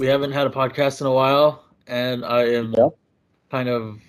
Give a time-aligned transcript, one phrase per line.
[0.00, 2.74] we haven't had a podcast in a while, and I am
[3.50, 4.00] kind of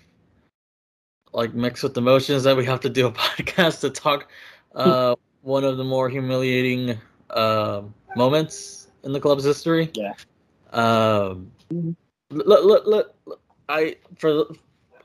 [1.33, 4.31] like mixed with emotions that we have to do a podcast to talk
[4.73, 6.97] uh, one of the more humiliating
[7.29, 7.81] uh,
[8.15, 9.91] moments in the club's history.
[9.93, 10.13] Yeah.
[10.71, 11.51] Um,
[12.29, 14.45] look, look, look, I for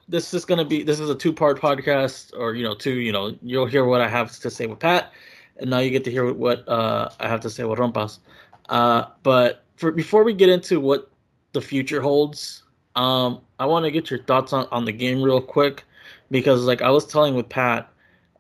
[0.09, 3.00] this is gonna be this is a two part podcast, or you know, two.
[3.00, 5.12] You know, you'll hear what I have to say with Pat,
[5.57, 8.21] and now you get to hear what uh, I have to say with Rompas.
[8.68, 11.11] Uh, but for before we get into what
[11.53, 12.62] the future holds,
[12.96, 15.84] um, I want to get your thoughts on, on the game real quick
[16.30, 17.89] because, like I was telling with Pat,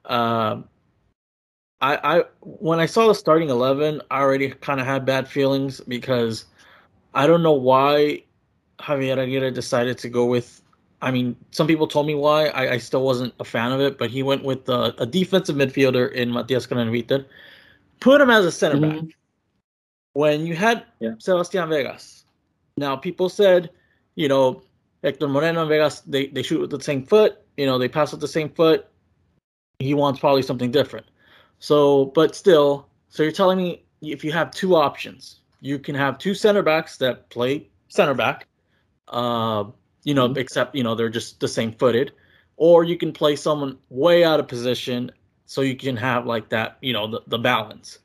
[0.06, 0.68] um,
[1.80, 5.80] I I when I saw the starting eleven, I already kind of had bad feelings
[5.80, 6.46] because
[7.14, 8.22] I don't know why
[8.80, 10.62] Javier Aguirre decided to go with.
[11.02, 12.46] I mean, some people told me why.
[12.48, 15.56] I, I still wasn't a fan of it, but he went with uh, a defensive
[15.56, 17.26] midfielder in Matias Kranevitter,
[18.00, 19.12] put him as a center back Mhm.
[20.16, 21.14] When you had Yeah.
[21.18, 22.24] Sebastian Vegas.
[22.78, 23.70] Now people said,
[24.14, 24.62] you know,
[25.04, 28.12] Hector Moreno and Vegas they, they shoot with the same foot, you know, they pass
[28.12, 28.86] with the same foot.
[29.78, 31.04] He wants probably something different.
[31.58, 36.16] So, but still, so you're telling me if you have two options, you can have
[36.16, 38.46] two center backs that play center back,
[39.08, 39.64] uh,
[40.04, 40.38] you know, Mhm.
[40.38, 42.12] except you know they're just the same footed,
[42.56, 45.10] or you can play someone way out of position,
[45.44, 47.98] so you can have like that, you know, the, the balance.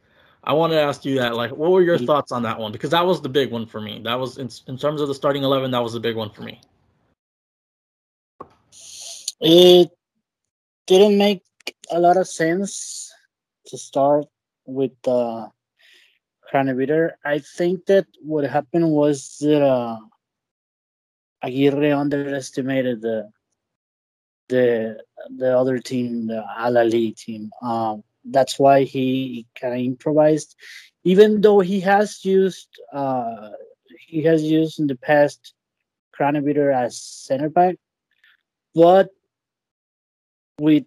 [0.44, 2.08] I want to ask you that, like, what were your Mhm.
[2.08, 2.72] thoughts on that one?
[2.72, 4.02] Because that was the big one for me.
[4.03, 6.42] That was in, in terms of the starting eleven, that was the big one for
[6.42, 6.59] me.
[9.39, 9.89] It
[10.88, 11.44] didn't make
[11.92, 13.12] a lot of sense
[13.67, 14.25] to start
[14.66, 15.50] with uh,
[16.52, 17.12] Kranevitter.
[17.23, 19.97] I think that what happened was that uh,
[21.44, 23.31] Aguirre underestimated the
[24.50, 25.03] the
[25.38, 27.52] the other team, the Al Ahly team.
[27.62, 30.55] Um, that's why he kind of improvised,
[31.03, 33.50] even though he has used uh,
[34.00, 35.53] he has used in the past
[36.18, 37.75] Kranevitter as center back,
[38.75, 39.09] but
[40.59, 40.85] with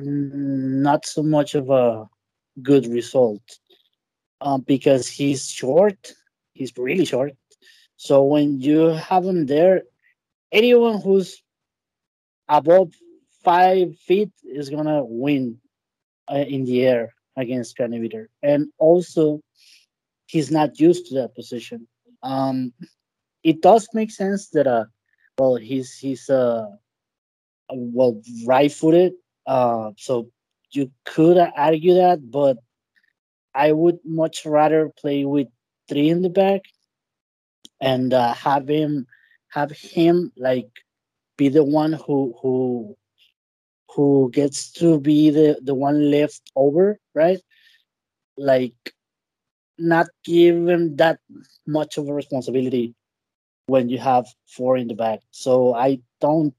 [0.00, 2.08] not so much of a
[2.62, 3.42] good result
[4.40, 6.12] um, because he's short.
[6.52, 7.32] He's really short.
[7.96, 9.82] So when you have him there,
[10.52, 11.42] anyone who's
[12.48, 12.92] above
[13.44, 15.60] five feet is gonna win
[16.30, 18.26] uh, in the air against Kranevitter.
[18.42, 19.40] And also,
[20.26, 21.86] he's not used to that position.
[22.22, 22.72] Um,
[23.44, 24.84] it does make sense that uh,
[25.38, 26.66] well, he's he's uh,
[27.70, 29.12] well right-footed,
[29.46, 30.30] uh, so
[30.72, 32.58] you could argue that, but
[33.54, 35.48] I would much rather play with
[35.88, 36.62] three in the back
[37.80, 39.06] and uh, have him
[39.48, 40.68] have him like
[41.36, 42.96] be the one who who
[43.94, 47.40] who gets to be the the one left over, right?
[48.36, 48.94] Like
[49.78, 51.20] not give him that
[51.66, 52.94] much of a responsibility
[53.66, 55.20] when you have four in the back.
[55.30, 56.54] So I don't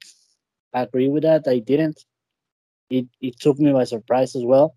[0.74, 1.48] agree with that.
[1.48, 2.04] I didn't.
[2.90, 4.76] It it took me by surprise as well.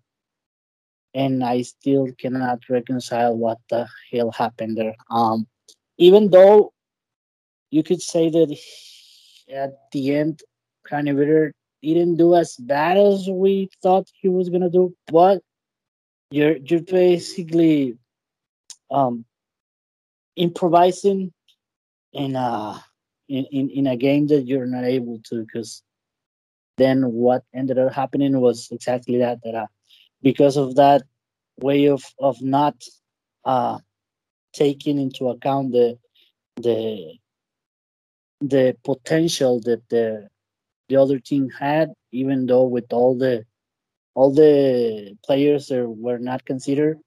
[1.15, 4.95] And I still cannot reconcile what the hell happened there.
[5.09, 5.47] Um
[5.97, 6.73] even though
[7.71, 8.57] you could say that
[9.49, 10.41] at the end
[11.83, 15.41] Kranevitter didn't do as bad as we thought he was gonna do, but
[16.31, 17.97] you're you're basically
[18.91, 19.25] um
[20.35, 21.31] improvising
[22.13, 22.83] in a
[23.29, 25.83] in, in, in a game that you're not able to because
[26.77, 29.67] then what ended up happening was exactly that that uh,
[30.21, 31.03] because of that
[31.61, 32.75] way of of not
[33.45, 33.77] uh
[34.53, 35.97] taking into account the
[36.57, 37.13] the
[38.41, 40.29] the potential that the
[40.89, 43.45] the other team had even though with all the
[44.15, 46.99] all the players that were not considered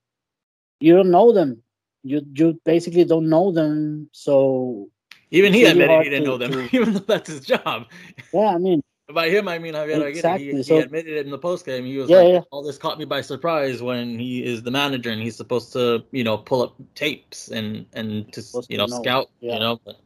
[0.81, 1.63] you don't know them
[2.03, 4.89] you you basically don't know them so
[5.31, 7.87] Even he admitted he didn't to- know them, to- even though that's his job.
[8.33, 8.83] yeah i mean
[9.15, 10.03] By him, I mean Javier.
[10.05, 11.85] Exactly, He, so- he admitted it in the post game.
[11.85, 12.41] He was Yeah, like, yeah.
[12.51, 16.03] "All this caught me by surprise." When he is the manager and he's supposed to,
[16.11, 19.31] you know, pull up tapes and and to you know know, scout.
[19.39, 19.55] yeah.
[19.55, 20.01] You know, but,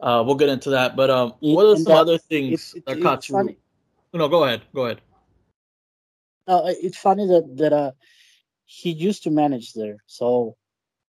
[0.00, 0.96] uh, we'll get into that.
[0.96, 3.56] But um, what are and some that- other things it's- it- that caught you?
[4.12, 4.62] No, go ahead.
[4.74, 5.00] Go ahead.
[6.46, 7.92] uh, it's funny that that uh,
[8.64, 10.56] he used to manage there, so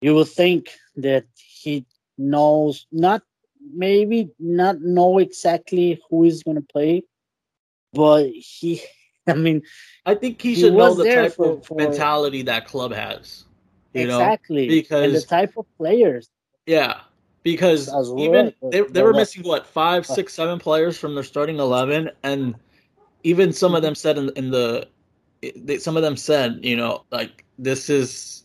[0.00, 1.84] you would think that he
[2.16, 3.22] knows not
[3.74, 7.02] maybe not know exactly who is going to play,
[7.92, 8.80] but he,
[9.26, 9.62] I mean,
[10.06, 13.44] I think he He should know the type for- of for- mentality that club has.
[13.94, 16.28] You know, exactly and the type of players.
[16.66, 17.00] Yeah,
[17.52, 21.24] because even but- they, they were what- missing what five, six, seven players from their
[21.24, 22.54] starting eleven, and
[23.22, 24.86] even some of them said in, in the
[25.56, 28.44] they, some of them said, you know, like this is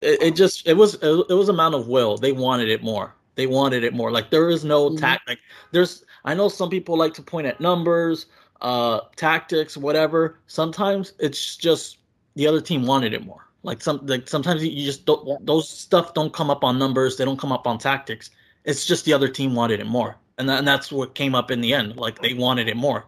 [0.00, 2.16] it, it just it was it was amount of will.
[2.16, 3.14] They wanted it more.
[3.34, 4.10] They wanted it more.
[4.10, 4.98] Like there is no mm-hmm.
[4.98, 5.38] tactic.
[5.72, 8.26] There's I know some people like to point at numbers,
[8.62, 10.38] uh, tactics, whatever.
[10.46, 11.98] Sometimes it's just
[12.36, 13.47] the other team wanted it more.
[13.62, 17.16] Like some like sometimes you just don't those stuff don't come up on numbers.
[17.16, 18.30] They don't come up on tactics.
[18.64, 21.50] It's just the other team wanted it more, and that, and that's what came up
[21.50, 21.96] in the end.
[21.96, 23.06] Like they wanted it more.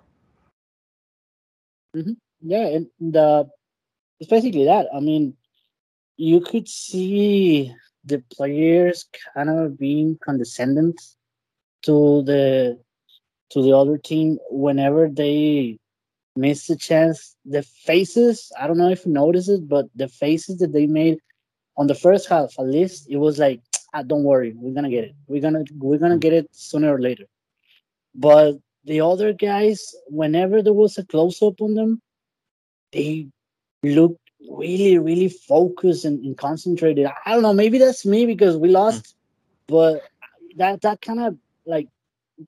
[1.97, 2.12] Mm-hmm.
[2.43, 3.49] Yeah, and the
[4.19, 4.87] it's basically that.
[4.94, 5.37] I mean,
[6.17, 7.75] you could see
[8.05, 10.94] the players kind of being condescending
[11.82, 12.79] to the
[13.50, 15.79] to the other team whenever they
[16.40, 17.37] miss the chance.
[17.44, 21.19] The faces, I don't know if you noticed it, but the faces that they made
[21.76, 23.60] on the first half, at least, it was like,
[23.94, 25.14] ah, "Don't worry, we're gonna get it.
[25.28, 27.26] We're gonna we're gonna get it sooner or later."
[28.14, 32.00] But the other guys, whenever there was a close up on them,
[32.92, 33.28] they
[33.82, 37.06] looked really, really focused and, and, concentrated.
[37.26, 39.14] I don't know, maybe that's me because we lost, mm.
[39.69, 40.02] but
[40.56, 41.88] that that kind of like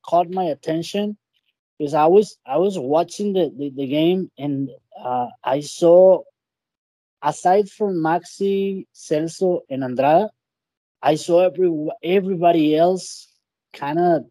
[0.03, 1.17] caught my attention
[1.83, 6.23] because I was I was watching the, the, the game and uh, I saw
[7.21, 10.29] aside from Maxi, Celso, and Andrada,
[11.03, 11.73] I saw every
[12.05, 13.27] everybody else
[13.73, 14.27] kind of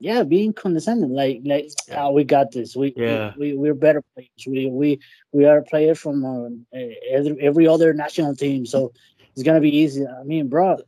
[0.00, 2.06] yeah, being condescending, like like yeah.
[2.06, 2.74] oh, we got this.
[2.74, 4.46] We yeah, we, we are better players.
[4.46, 4.98] We we
[5.32, 6.78] we are players from uh,
[7.10, 8.94] every, every other national team, so
[9.34, 10.06] it's gonna be easy.
[10.06, 10.78] I mean, bro,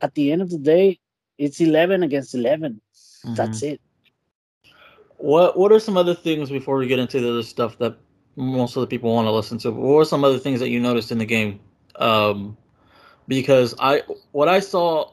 [0.00, 1.00] at the end of the day,
[1.36, 2.80] it's eleven against 11
[3.24, 3.34] mm-hmm.
[3.34, 3.80] That's it.
[5.18, 7.96] What What are some other things before we get into the other stuff that
[8.36, 9.70] most of the people want to listen to?
[9.70, 11.60] What were some other things that you noticed in the game?
[11.96, 12.56] Um,
[13.28, 14.02] because I
[14.32, 15.10] what I saw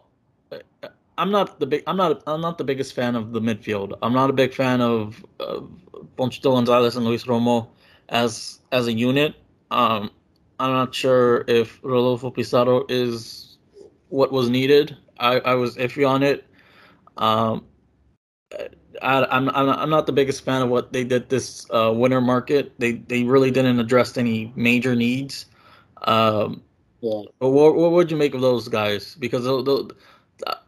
[1.17, 1.83] I'm not the big.
[1.85, 2.23] I'm not.
[2.25, 3.97] I'm not the biggest fan of the midfield.
[4.01, 5.69] I'm not a big fan of, of
[6.17, 7.67] Ponchito Gonzalez and Luis Romo
[8.09, 9.35] as as a unit.
[9.69, 10.09] Um,
[10.59, 13.57] I'm not sure if Rodolfo Pizarro is
[14.09, 14.97] what was needed.
[15.19, 16.45] I, I was iffy on it.
[17.17, 17.65] Um,
[19.01, 22.73] I, I'm I'm not the biggest fan of what they did this uh, winter market.
[22.79, 25.45] They they really didn't address any major needs.
[26.03, 26.61] Um,
[27.01, 27.23] yeah.
[27.39, 29.15] But what what would you make of those guys?
[29.15, 29.95] Because the, the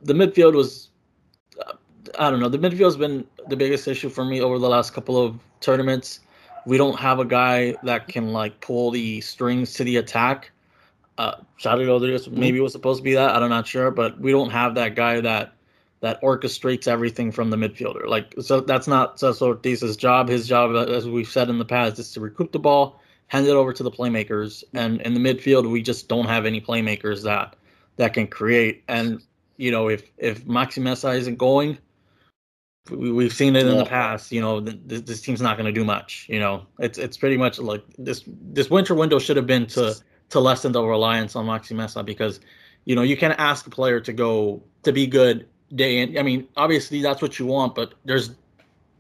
[0.02, 0.90] the midfield was
[2.20, 2.50] I don't know.
[2.50, 6.20] The midfield's been the biggest issue for me over the last couple of tournaments.
[6.66, 10.52] We don't have a guy that can like pull the strings to the attack.
[11.18, 12.40] Uh, Xavi Rodriguez mm-hmm.
[12.40, 13.36] maybe was supposed to be that.
[13.36, 15.54] I'm not sure, but we don't have that guy that
[16.02, 18.08] that orchestrates everything from the midfielder.
[18.08, 20.30] Like so, that's not Celso Ortiz's job.
[20.30, 23.52] His job, as we've said in the past, is to recoup the ball, hand it
[23.52, 27.56] over to the playmakers, and in the midfield we just don't have any playmakers that
[27.98, 28.84] that can create.
[28.88, 29.22] And
[29.58, 31.78] you know, if if Maxi Meza isn't going,
[32.92, 34.32] we, have seen it in the past.
[34.32, 36.28] You know, this, this team's not going to do much.
[36.30, 39.96] You know, it's it's pretty much like this this winter window should have been to
[40.30, 42.40] to lessen the reliance on Maxi Meza because,
[42.86, 46.18] you know, you can't ask a player to go to be good day in.
[46.18, 48.32] I mean, obviously that's what you want, but there's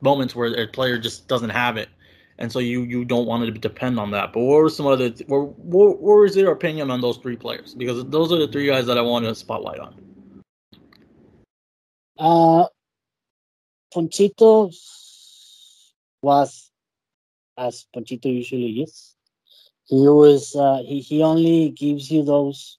[0.02, 1.90] moments where a player just doesn't have it,
[2.38, 4.34] and so you you don't want to depend on that.
[4.34, 5.10] But what were some other?
[5.28, 7.74] What, what, was your opinion on those three players?
[7.76, 9.96] Because those are the three guys that I wanted to spotlight on.
[12.18, 12.66] Uh,
[13.94, 14.72] Ponchito
[16.22, 16.72] was
[17.58, 19.16] as Ponchito usually is.
[19.86, 22.78] He was uh, he he only gives you those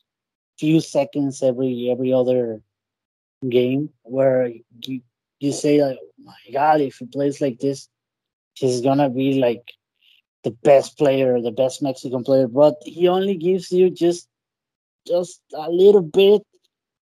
[0.59, 2.63] few seconds every every other
[3.49, 4.51] game where
[4.81, 5.01] you
[5.39, 7.89] you say like, oh my God, if he plays like this,
[8.55, 9.63] he's gonna be like
[10.45, 12.49] the best player, the best Mexican player.
[12.49, 14.29] But he only gives you just
[15.07, 16.43] just a little bit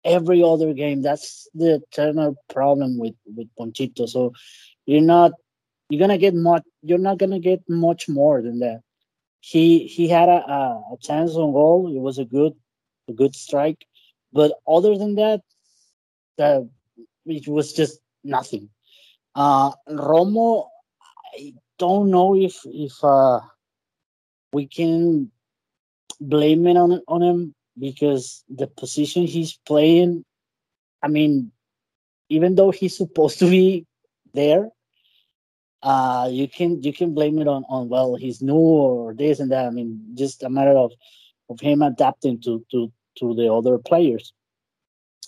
[0.04, 1.02] every other game.
[1.02, 4.06] That's the eternal problem with with Ponchito.
[4.06, 4.32] So
[4.86, 5.32] you're not
[5.88, 6.62] you're gonna get much.
[6.82, 8.80] You're not gonna get much more than that.
[9.40, 11.94] He he had a, a, a chance on goal.
[11.94, 12.52] It was a good
[13.08, 13.86] a good strike,
[14.32, 15.40] but other than that,
[16.40, 16.66] that
[17.26, 18.70] it was just nothing.
[19.34, 20.68] Uh, Romo,
[21.36, 23.40] I don't know if if uh,
[24.52, 25.30] we can
[26.20, 30.24] blame it on on him because the position he's playing,
[31.02, 31.52] I mean,
[32.28, 33.86] even though he's supposed to be
[34.32, 34.70] there,
[35.82, 39.52] uh, you can you can blame it on on well he's new or this and
[39.52, 39.66] that.
[39.66, 40.92] I mean, just a matter of
[41.50, 44.32] of him adapting to to to the other players.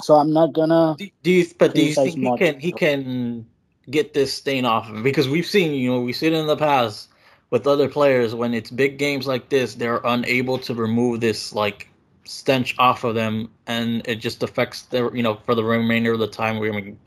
[0.00, 0.96] So I'm not gonna.
[0.98, 1.46] Do, do you?
[1.58, 3.46] But do you think he can he can
[3.90, 5.02] get this stain off of him?
[5.02, 7.08] Because we've seen you know we've seen in the past
[7.50, 11.88] with other players when it's big games like this, they're unable to remove this like
[12.24, 16.18] stench off of them, and it just affects their you know for the remainder of
[16.18, 16.58] the time.
[16.58, 16.98] We, I, mean,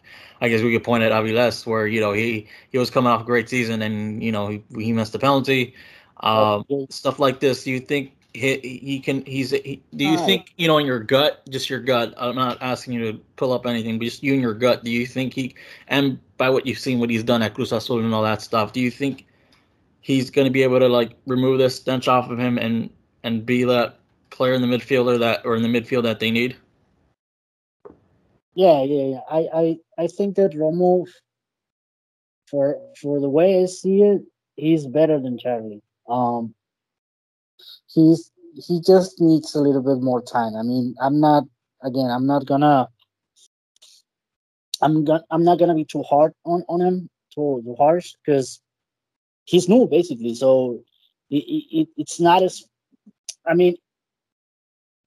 [0.42, 3.22] I guess we could point at Aviles where you know he he was coming off
[3.22, 5.74] a great season, and you know he, he missed the penalty,
[6.20, 7.64] um, stuff like this.
[7.64, 10.86] Do you think he, he can he's he, do you uh, think you know in
[10.86, 14.24] your gut just your gut i'm not asking you to pull up anything but just
[14.24, 15.56] you in your gut do you think he
[15.88, 18.74] and by what you've seen what he's done at cruz azul and all that stuff
[18.74, 19.26] do you think
[20.06, 22.92] he's going to be able to like remove this stench off of him and
[23.24, 23.98] and be that
[24.30, 26.56] player in the midfielder that or in the midfield that they need?
[28.54, 29.20] Yeah yeah yeah.
[29.30, 31.08] I i, I think that romo
[32.48, 34.22] for for the way i see it
[34.56, 36.54] he's better than charlie um
[37.96, 38.32] he's
[38.68, 40.56] he just needs a little bit more time.
[40.56, 41.44] I mean, I'm not
[41.82, 42.88] again, I'm not gonna
[44.82, 48.62] I'm gonna I'm not gonna be too hard on on him, too, too harsh, because
[49.46, 50.36] he's new basically.
[50.36, 50.84] So
[51.30, 52.64] it, it, it's not as
[53.48, 53.76] I mean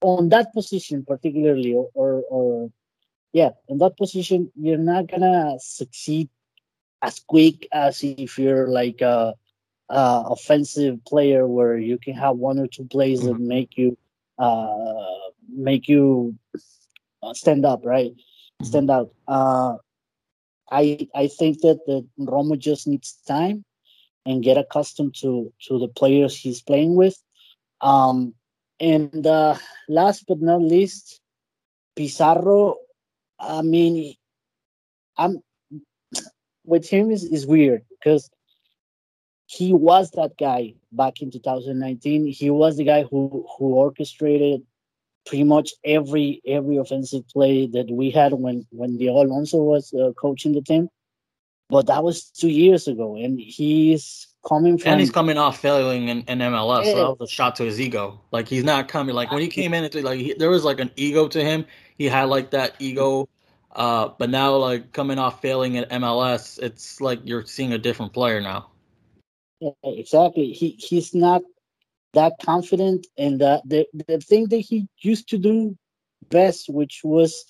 [0.01, 2.71] on that position particularly or, or
[3.33, 6.29] yeah, in that position you're not gonna succeed
[7.03, 9.33] as quick as if you're like uh
[9.91, 13.29] uh, offensive player where you can have one or two plays mm-hmm.
[13.29, 13.97] that make you
[14.39, 15.05] uh,
[15.49, 16.37] make you
[17.23, 18.13] uh, stand up, right?
[18.13, 18.67] Mm-hmm.
[18.67, 19.13] Stand out.
[19.27, 19.77] Uh,
[20.71, 23.65] I I think that the Romo just needs time
[24.27, 27.17] and get accustomed to to the players he's playing with.
[27.81, 28.35] Um,
[28.81, 29.57] and uh,
[29.89, 31.21] last but not least,
[31.97, 32.77] Pizarro.
[33.41, 34.15] I mean,
[35.17, 35.43] I'm
[36.65, 38.31] with him is, is weird because
[39.51, 42.27] he was that guy back in 2019.
[42.27, 44.61] He was the guy who who orchestrated
[45.25, 50.13] pretty much every every offensive play that we had when when Diego Alonso was uh,
[50.21, 50.91] coaching the team.
[51.71, 54.93] But that was two years ago, and he's coming from.
[54.93, 56.93] And he's coming off failing in, in MLS, yeah.
[56.93, 58.21] so that was a shot to his ego.
[58.31, 59.15] Like he's not coming.
[59.15, 61.65] Like when he came in, like he, there was like an ego to him.
[61.97, 63.31] He had like that ego,
[63.75, 68.13] uh, but now like coming off failing at MLS, it's like you're seeing a different
[68.13, 68.69] player now.
[69.61, 70.53] Yeah, exactly.
[70.53, 71.43] He he's not
[72.15, 75.77] that confident, and the, the the thing that he used to do
[76.31, 77.45] best, which was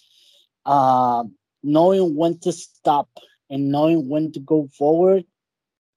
[0.65, 1.25] uh,
[1.63, 3.09] knowing when to stop
[3.51, 5.25] and knowing when to go forward.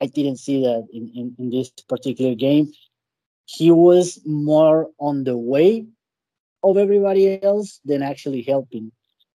[0.01, 2.73] I didn't see that in, in, in this particular game.
[3.45, 5.85] He was more on the way
[6.63, 8.91] of everybody else than actually helping.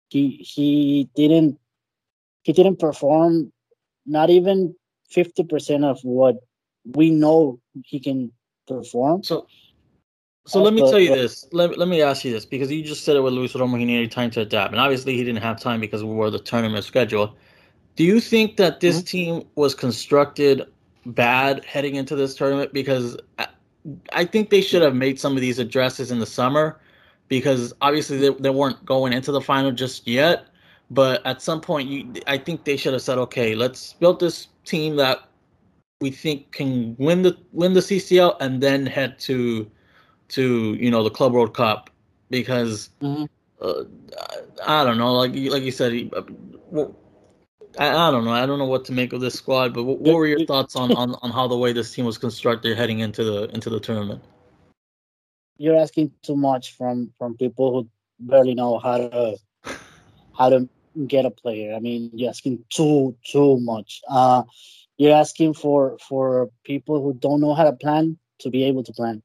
[0.09, 1.59] He he didn't
[2.43, 3.51] he didn't perform
[4.05, 4.75] not even
[5.15, 6.37] 50% of what
[6.85, 8.31] we know he can
[8.67, 9.23] perform.
[9.23, 9.47] So,
[10.45, 11.45] so let me but, tell you this.
[11.51, 13.85] Let, let me ask you this because you just said it with Luis Romo, he
[13.85, 16.83] needed time to adapt, and obviously he didn't have time because we were the tournament
[16.83, 17.35] schedule.
[17.95, 19.05] Do you think that this mm-hmm.
[19.05, 20.63] team was constructed
[21.05, 22.73] bad heading into this tournament?
[22.73, 23.47] Because I,
[24.13, 26.79] I think they should have made some of these addresses in the summer
[27.27, 30.47] because obviously they, they weren't going into the final just yet.
[30.91, 34.47] But at some point, you, I think they should have said, okay, let's build this
[34.65, 35.19] team that
[36.03, 39.72] we think can win the win the CCL and then head to
[40.27, 41.89] to you know the Club World Cup
[42.29, 43.24] because mm-hmm.
[43.62, 43.83] uh,
[44.67, 46.86] I don't know like like you said uh,
[47.79, 50.00] I, I don't know I don't know what to make of this squad but what,
[50.00, 53.00] what were your thoughts on, on on how the way this team was constructed heading
[53.00, 54.22] into the into the tournament?
[55.57, 59.38] You're asking too much from from people who barely know how to
[60.38, 60.67] how to
[61.07, 61.74] get a player.
[61.74, 64.01] I mean you're asking too too much.
[64.10, 64.43] Uh
[64.97, 68.93] you're asking for for people who don't know how to plan to be able to
[68.93, 69.21] plan.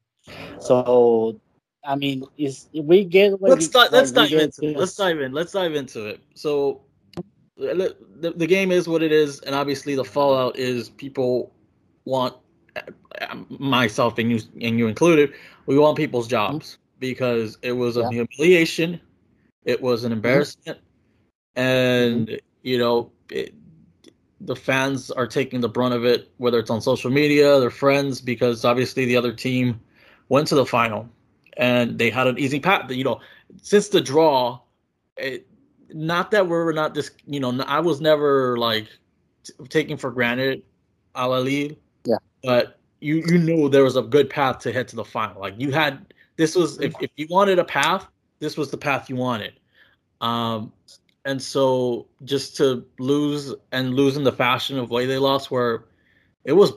[0.59, 1.39] So,
[1.85, 4.77] I mean, is we get let's we, dive, let's dive into it.
[4.77, 6.21] let's dive in let's dive into it.
[6.35, 6.81] So,
[7.57, 7.95] the,
[8.35, 11.51] the game is what it is, and obviously the fallout is people
[12.05, 12.35] want
[13.49, 15.33] myself and you and you included.
[15.65, 18.25] We want people's jobs because it was a yeah.
[18.37, 18.99] humiliation,
[19.65, 20.17] it was an mm-hmm.
[20.17, 20.79] embarrassment,
[21.55, 21.61] mm-hmm.
[21.61, 23.11] and you know.
[23.29, 23.53] It,
[24.41, 28.21] the fans are taking the brunt of it, whether it's on social media, their friends,
[28.21, 29.79] because obviously the other team
[30.29, 31.09] went to the final
[31.57, 32.89] and they had an easy path.
[32.89, 33.19] You know,
[33.61, 34.59] since the draw,
[35.17, 35.45] it,
[35.93, 37.11] not that we're not this.
[37.25, 38.87] You know, I was never like
[39.43, 40.63] t- taking for granted
[41.15, 41.77] Al Ahly.
[42.05, 42.17] Yeah.
[42.43, 45.41] But you you knew there was a good path to head to the final.
[45.41, 48.07] Like you had this was if if you wanted a path,
[48.39, 49.53] this was the path you wanted.
[50.21, 50.71] Um,
[51.25, 55.85] and so just to lose and lose in the fashion of way they lost, where
[56.45, 56.73] it was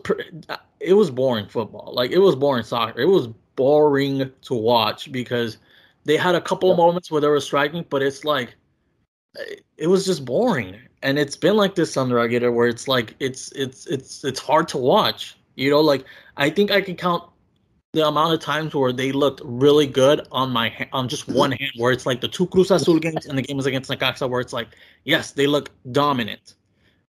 [0.81, 1.93] it was boring football.
[1.95, 3.01] Like it was boring soccer.
[3.01, 5.59] It was boring to watch because
[6.05, 8.55] they had a couple of moments where they were striking, but it's like
[9.77, 10.77] it was just boring.
[11.03, 14.69] And it's been like this under Aguirre, where it's like it's it's it's it's hard
[14.69, 15.37] to watch.
[15.57, 16.05] You know, like
[16.37, 17.25] I think I can count
[17.93, 21.73] the amount of times where they looked really good on my on just one hand,
[21.77, 24.53] where it's like the two Cruz Azul games and the games against Necaxa, where it's
[24.53, 24.69] like,
[25.05, 26.55] yes, they look dominant.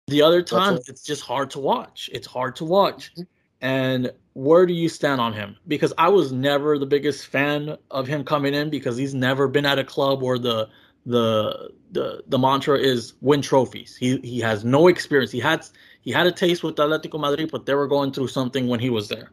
[0.08, 2.08] The other times, it's just hard to watch.
[2.12, 3.22] It's hard to watch, mm-hmm.
[3.60, 5.56] And where do you stand on him?
[5.66, 9.64] Because I was never the biggest fan of him coming in because he's never been
[9.64, 10.68] at a club where the
[11.06, 13.96] the the the mantra is win trophies.
[13.96, 15.32] He he has no experience.
[15.32, 15.66] He had
[16.02, 18.90] he had a taste with Atletico Madrid, but they were going through something when he
[18.90, 19.30] was there.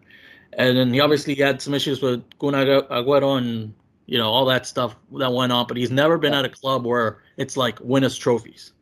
[0.57, 3.73] And then he obviously had some issues with Kun Agüero and
[4.05, 5.67] you know all that stuff that went on.
[5.67, 8.73] But he's never been at a club where it's like win us trophies.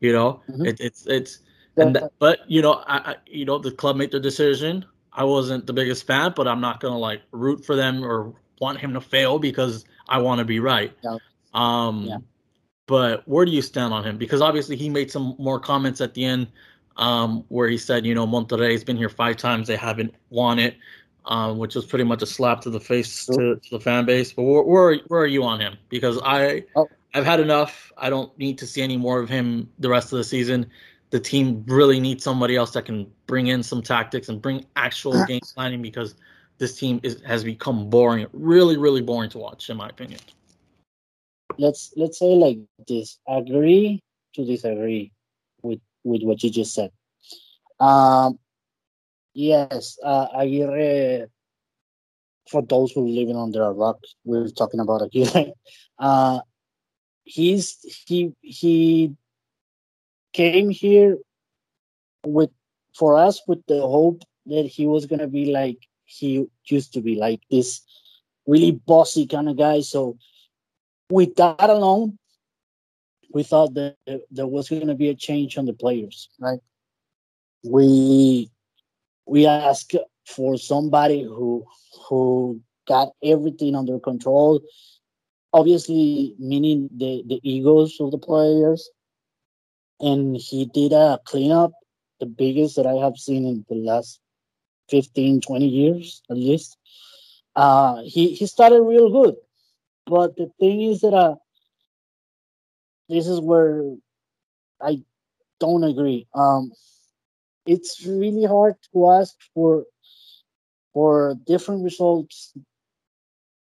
[0.00, 0.66] You know, mm-hmm.
[0.66, 1.40] it, it's it's.
[1.76, 4.84] And that, but you know, I, I you know the club made the decision.
[5.12, 8.78] I wasn't the biggest fan, but I'm not gonna like root for them or want
[8.78, 10.92] him to fail because I want to be right.
[11.02, 11.16] Yeah.
[11.54, 12.18] Um, yeah.
[12.86, 14.18] But where do you stand on him?
[14.18, 16.48] Because obviously he made some more comments at the end
[16.96, 20.76] um, where he said, you know, Monterrey's been here five times, they haven't won it
[21.26, 24.32] um, which was pretty much a slap to the face to, to the fan base.
[24.32, 25.76] But where, where, where are you on him?
[25.88, 26.88] Because I oh.
[27.14, 27.92] I've had enough.
[27.96, 30.66] I don't need to see any more of him the rest of the season.
[31.10, 35.24] The team really needs somebody else that can bring in some tactics and bring actual
[35.26, 36.14] game planning because
[36.58, 40.20] this team is has become boring, really, really boring to watch, in my opinion.
[41.58, 44.00] Let's let's say like this: agree
[44.34, 45.10] to disagree
[45.62, 46.92] with with what you just said.
[47.80, 48.38] Um,
[49.40, 51.28] Yes, uh, Aguirre.
[52.50, 55.52] For those who living under a rock, we're talking about Aguirre.
[55.98, 56.40] Uh,
[57.24, 59.14] he's he he
[60.32, 61.18] came here
[62.24, 62.50] with
[62.94, 67.16] for us with the hope that he was gonna be like he used to be,
[67.16, 67.82] like this
[68.46, 69.80] really bossy kind of guy.
[69.80, 70.16] So
[71.10, 72.18] with that alone,
[73.34, 73.96] we thought that
[74.30, 76.60] there was gonna be a change on the players, right?
[77.62, 78.50] We
[79.30, 79.92] we ask
[80.34, 81.64] for somebody who
[82.08, 84.60] who got everything under control.
[85.52, 88.90] Obviously meaning the the egos of the players.
[90.00, 91.72] And he did a cleanup
[92.20, 94.20] the biggest that i have seen in the last
[94.90, 96.76] 15 20 years at least.
[97.56, 99.36] Uh he he started real good.
[100.06, 101.36] But the thing is that uh
[103.08, 103.82] this is where
[104.80, 105.02] i
[105.60, 106.26] don't agree.
[106.34, 106.72] Um
[107.70, 109.84] it's really hard to ask for
[110.92, 112.52] for different results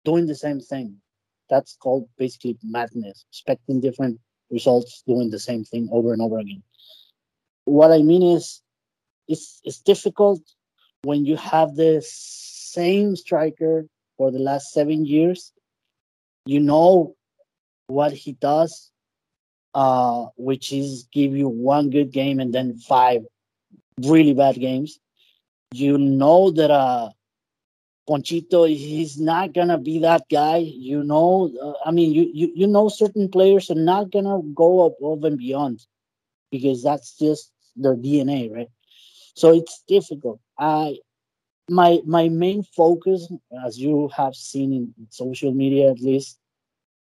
[0.06, 0.96] doing the same thing.
[1.50, 6.64] That's called basically madness, expecting different results doing the same thing over and over again.
[7.66, 8.62] What I mean is
[9.28, 10.42] it's it's difficult
[11.04, 15.52] when you have the same striker for the last seven years.
[16.46, 17.18] You know
[17.88, 18.90] what he does,
[19.74, 23.24] uh, which is give you one good game and then five
[24.06, 25.00] really bad games.
[25.74, 27.10] You know that uh,
[28.08, 30.58] Ponchito, he's not gonna be that guy.
[30.58, 34.86] You know, uh, I mean, you, you you know certain players are not gonna go
[34.86, 35.86] above and beyond
[36.52, 38.70] because that's just their DNA, right?
[39.36, 40.40] So it's difficult.
[40.60, 41.00] I
[41.70, 43.32] my my main focus,
[43.66, 46.40] as you have seen in social media at least,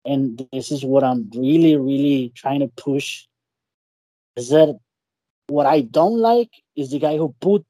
[0.05, 3.27] and this is what I'm really really trying to push,
[4.35, 4.79] is that
[5.47, 7.65] what I don't like is the guy who put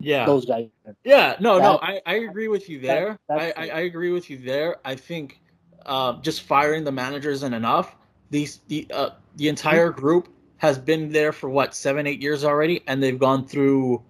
[0.00, 0.68] yeah those guys.
[1.04, 3.18] Yeah, no, that, no, I, I agree with you there.
[3.28, 4.76] That, I, I, I, agree with you there.
[4.84, 5.40] I think
[5.86, 7.96] uh, just firing the manager isn't enough.
[8.30, 10.00] These the uh, the entire mm-hmm.
[10.00, 14.02] group has been there for what seven eight years already, and they've gone through.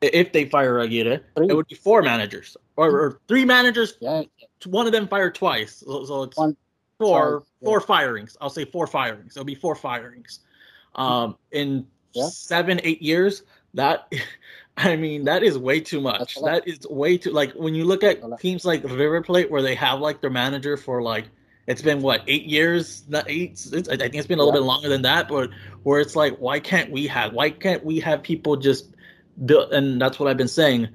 [0.00, 1.46] If they fire Aguirre, three.
[1.48, 3.94] it would be four managers or, or three managers.
[4.00, 4.22] Yeah.
[4.66, 6.56] One of them fired twice, so, so it's One,
[6.98, 7.66] four yeah.
[7.66, 8.36] four firings.
[8.40, 9.36] I'll say four firings.
[9.36, 10.40] It'll be four firings.
[10.96, 12.28] Um, in yeah.
[12.28, 13.42] seven, eight years,
[13.74, 14.12] that
[14.76, 16.36] I mean, that is way too much.
[16.42, 19.74] That is way too like when you look at teams like River Plate where they
[19.74, 21.26] have like their manager for like
[21.66, 23.04] it's been what eight years?
[23.08, 23.66] Not eight.
[23.72, 24.64] It's, I think it's been a little yeah.
[24.64, 25.28] bit longer than that.
[25.28, 25.50] But
[25.82, 27.32] where it's like, why can't we have?
[27.32, 28.94] Why can't we have people just
[29.44, 29.72] build?
[29.72, 30.88] And that's what I've been saying.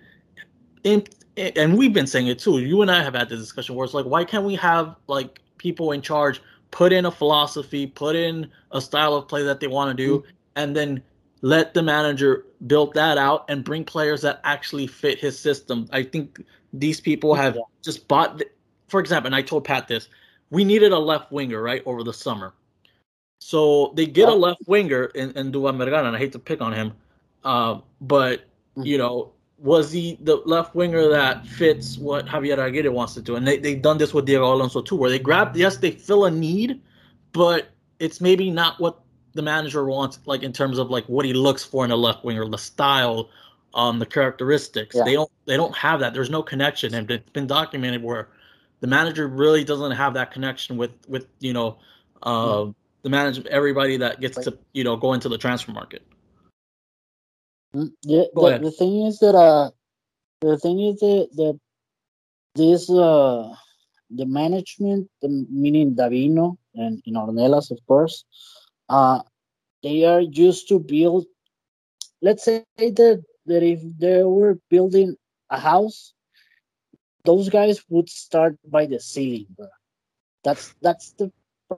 [0.84, 1.06] In,
[1.38, 2.60] and we've been saying it too.
[2.60, 5.40] You and I have had this discussion where it's like, why can't we have like
[5.58, 9.68] people in charge put in a philosophy, put in a style of play that they
[9.68, 11.02] want to do, mm-hmm and then
[11.42, 15.88] let the manager build that out and bring players that actually fit his system.
[15.94, 16.44] I think
[16.74, 18.40] these people have just bought.
[18.40, 18.50] The,
[18.90, 20.10] for example, and I told Pat this:
[20.50, 22.54] we needed a left winger right over the summer,
[23.40, 24.34] so they get yeah.
[24.34, 26.92] a left winger in, in Duván Vergara, and I hate to pick on him,
[27.46, 28.84] uh, but mm-hmm.
[28.84, 29.32] you know.
[29.60, 33.38] Was he the left winger that fits what Javier Aguirre wants to do?
[33.38, 36.26] And they, they've done this with Diego Alonso too, where they grab, yes, they fill
[36.26, 36.80] a need,
[37.34, 39.02] but it's maybe not what
[39.38, 42.26] the manager wants, like in terms of like what he looks for in a left
[42.26, 43.30] winger, the style,
[43.74, 44.96] um, the characteristics.
[44.96, 45.04] Yeah.
[45.06, 46.14] They don't they don't have that.
[46.14, 48.30] There's no connection, and it's been documented where
[48.82, 51.78] the manager really doesn't have that connection with with you know
[52.24, 52.76] uh, mm.
[53.04, 56.02] the manager everybody that gets to you know go into the transfer market.
[57.76, 59.70] Mm, yeah, the, the, thing is that uh,
[60.42, 61.60] the thing is that, that
[62.56, 63.54] this uh
[64.10, 68.26] the management, the, meaning Davino and, and Ornelas, of course,
[68.90, 69.22] uh,
[69.84, 71.26] they are used to build.
[72.22, 75.16] Let's say that that if they were building
[75.50, 76.14] a house,
[77.26, 79.48] those guys would start by the ceiling.
[79.56, 79.68] Bro.
[80.44, 81.32] That's that's the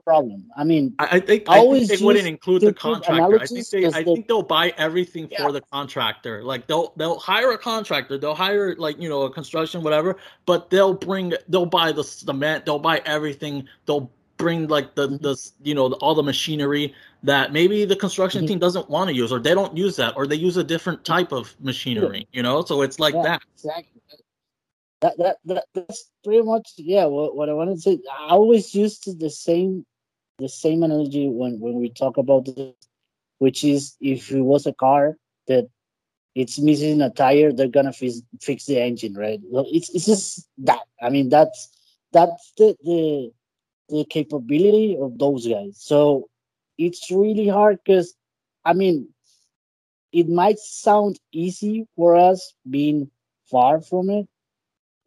[0.04, 0.48] problem.
[0.56, 3.40] I mean, I, I think I, always think they wouldn't include the contractor.
[3.40, 5.42] I think they, I think they'll buy everything yeah.
[5.42, 6.44] for the contractor.
[6.44, 8.18] Like they'll they'll hire a contractor.
[8.18, 12.64] They'll hire like you know a construction whatever, but they'll bring they'll buy the cement.
[12.64, 13.68] They'll buy everything.
[13.86, 15.22] They'll bring like the mm-hmm.
[15.22, 18.48] the you know all the machinery that maybe the construction mm-hmm.
[18.48, 21.04] team doesn't want to use or they don't use that or they use a different
[21.04, 22.26] type of machinery.
[22.32, 23.42] You know, so it's like yeah, that.
[23.54, 24.00] Exactly
[25.00, 28.74] that, that, that that's pretty much yeah what, what i wanted to say i always
[28.74, 29.84] use the same
[30.38, 32.74] the same analogy when when we talk about this
[33.38, 35.16] which is if it was a car
[35.48, 35.68] that
[36.34, 39.40] it's missing a tire they're gonna fix, fix the engine right
[39.72, 41.68] it's, it's just that i mean that's
[42.12, 43.32] that's the, the
[43.90, 46.28] the capability of those guys so
[46.78, 48.14] it's really hard because
[48.64, 49.08] i mean
[50.12, 53.10] it might sound easy for us being
[53.48, 54.28] far from it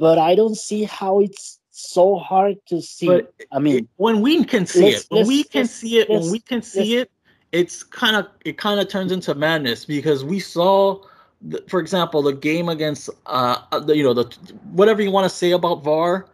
[0.04, 3.08] but I don't see how it's so hard to see.
[3.08, 6.40] But I mean, when we can see it, when we can see it, when we
[6.40, 7.12] can see it,
[7.52, 11.02] it's kind of it kind of turns into madness because we saw,
[11.42, 14.26] the, for example, the game against uh, uh the, you know the
[14.72, 16.26] whatever you want to say about VAR,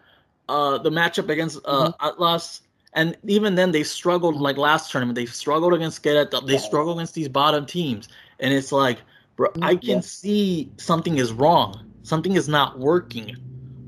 [0.50, 2.06] uh, the matchup against uh, mm-hmm.
[2.08, 2.62] Atlas.
[2.94, 4.36] And even then, they struggled.
[4.36, 6.48] Like last tournament, they struggled against Querétaro.
[6.48, 8.10] They struggled against these bottom teams,
[8.40, 8.98] and it's like,
[9.36, 9.86] bro, I mm-hmm.
[9.86, 10.02] can yeah.
[10.02, 11.86] see something is wrong.
[12.02, 13.38] Something is not working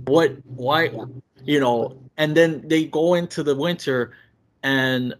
[0.05, 0.89] what why
[1.43, 4.11] you know and then they go into the winter
[4.63, 5.13] and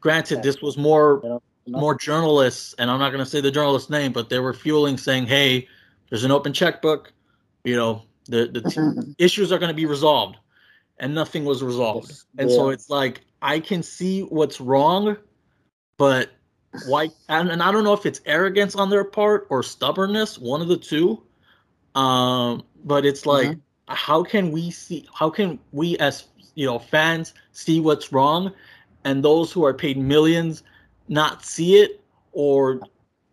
[0.00, 4.12] granted this was more more journalists and i'm not going to say the journalist's name
[4.12, 5.66] but they were fueling saying hey
[6.08, 7.12] there's an open checkbook
[7.64, 10.36] you know the the issues are going to be resolved
[10.98, 12.56] and nothing was resolved and yeah.
[12.56, 15.16] so it's like i can see what's wrong
[15.96, 16.30] but
[16.86, 20.62] why and, and i don't know if it's arrogance on their part or stubbornness one
[20.62, 21.20] of the two
[21.94, 23.94] um but it's like mm-hmm.
[23.94, 28.52] how can we see how can we as you know fans see what's wrong
[29.04, 30.62] and those who are paid millions
[31.08, 32.00] not see it
[32.32, 32.80] or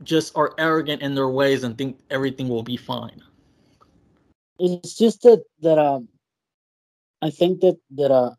[0.03, 3.21] just are arrogant in their ways and think everything will be fine
[4.59, 6.07] it's just that that um
[7.21, 8.31] i think that that uh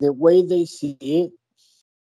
[0.00, 1.32] the way they see it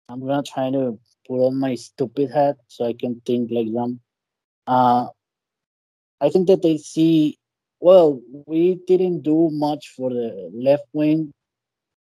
[0.07, 3.99] i'm gonna try to put on my stupid hat so i can think like them
[4.67, 5.07] uh
[6.21, 7.39] i think that they see
[7.79, 11.31] well, we didn't do much for the left wing,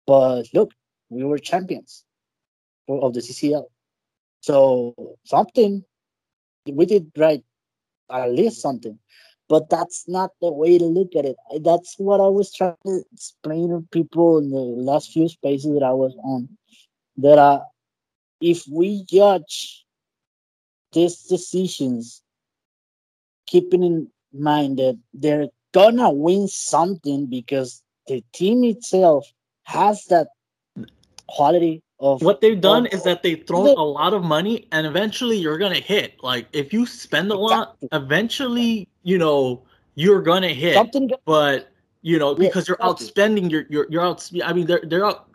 [0.07, 0.73] but look,
[1.09, 2.05] we were champions
[2.89, 3.65] of the CCL.
[4.41, 5.85] So something
[6.71, 7.43] we did right,
[8.11, 8.99] at least something.
[9.55, 11.37] But that's not the way to look at it.
[11.63, 15.85] That's what I was trying to explain to people in the last few spaces that
[15.85, 16.49] I was on.
[17.19, 17.61] That uh,
[18.41, 19.85] if we judge
[20.93, 22.21] these decisions,
[23.47, 29.25] keeping in mind that they're gonna win something because the team itself
[29.63, 30.31] has that
[31.29, 34.67] quality of what they've done of, is that they throw the, a lot of money
[34.73, 39.63] and eventually you're gonna hit like if you spend a lot eventually you know
[39.95, 41.71] you're gonna hit something but
[42.03, 45.31] you know because you're outspending your you're, you're out i mean they're they're out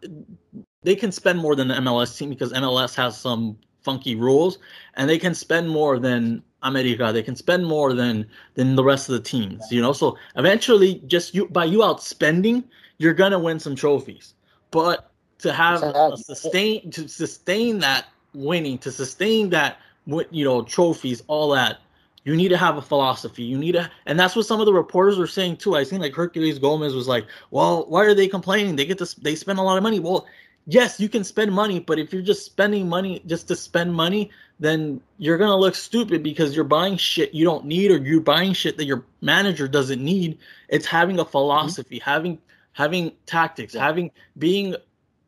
[0.84, 4.60] they can spend more than the mls team because mls has some funky rules
[4.96, 7.12] and they can spend more than America.
[7.14, 9.94] They can spend more than than the rest of the teams, you know.
[9.94, 12.64] So eventually, just you by you outspending,
[12.98, 14.34] you're gonna win some trophies.
[14.72, 15.09] But
[15.40, 21.50] to have a sustain to sustain that winning, to sustain that you know trophies, all
[21.52, 21.80] that,
[22.24, 23.44] you need to have a philosophy.
[23.44, 25.76] You need to, and that's what some of the reporters were saying too.
[25.76, 28.76] I think like Herculez Gomez was like, "Well, why are they complaining?
[28.76, 30.28] They get to they spend a lot of money." Well,
[30.68, 34.30] yes, you can spend money, but if you're just spending money just to spend money,
[34.60, 38.54] then you're gonna look stupid because you're buying shit you don't need or you're buying
[38.54, 40.38] shit that your manager doesn't need.
[40.68, 42.10] It's having a philosophy, mm-hmm.
[42.10, 42.40] having
[42.74, 43.86] having tactics, yeah.
[43.86, 44.76] having being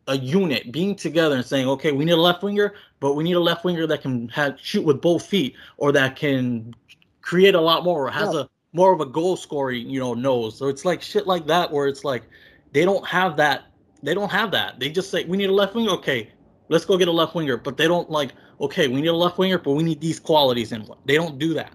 [0.08, 3.36] a unit, being together and saying, okay, we need a left winger, but we need
[3.36, 6.74] a left winger that can have, shoot with both feet or that can
[7.22, 8.42] create a lot more or has yeah.
[8.42, 10.58] a more of a goal scoring, you know, nose.
[10.58, 12.24] So it's like shit like that where it's like
[12.72, 13.72] they don't have that
[14.04, 14.80] they don't have that.
[14.80, 15.92] They just say we need a left winger.
[15.92, 16.32] Okay,
[16.70, 17.58] let's go get a left winger.
[17.58, 20.72] But they don't like okay, we need a left winger, but we need these qualities
[20.72, 20.88] in.
[21.06, 21.74] They don't do that.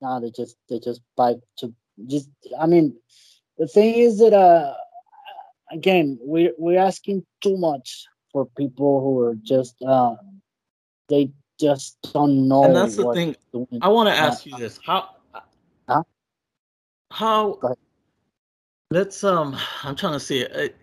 [0.00, 1.72] No, they just they just buy to
[2.06, 2.28] just.
[2.58, 2.96] I mean,
[3.58, 4.74] the thing is that uh,
[5.70, 10.16] again, we're we're asking too much for people who are just uh,
[11.08, 12.64] they just don't know.
[12.64, 13.36] And that's the thing.
[13.80, 15.10] I want to ask you this: how?
[15.88, 16.02] Huh?
[17.12, 17.58] how
[18.90, 20.76] let's um i'm trying to see it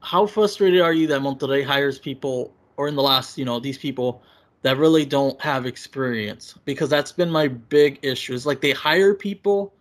[0.00, 3.78] how frustrated are you that monterrey hires people or in the last you know these
[3.78, 4.22] people
[4.62, 9.14] that really don't have experience because that's been my big issue is like they hire
[9.14, 9.74] people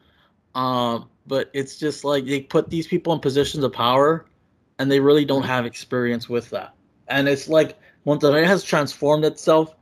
[0.56, 4.26] um but it's just like they put these people in positions of power
[4.80, 6.74] and they really don't have experience with that
[7.08, 9.76] and it's like monterrey has transformed itself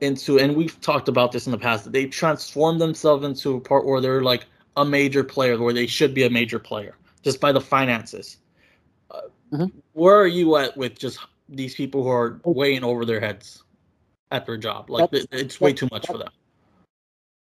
[0.00, 3.84] into and we've talked about this in the past they transformed themselves into a part
[3.84, 4.46] where they're like
[4.78, 8.38] a major player where they should be a major player just by the finances.
[9.10, 9.20] Uh,
[9.52, 9.78] mm-hmm.
[9.92, 13.64] Where are you at with just these people who are weighing over their heads
[14.30, 14.88] at their job?
[14.88, 16.30] Like that's, it's way too much for them.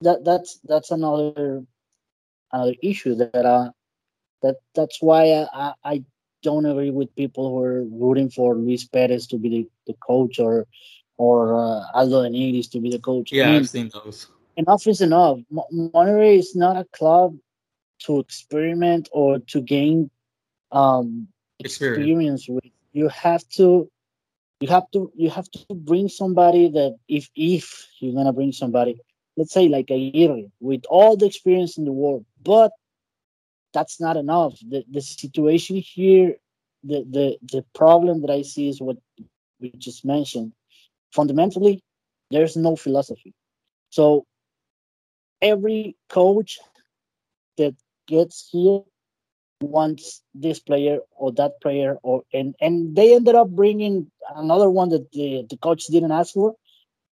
[0.01, 1.63] That that's that's another
[2.53, 3.71] another issue that uh
[4.41, 6.03] that that's why I, I
[6.43, 10.39] don't agree with people who are rooting for Luis Perez to be the, the coach
[10.39, 10.67] or
[11.17, 13.31] or uh, Aldo de Nigris to be the coach.
[13.31, 15.39] Yeah, I mean, I've seen those enough is enough.
[15.51, 17.35] Monterrey is not a club
[17.99, 20.09] to experiment or to gain
[20.71, 21.27] um,
[21.59, 22.43] experience.
[22.43, 22.71] experience with.
[22.95, 23.89] You have to,
[24.59, 28.99] you have to, you have to bring somebody that if if you're gonna bring somebody,
[29.35, 32.71] let's say like a year with all the experience in the world, but
[33.73, 34.59] that's not enough.
[34.67, 36.35] The the situation here,
[36.83, 38.97] the the the problem that I see is what
[39.59, 40.53] we just mentioned.
[41.13, 41.83] Fundamentally,
[42.31, 43.33] there's no philosophy.
[43.89, 44.25] So
[45.41, 46.59] every coach
[47.57, 47.75] that
[48.07, 48.81] gets here
[49.61, 54.89] wants this player or that player or and and they ended up bringing another one
[54.89, 56.55] that the, the coach didn't ask for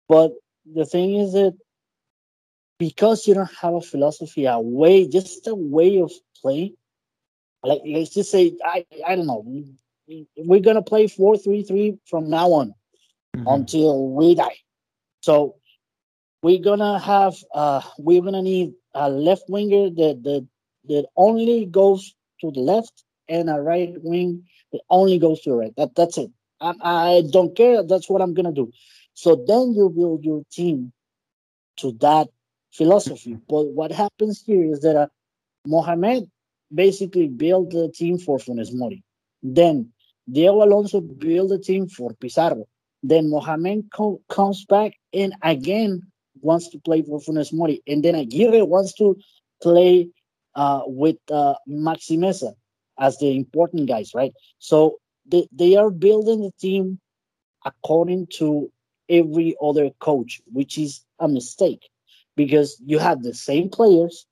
[0.07, 0.31] but
[0.73, 1.55] the thing is that
[2.77, 6.11] because you don't have a philosophy a way just a way of
[6.41, 6.75] playing
[7.63, 9.45] like let's just say i i don't know
[10.37, 12.73] we're gonna play four three three from now on
[13.35, 13.47] mm-hmm.
[13.47, 14.57] until we die
[15.21, 15.55] so
[16.41, 20.47] we're gonna have uh we're gonna need a left winger that that
[20.87, 25.55] that only goes to the left and a right wing that only goes to the
[25.55, 25.73] right.
[25.77, 26.31] That that's it.
[26.61, 27.83] I, I don't care.
[27.83, 28.71] That's what I'm gonna do.
[29.13, 30.91] So then you build your team
[31.77, 32.27] to that
[32.77, 33.37] philosophy.
[33.47, 35.07] But what happens here is that uh,
[35.65, 36.29] Mohamed
[36.73, 39.03] basically built the team for Funes Mori.
[39.41, 39.91] Then
[40.31, 42.65] Diego Alonso built the team for Pizarro.
[43.03, 46.01] Then Mohamed co- comes back and again
[46.41, 49.15] wants to play for Funes Mori, and then Aguirre wants to
[49.61, 50.09] play
[50.55, 52.53] uh, with uh, Maxi Meza
[52.99, 54.33] as the important guys, right?
[54.59, 56.99] So they, they are building the team
[57.65, 58.71] according to
[59.09, 61.89] every other coach, which is a mistake
[62.35, 64.25] because you have the same players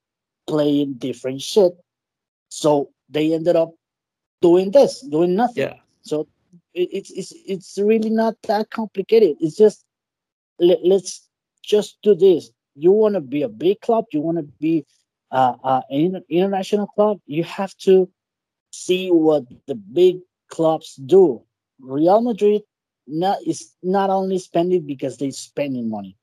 [0.48, 1.74] playing different shit.
[2.50, 3.72] So they ended up
[4.42, 5.64] doing this, doing nothing.
[5.64, 5.76] Yeah.
[6.02, 6.28] So
[6.74, 9.38] it, it's it's it's really not that complicated.
[9.40, 9.86] It's just
[10.60, 11.28] let, let's
[11.64, 12.52] just do this.
[12.76, 14.86] You want to be a big club, you want to be
[15.34, 18.08] uh, uh, an international club, you have to
[18.72, 21.42] see what the big clubs do.
[21.80, 22.62] Real Madrid
[23.08, 26.16] not is not only spending because they're spending money.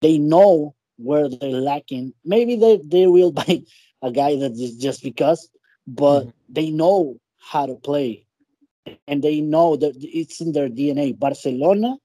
[0.00, 2.14] They know where they're lacking.
[2.24, 3.62] Maybe they, they will buy
[4.02, 5.48] a guy that is just because,
[5.86, 6.30] but mm-hmm.
[6.48, 8.26] they know how to play.
[9.08, 11.18] And they know that it's in their DNA.
[11.18, 11.96] Barcelona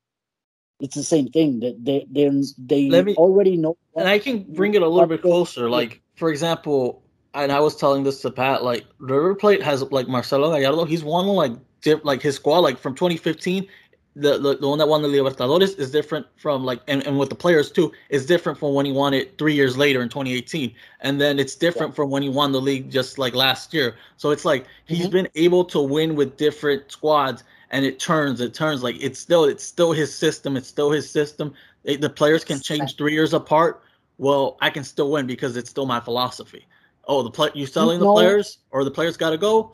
[0.82, 3.77] it's the same thing that they they they me, already know.
[3.95, 5.69] And I can bring it a little bit closer.
[5.69, 8.63] Like for example, and I was telling this to Pat.
[8.63, 10.86] Like River Plate has like Marcelo Gallardo.
[10.86, 13.67] He's won like dip, like his squad like from 2015.
[14.15, 17.30] The, the, the one that won the Libertadores is different from like and, and with
[17.30, 20.74] the players too is different from when he won it three years later in 2018
[21.00, 21.95] and then it's different yeah.
[21.95, 23.95] from when he won the league just like last year.
[24.17, 25.12] So it's like he's mm-hmm.
[25.12, 29.45] been able to win with different squads and it turns it turns like it's still
[29.45, 31.54] it's still his system it's still his system.
[31.86, 33.82] It, the players can change three years apart.
[34.17, 36.67] Well i can still win because it's still my philosophy.
[37.06, 39.71] Oh the play you selling the players or the players got to go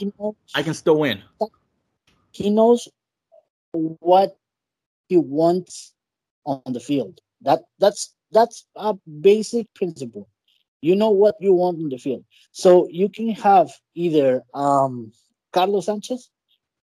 [0.53, 1.23] i can still win.
[2.33, 2.87] He knows
[3.99, 4.37] what
[5.07, 5.93] he wants
[6.45, 10.27] on the field that that's that's a basic principle
[10.81, 15.11] you know what you want in the field so you can have either um
[15.53, 16.29] carlos sanchez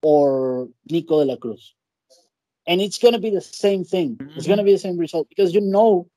[0.01, 1.75] or Nico de la Cruz.
[2.67, 4.17] And it's going to be the same thing.
[4.17, 4.37] Mm-hmm.
[4.37, 6.07] It's going to be the same result because you know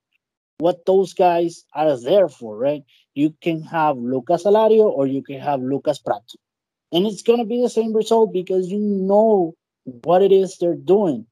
[0.58, 2.82] what those guys are there for, right?
[3.14, 6.38] You can have Lucas Alario or you can have Lucas Pratto.
[6.92, 10.74] And it's going to be the same result because you know what it is they're
[10.74, 11.26] doing.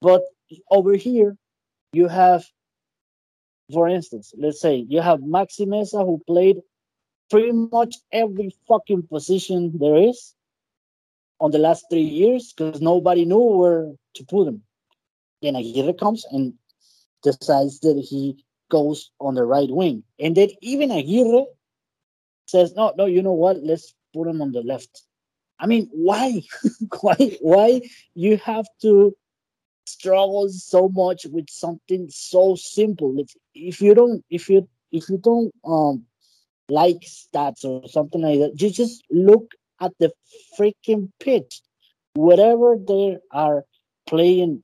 [0.00, 0.22] But
[0.70, 1.36] over here,
[1.92, 2.44] you have,
[3.72, 6.58] for instance, let's say you have Maxi Meza who played
[7.30, 10.34] pretty much every fucking position there is
[11.40, 14.62] on the last three years because nobody knew where to put him.
[15.42, 16.54] Then Aguirre comes and
[17.22, 20.02] decides that he goes on the right wing.
[20.18, 21.46] And then even Aguirre
[22.46, 23.62] says, no, no, you know what?
[23.62, 25.02] Let's put him on the left.
[25.58, 26.42] I mean, why?
[27.00, 27.38] why?
[27.40, 27.80] Why
[28.14, 29.16] you have to
[29.86, 33.18] struggle so much with something so simple?
[33.18, 36.04] If, if you don't, if you if you don't um
[36.68, 40.12] like stats or something like that, you just look at the
[40.58, 41.60] freaking pitch.
[42.14, 43.64] Whatever they are
[44.06, 44.62] playing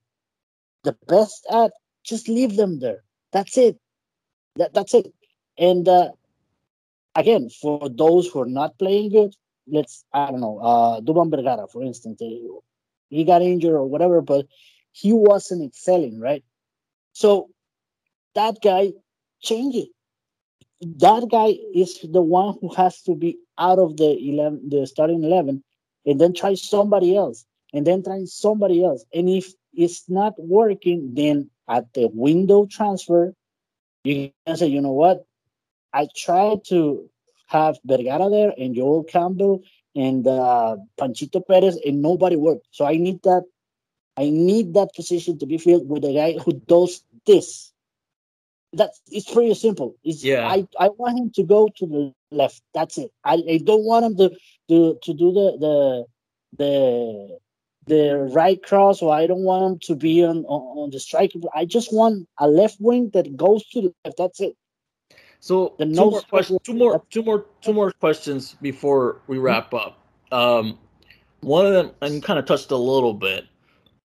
[0.84, 1.72] the best at,
[2.04, 3.04] just leave them there.
[3.32, 3.78] That's it.
[4.56, 5.12] That, that's it.
[5.58, 6.10] And uh,
[7.14, 9.34] again, for those who are not playing good,
[9.66, 12.22] let's I don't know, uh Dubán Vergara, for instance,
[13.08, 14.46] he got injured or whatever, but
[14.92, 16.44] he wasn't excelling, right?
[17.12, 17.50] So
[18.34, 18.92] that guy
[19.40, 19.88] change it.
[20.80, 25.22] That guy is the one who has to be out of the eleven, the starting
[25.22, 25.62] eleven,
[26.04, 29.04] and then try somebody else, and then try somebody else.
[29.14, 33.34] And if it's not working, then at the window transfer,
[34.04, 35.24] you can say, you know what?
[35.92, 37.08] I tried to
[37.52, 39.62] have Vergara there and Joel Campbell
[39.94, 42.66] and uh, Panchito Perez, and nobody worked.
[42.70, 43.44] So I need that.
[44.16, 47.72] I need that position to be filled with a guy who does this.
[48.72, 49.96] That's it's pretty simple.
[50.02, 50.48] It's, Yeah.
[50.48, 52.62] I, I want him to go to the left.
[52.74, 53.10] That's it.
[53.24, 54.30] I, I don't want him to
[54.68, 55.76] to to do the the
[56.60, 57.38] the
[57.86, 61.38] the right cross, or I don't want him to be on on, on the striker.
[61.54, 64.16] I just want a left wing that goes to the left.
[64.16, 64.56] That's it.
[65.42, 66.22] So The two more.
[66.62, 67.02] Two more.
[67.10, 67.46] Two more.
[67.62, 69.98] Two more questions before we wrap up.
[70.30, 70.78] Um,
[71.40, 73.46] one of them, and you kind of touched a little bit.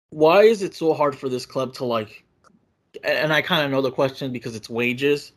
[0.09, 2.25] Why is it so hard for this club to like?
[3.05, 5.33] And I kind of know the question because it's wages,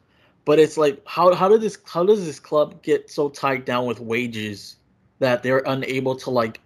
[0.45, 3.85] but it's like how how did this how does this club get so tied down
[3.85, 4.77] with wages
[5.19, 6.61] that they're unable to like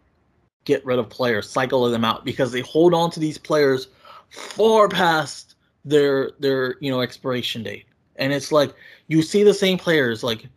[0.65, 3.87] get rid of players, cycle them out because they hold on to these players
[4.29, 7.85] far past their their you know expiration date,
[8.17, 8.73] and it's like
[9.07, 10.47] you see the same players like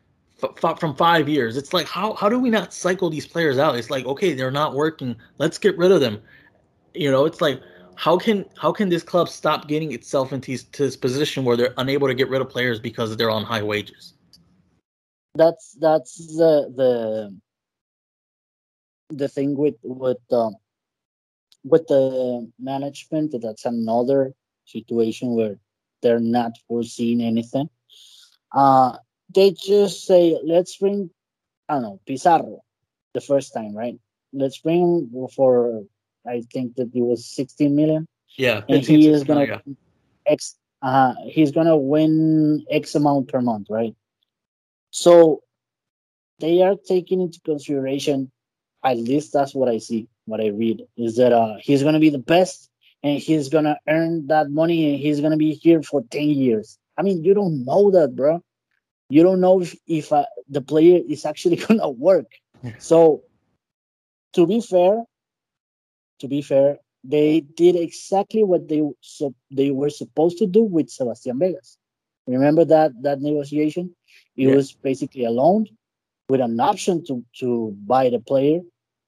[0.43, 1.57] f- f- from five years.
[1.57, 3.77] It's like how how do we not cycle these players out?
[3.77, 5.17] It's like okay, they're not working.
[5.39, 6.21] Let's get rid of them.
[6.95, 7.61] You know, it's like
[7.97, 12.09] how can how can this club stop getting itself into this, position where they're unable
[12.09, 14.15] to get rid of players because they're on high wages?
[15.39, 17.37] that's that's the the
[19.11, 20.57] the thing with with um
[21.65, 25.59] with the management that's another situation where
[26.03, 27.69] they're not foreseeing anything.
[28.53, 28.97] Uh
[29.35, 31.11] they just say let's bring
[31.69, 32.63] i don't know pizarro
[33.15, 33.99] the first time right?
[34.33, 35.85] Let's bring him for
[36.27, 38.07] i think that it was 16 million.
[38.37, 39.61] Yeah, and he is gonna
[40.27, 43.95] x uh he's gonna win x amount per month right?
[44.91, 45.43] So
[46.41, 48.31] they are taking into consideration
[48.85, 52.11] at least that's what i see what i read is that uh he's gonna be
[52.11, 52.68] the best
[53.03, 57.03] and he's gonna earn that money and he's gonna be here for 10 years i
[57.03, 58.41] mean you don't know that bro
[59.09, 62.27] you don't know if, if uh, the player is actually gonna work
[62.79, 63.23] so
[64.33, 65.05] to be fair
[66.21, 70.91] to be fair they did exactly what they so they were supposed to do with
[70.91, 71.79] Sebastian Vegas.
[72.27, 73.95] Remember that that negotiation?
[74.37, 74.55] It Yeah.
[74.55, 75.67] was basically a loan
[76.29, 78.61] with an option to to buy the player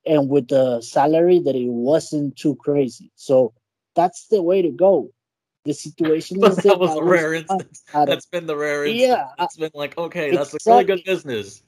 [0.07, 3.11] and with the salary that it wasn't too crazy.
[3.16, 3.53] So
[3.94, 5.11] that's the way to go.
[5.64, 7.83] The situation is that was a rare instance.
[7.92, 9.09] That's been the rare instance.
[9.09, 11.62] Yeah, it's been like okay, that's a really good business.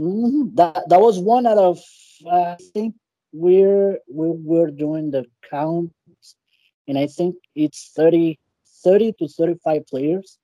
[0.00, 0.54] Mhm.
[0.56, 1.78] That that was one out of
[2.26, 2.94] uh, I think
[3.32, 6.36] we're we we're doing the counts,
[6.88, 8.38] and I think it's 30,
[8.82, 10.38] 30 to thirty five players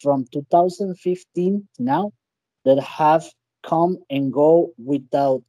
[0.00, 2.12] from 2015 now
[2.64, 3.24] that have
[3.62, 5.42] come and go without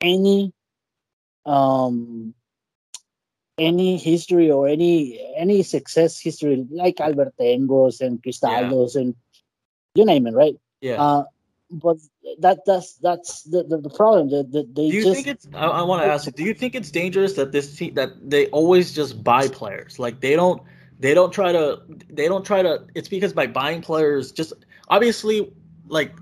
[0.00, 0.52] any
[1.44, 2.34] um
[3.58, 9.14] any history or any any success history like Albertengos and Cristaldos and
[9.94, 10.54] you name it, right?
[10.80, 11.02] Yeah.
[11.02, 11.24] Uh,
[11.70, 11.96] but
[12.40, 14.30] that that's that's the, the, the problem.
[14.30, 15.48] That the, they do you just think it's?
[15.54, 16.32] I, I want to ask you.
[16.32, 19.98] Do you think it's dangerous that this team that they always just buy players?
[19.98, 20.62] Like they don't,
[21.00, 22.86] they don't try to, they don't try to.
[22.94, 24.52] It's because by buying players, just
[24.88, 25.52] obviously,
[25.88, 26.14] like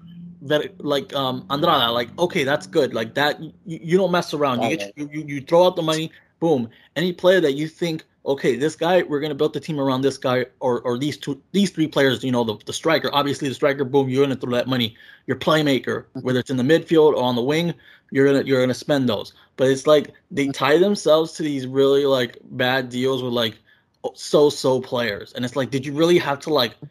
[0.42, 2.94] that, like um Andrada, like okay, that's good.
[2.94, 4.62] Like that, you, you don't mess around.
[4.62, 6.11] You get you you throw out the money.
[6.45, 6.68] Boom.
[6.95, 10.18] Any player that you think, okay, this guy, we're gonna build the team around this
[10.18, 12.22] guy, or or these two, these three players.
[12.22, 13.09] You know, the the striker.
[13.14, 13.82] Obviously, the striker.
[13.82, 14.11] Boom.
[14.11, 14.95] You're gonna throw that money.
[15.26, 16.20] Your playmaker, mm-hmm.
[16.20, 17.72] whether it's in the midfield or on the wing,
[18.11, 19.32] you're gonna you're gonna spend those.
[19.57, 20.51] But it's like they mm-hmm.
[20.51, 23.57] tie themselves to these really like bad deals with like
[24.05, 26.88] oh, so so players, and it's like, did you really have to like mm-hmm.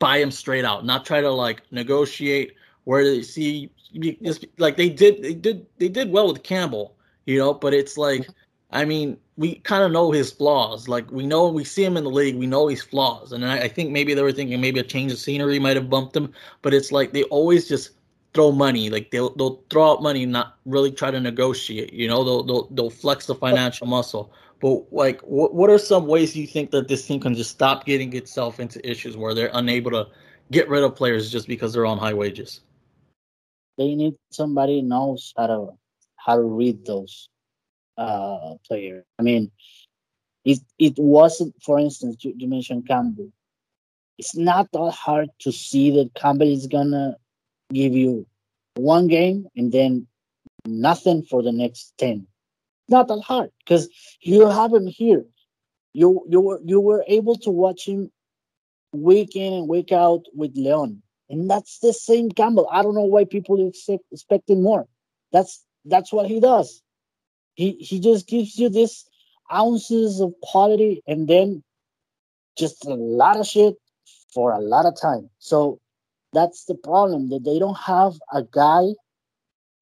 [0.00, 2.56] buy them straight out, not try to like negotiate?
[2.84, 3.70] Where they see
[4.22, 7.96] just like they did they did they did well with Campbell, you know, but it's
[7.96, 8.28] like.
[8.72, 10.88] I mean, we kind of know his flaws.
[10.88, 13.60] Like we know we see him in the league, we know his flaws, and I,
[13.60, 16.32] I think maybe they were thinking maybe a change of scenery might have bumped him.
[16.62, 17.90] But it's like they always just
[18.34, 18.90] throw money.
[18.90, 21.92] Like they'll they'll throw out money, not really try to negotiate.
[21.92, 24.32] You know, they'll they'll they'll flex the financial muscle.
[24.60, 27.84] But like, what what are some ways you think that this team can just stop
[27.84, 30.06] getting itself into issues where they're unable to
[30.50, 32.60] get rid of players just because they're on high wages?
[33.76, 35.68] They need somebody knows how to
[36.16, 37.28] how to read those
[37.96, 39.04] uh players.
[39.18, 39.50] I mean,
[40.44, 43.30] it it wasn't, for instance, you, you mentioned Campbell.
[44.18, 47.16] It's not that hard to see that Campbell is gonna
[47.72, 48.26] give you
[48.74, 50.06] one game and then
[50.66, 52.26] nothing for the next ten.
[52.88, 53.88] Not that hard because
[54.20, 55.24] you have him here.
[55.92, 58.10] You you were you were able to watch him
[58.92, 62.68] week in and week out with Leon, and that's the same Campbell.
[62.70, 64.86] I don't know why people expect expecting more.
[65.32, 66.82] That's that's what he does.
[67.54, 69.04] He he just gives you this
[69.52, 71.62] ounces of quality and then
[72.56, 73.74] just a lot of shit
[74.32, 75.28] for a lot of time.
[75.38, 75.80] So
[76.32, 78.84] that's the problem that they don't have a guy.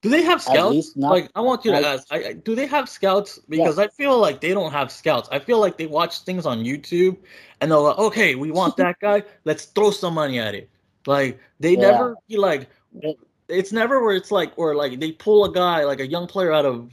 [0.01, 0.93] Do they have scouts?
[0.95, 2.07] Like I want you to ask.
[2.09, 3.39] I, do they have scouts?
[3.47, 5.29] Because I feel like they don't have scouts.
[5.31, 7.17] I feel like they watch things on YouTube
[7.61, 9.23] and they're like, okay, we want that guy.
[9.45, 10.69] Let's throw some money at it.
[11.05, 11.91] Like they yeah.
[11.91, 12.69] never be like.
[13.47, 16.53] It's never where it's like, or like they pull a guy like a young player
[16.53, 16.89] out of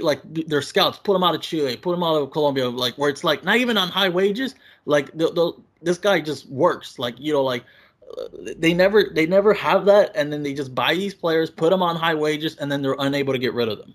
[0.00, 3.10] like their scouts put him out of Chile, put him out of Colombia, like where
[3.10, 4.54] it's like not even on high wages.
[4.84, 6.98] Like the, the, this guy just works.
[6.98, 7.64] Like you know, like
[8.18, 11.70] uh, they never they never have that, and then they just buy these players, put
[11.70, 13.94] them on high wages, and then they're unable to get rid of them.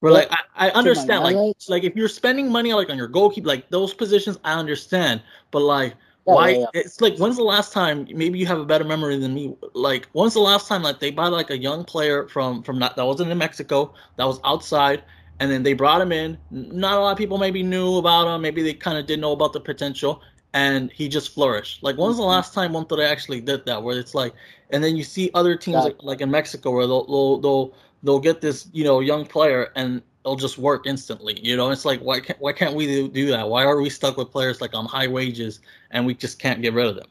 [0.00, 3.48] We're like I, I understand like like if you're spending money like on your goalkeeper
[3.48, 5.94] like those positions I understand but like
[6.28, 6.66] yeah, why yeah, yeah.
[6.74, 10.06] it's like when's the last time maybe you have a better memory than me like
[10.12, 13.04] when's the last time like they bought like a young player from from that that
[13.04, 15.02] wasn't in Mexico that was outside
[15.40, 18.42] and then they brought him in not a lot of people maybe knew about him
[18.42, 20.22] maybe they kind of didn't know about the potential
[20.54, 21.82] and he just flourished.
[21.82, 22.30] Like when's the mm-hmm.
[22.30, 23.82] last time one that I actually did that?
[23.82, 24.34] Where it's like,
[24.70, 28.20] and then you see other teams like, like in Mexico where they'll, they'll they'll they'll
[28.20, 31.40] get this you know young player and it'll just work instantly.
[31.42, 33.48] You know, it's like why can't why can't we do, that?
[33.48, 35.60] Why are we stuck with players like on high wages
[35.90, 37.08] and we just can't get rid of them?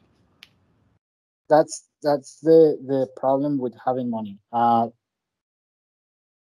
[1.48, 4.38] That's that's the the problem with having money.
[4.52, 4.88] Uh,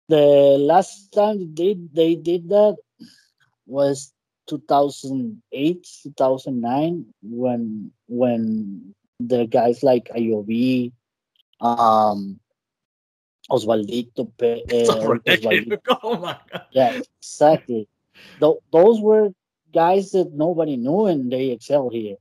[0.08, 2.76] the last time they they did that
[3.66, 4.12] was
[4.48, 10.92] 2008 2009 when when the guys like Ayoví,
[11.62, 12.38] um,
[13.50, 15.78] Osvaldito, uh, Osvaldito.
[16.02, 16.62] Oh my God.
[16.72, 17.88] Yeah, exactly.
[18.40, 19.30] Th- those were
[19.72, 22.16] guys that nobody knew and they excel here.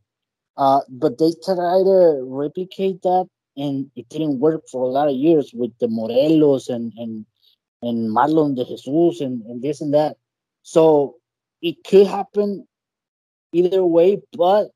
[0.57, 5.15] Uh, but they try to replicate that and it didn't work for a lot of
[5.15, 7.25] years with the Morelos and and
[7.81, 10.17] and Marlon de Jesus and, and this and that.
[10.63, 11.15] So
[11.61, 12.67] it could happen
[13.51, 14.69] either way, but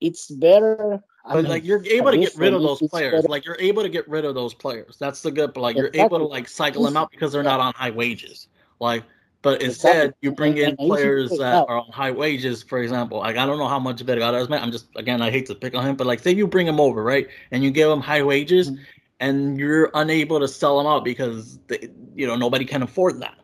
[0.00, 1.00] it's better.
[1.24, 3.24] I but mean, like you're able to get rid of those players.
[3.24, 4.96] Like you're able to get rid of those players.
[4.98, 5.52] That's the good.
[5.52, 8.48] But like you're able to like cycle them out because they're not on high wages.
[8.80, 9.04] Like,
[9.40, 12.64] but instead you bring in players that are on high wages.
[12.64, 14.48] For example, like I don't know how much better God is.
[14.50, 16.80] I'm just again I hate to pick on him, but like say you bring him
[16.80, 18.70] over right and you give him high wages.
[18.70, 18.82] Mm-hmm.
[19.20, 23.36] And you're unable to sell them out because they, you know nobody can afford that.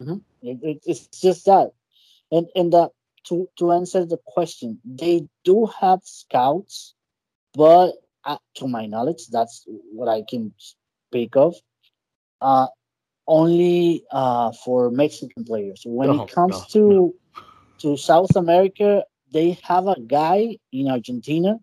[0.00, 0.16] Mm-hmm.
[0.40, 1.72] It, it, it's just that,
[2.32, 2.92] and and that
[3.28, 6.94] to to answer the question, they do have scouts,
[7.54, 7.92] but
[8.24, 11.54] uh, to my knowledge, that's what I can speak of.
[12.40, 12.66] Uh,
[13.26, 15.82] only uh, for Mexican players.
[15.84, 17.14] When it comes no, to no.
[17.78, 21.56] to South America, they have a guy in Argentina.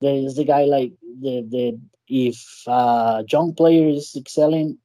[0.00, 4.78] There is the guy like the the if uh, young player is excelling,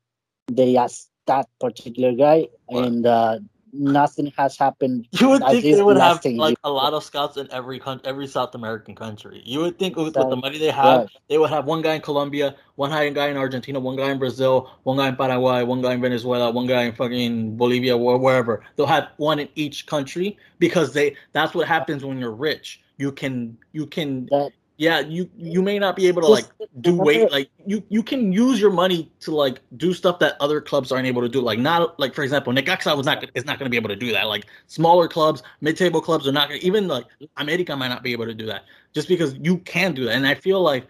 [0.48, 2.86] they ask that particular guy, what?
[2.86, 3.40] and uh,
[3.78, 5.08] nothing has happened.
[5.20, 8.28] You would think they would have like a lot of scouts in every country, every
[8.28, 9.42] South American country.
[9.46, 11.10] You would think with, with the money they have, right.
[11.30, 14.72] they would have one guy in Colombia, one guy in Argentina, one guy in Brazil,
[14.84, 18.64] one guy in Paraguay, one guy in Venezuela, one guy in fucking Bolivia, or wherever.
[18.76, 21.16] They'll have one in each country because they.
[21.34, 22.82] That's what happens when you're rich.
[22.98, 26.46] You can you can that, yeah you you may not be able to like
[26.82, 30.60] do weight like you you can use your money to like do stuff that other
[30.60, 31.40] clubs aren't able to do.
[31.42, 33.90] Like not like for example Nick Necaxa was not is not going to be able
[33.90, 34.24] to do that.
[34.24, 37.06] Like smaller clubs mid-table clubs are not gonna, even like
[37.38, 40.16] America might not be able to do that just because you can do that.
[40.16, 40.86] And I feel like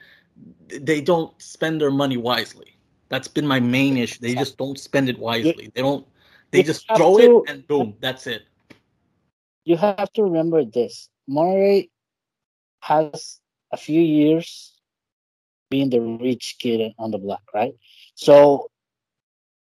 [0.67, 2.75] they don't spend their money wisely.
[3.09, 4.19] That's been my main issue.
[4.19, 5.71] They just don't spend it wisely.
[5.75, 6.07] They don't
[6.49, 8.43] they just throw to, it and boom that's it.
[9.63, 11.09] You have to remember this.
[11.29, 11.89] Monterrey
[12.81, 13.39] has
[13.76, 14.73] a few years
[15.69, 17.73] being the rich kid on the block, right?
[18.15, 18.69] So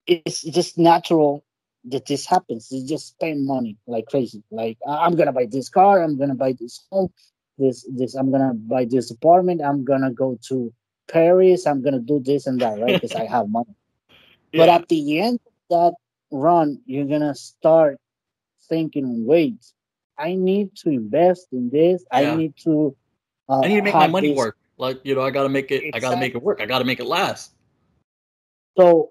[0.05, 1.43] it's just natural
[1.86, 2.72] that this happens.
[2.72, 4.43] You just spend money like crazy.
[4.51, 7.09] Like I'm gonna buy this car, I'm gonna buy this home,
[7.57, 10.72] this this I'm gonna buy this apartment, I'm gonna go to
[11.09, 12.95] Paris, I'm gonna do this and that, right?
[12.95, 13.76] Because I have money.
[14.53, 14.59] Yeah.
[14.61, 15.93] But at the end of that
[16.30, 17.97] run, you're gonna start
[18.70, 19.66] thinking, wait,
[20.16, 22.05] I need to invest in this.
[22.11, 22.34] Yeah.
[22.34, 22.95] I need to.
[23.50, 24.58] Uh, I need to make my money work.
[24.78, 25.84] Like you know, I gotta make it.
[25.84, 25.91] Exactly.
[25.94, 26.62] I gotta make it work.
[26.62, 27.54] I gotta make it last.
[28.78, 29.10] So,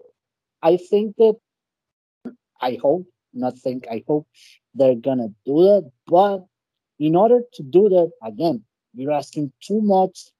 [0.62, 1.36] I think that
[2.60, 4.26] I hope, not think, I hope
[4.74, 5.90] they're gonna do that.
[6.06, 6.44] But
[6.98, 8.64] in order to do that, again,
[8.94, 10.30] you're asking too much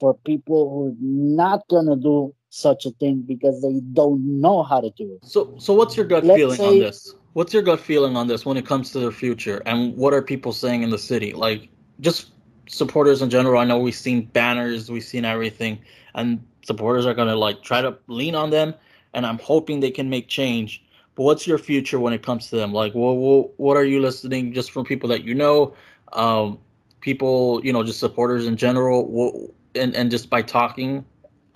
[0.00, 4.80] for people who are not gonna do such a thing because they don't know how
[4.80, 5.28] to do it.
[5.28, 7.14] So, so what's your gut Let's feeling say, on this?
[7.34, 10.22] What's your gut feeling on this when it comes to their future, and what are
[10.22, 11.32] people saying in the city?
[11.32, 11.68] Like,
[12.00, 12.30] just
[12.68, 13.60] supporters in general.
[13.60, 15.78] I know we've seen banners, we've seen everything,
[16.14, 18.74] and supporters are gonna like try to lean on them,
[19.14, 20.82] and I'm hoping they can make change.
[21.14, 22.72] But what's your future when it comes to them?
[22.72, 25.74] Like, what what, what are you listening just from people that you know,
[26.12, 26.58] um,
[27.00, 29.34] people you know, just supporters in general, what,
[29.74, 31.04] and and just by talking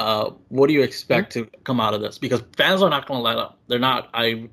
[0.00, 1.50] uh, what do you expect mm-hmm.
[1.50, 2.18] to come out of this?
[2.18, 3.58] Because fans are not going to let up.
[3.68, 4.08] They're not.
[4.14, 4.48] I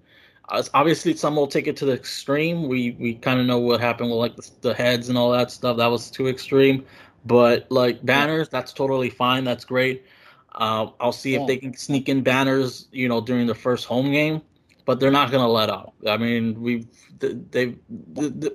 [0.50, 2.68] obviously some will take it to the extreme.
[2.68, 5.52] We we kind of know what happened with like the, the, heads and all that
[5.52, 5.78] stuff.
[5.78, 6.86] That was too extreme.
[7.26, 9.44] But like banners, that's totally fine.
[9.44, 10.06] That's great.
[10.54, 14.12] Uh, I'll see if they can sneak in banners, you know, during the first home
[14.12, 14.42] game.
[14.86, 15.94] But they're not going to let up.
[16.08, 16.88] I mean, we
[17.20, 17.66] they, they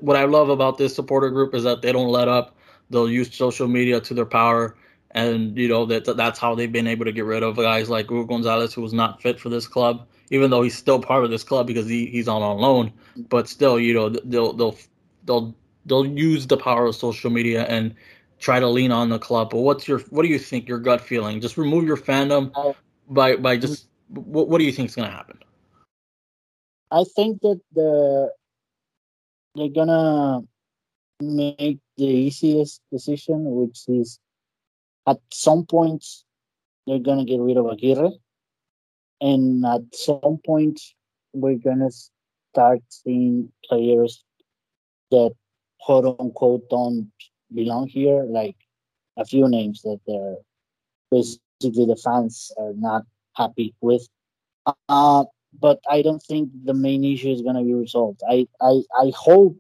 [0.00, 2.56] what I love about this supporter group is that they don't let up.
[2.88, 4.76] They'll use social media to their power
[5.12, 8.08] and you know that that's how they've been able to get rid of guys like
[8.08, 11.30] Hugo Gonzalez, who was not fit for this club, even though he's still part of
[11.30, 12.90] this club because he, he's on on loan.
[13.28, 14.76] But still, you know, they'll they'll
[15.24, 15.54] they'll
[15.84, 17.94] they'll use the power of social media and
[18.40, 19.50] try to lean on the club.
[19.50, 21.40] But what's your what do you think your gut feeling?
[21.40, 22.50] Just remove your fandom
[23.10, 25.38] by by just what what do you think is going to happen?
[26.90, 28.30] I think that the
[29.54, 30.40] they're gonna
[31.20, 34.18] make the easiest decision, which is
[35.06, 36.04] at some point
[36.86, 38.12] they're gonna get rid of Aguirre,
[39.22, 40.80] and at some point
[41.32, 41.90] we're gonna
[42.52, 44.24] start seeing players
[45.10, 45.32] that
[45.80, 47.10] quote unquote don't
[47.54, 48.56] belong here, like
[49.16, 50.36] a few names that they're
[51.10, 53.04] basically the fans are not
[53.36, 54.06] happy with.
[54.88, 55.24] Uh,
[55.60, 58.20] but I don't think the main issue is gonna be resolved.
[58.28, 59.58] I, I I hope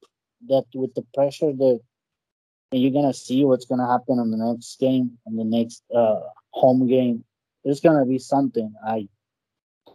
[0.48, 1.80] that with the pressure that
[2.72, 6.88] you're gonna see what's gonna happen on the next game, on the next uh, home
[6.88, 7.24] game.
[7.64, 8.74] There's gonna be something.
[8.84, 9.08] I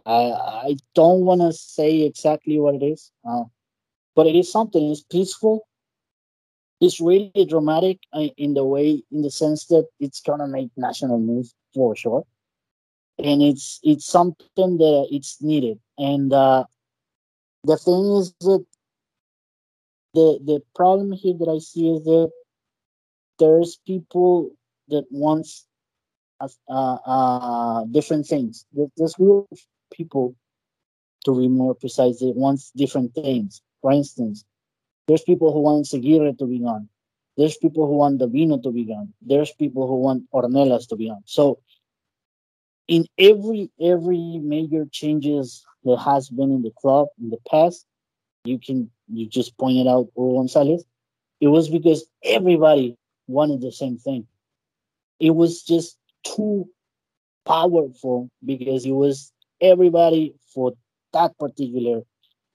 [0.08, 0.32] I
[0.70, 3.44] I don't want to say exactly what it is, uh,
[4.16, 4.90] but it is something.
[4.90, 5.66] It's peaceful.
[6.80, 11.18] It's really dramatic uh, in the way, in the sense that it's gonna make national
[11.18, 12.24] news for sure,
[13.18, 15.78] and it's it's something that it's needed.
[15.98, 16.64] And uh,
[17.64, 18.64] the thing is that
[20.14, 22.30] the the problem here that I see is that
[23.38, 24.52] there's people
[24.88, 25.66] that wants
[26.40, 28.64] uh, uh, different things.
[28.96, 29.48] There's group
[29.90, 30.34] people,
[31.24, 33.62] to be more precise, that wants different things.
[33.82, 34.44] For instance,
[35.06, 36.88] there's people who want Aguirre to be gone.
[37.36, 39.14] There's people who want Davino to be gone.
[39.22, 41.22] There's people who want Ornelas to be gone.
[41.24, 41.60] So
[42.88, 47.86] in every every major changes that has been in the club in the past,
[48.44, 50.84] you can you just pointed out Hugo Gonzalez.
[51.40, 52.96] It was because everybody
[53.28, 54.26] wanted the same thing.
[55.20, 56.68] It was just too
[57.46, 60.72] powerful because it was everybody for
[61.12, 62.02] that particular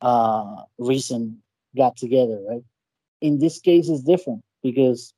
[0.02, 1.42] uh, reason
[1.76, 2.64] got together, right?
[3.22, 5.14] In this case, it's different because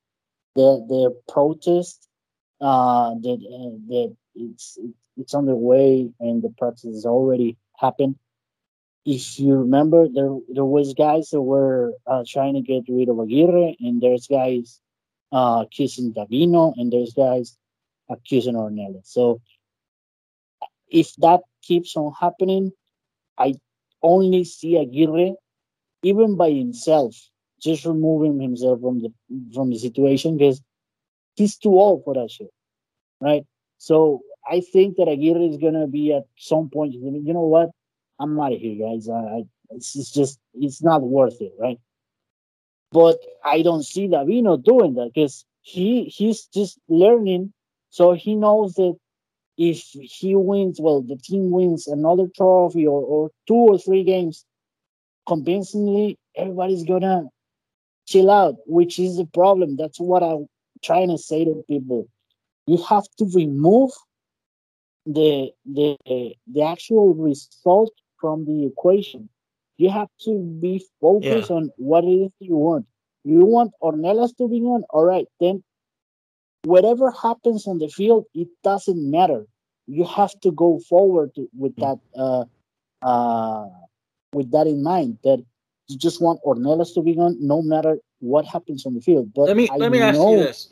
[0.55, 2.07] the the protest
[2.61, 4.77] uh, that uh, that it's
[5.17, 8.15] it's underway and the protest has already happened.
[9.05, 13.19] If you remember, there there was guys that were uh, trying to get rid of
[13.19, 14.81] Aguirre, and there's guys
[15.31, 17.57] uh, accusing Davino, and there's guys
[18.09, 19.05] accusing Ornelas.
[19.07, 19.41] So
[20.89, 22.71] if that keeps on happening,
[23.37, 23.55] I
[24.01, 25.35] only see Aguirre,
[26.03, 27.15] even by himself,
[27.59, 29.11] just removing himself from the
[29.53, 30.61] from the situation because
[31.35, 32.51] he's too old for that shit,
[33.21, 33.43] right?
[33.77, 36.93] So I think that Aguirre is gonna be at some point.
[36.93, 37.69] You know what?
[38.19, 39.09] I'm out of here, guys.
[39.09, 41.79] I, I it's, just it's not worth it, right?
[42.91, 47.51] But I don't see Davino doing that because he he's just learning.
[47.89, 48.95] So he knows that
[49.57, 54.45] if he wins, well, the team wins another trophy or, or two or three games
[55.27, 57.23] convincingly, everybody's gonna
[58.05, 59.77] chill out, which is the problem.
[59.77, 60.47] That's what I'm
[60.83, 62.07] trying to say to people.
[62.67, 63.91] You have to remove
[65.05, 65.97] the the
[66.47, 69.29] the actual result from the equation.
[69.77, 71.55] You have to be focused yeah.
[71.55, 72.85] on what it is you want.
[73.23, 74.83] You want Ornelas to be on?
[74.89, 75.63] All right, then
[76.65, 79.45] whatever happens on the field, it doesn't matter.
[79.87, 81.81] You have to go forward to, with Mm.
[81.83, 82.45] that uh,
[83.05, 83.69] uh,
[84.33, 85.19] with that in mind.
[85.23, 85.43] That
[85.87, 89.31] you just want Ornelas to be gone, no matter what happens on the field.
[89.35, 90.67] But Let me- I let me ask you this.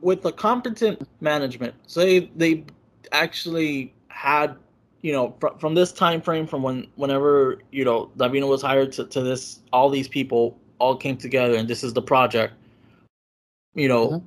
[0.00, 2.64] with the competent management, say they
[3.10, 4.54] actually had,
[5.02, 8.92] you know, fr- from this time frame, from when whenever you know Davino was hired
[8.92, 12.54] to, to this, all these people all came together, and this is the project.
[13.74, 14.22] You know, Mhm.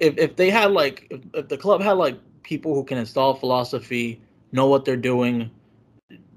[0.00, 3.34] If if they had like if, if the club had like people who can install
[3.34, 4.20] philosophy,
[4.52, 5.50] know what they're doing,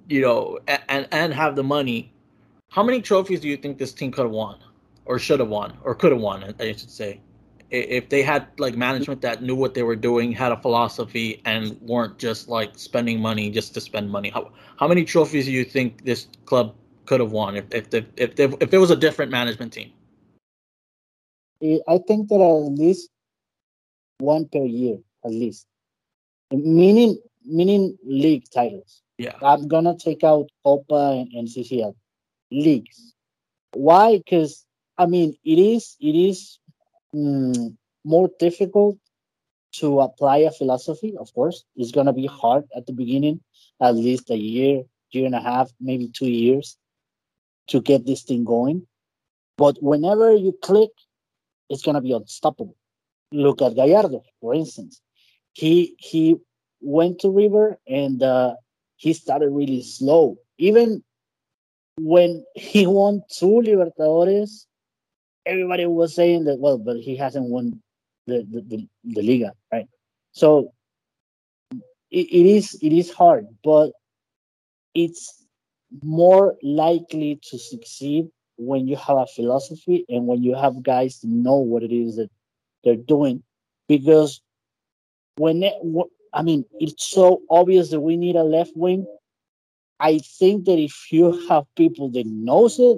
[0.07, 2.11] you know, and and, have the money,
[2.69, 4.57] how many trophies do you think this team could have won,
[5.05, 6.53] or should have won, or could have won?
[6.59, 7.21] I should say
[7.71, 11.79] if they had like management that knew what they were doing, had a philosophy, and
[11.81, 14.29] weren't just like spending money just to spend money.
[14.29, 18.05] How how many trophies do you think this club could have won if if the,
[18.17, 19.91] if they, if it was a different management team?
[21.63, 23.09] I think that at least
[24.21, 25.67] one per year, at least.
[26.51, 29.01] Meaning, meaning league titles.
[29.17, 31.95] Yeah, I'm gonna take out Copa and, and CCL
[32.51, 33.13] leagues.
[33.73, 34.17] Why?
[34.17, 34.65] Because
[34.97, 36.59] I mean, it is it is
[37.15, 38.97] mm, more difficult
[39.73, 41.15] to apply a philosophy.
[41.17, 43.41] Of course, it's gonna be hard at the beginning,
[43.81, 46.77] at least a year, year and a half, maybe two years,
[47.67, 48.87] to get this thing going.
[49.57, 50.91] But whenever you click,
[51.69, 52.75] it's gonna be unstoppable.
[53.31, 55.01] Look at Gallardo, for instance.
[55.53, 56.37] He he
[56.81, 58.55] went to River and uh,
[58.97, 60.37] he started really slow.
[60.57, 61.03] Even
[61.97, 64.65] when he won two Libertadores,
[65.45, 67.81] everybody was saying that well, but he hasn't won
[68.27, 69.87] the the, the, the Liga, right?
[70.31, 70.73] So
[72.09, 73.91] it, it is it is hard, but
[74.93, 75.45] it's
[76.03, 78.27] more likely to succeed
[78.57, 82.29] when you have a philosophy and when you have guys know what it is that
[82.83, 83.43] they're doing
[83.87, 84.41] because
[85.37, 85.73] when it,
[86.33, 89.05] I mean it's so obvious that we need a left wing.
[89.99, 92.97] I think that if you have people that knows it,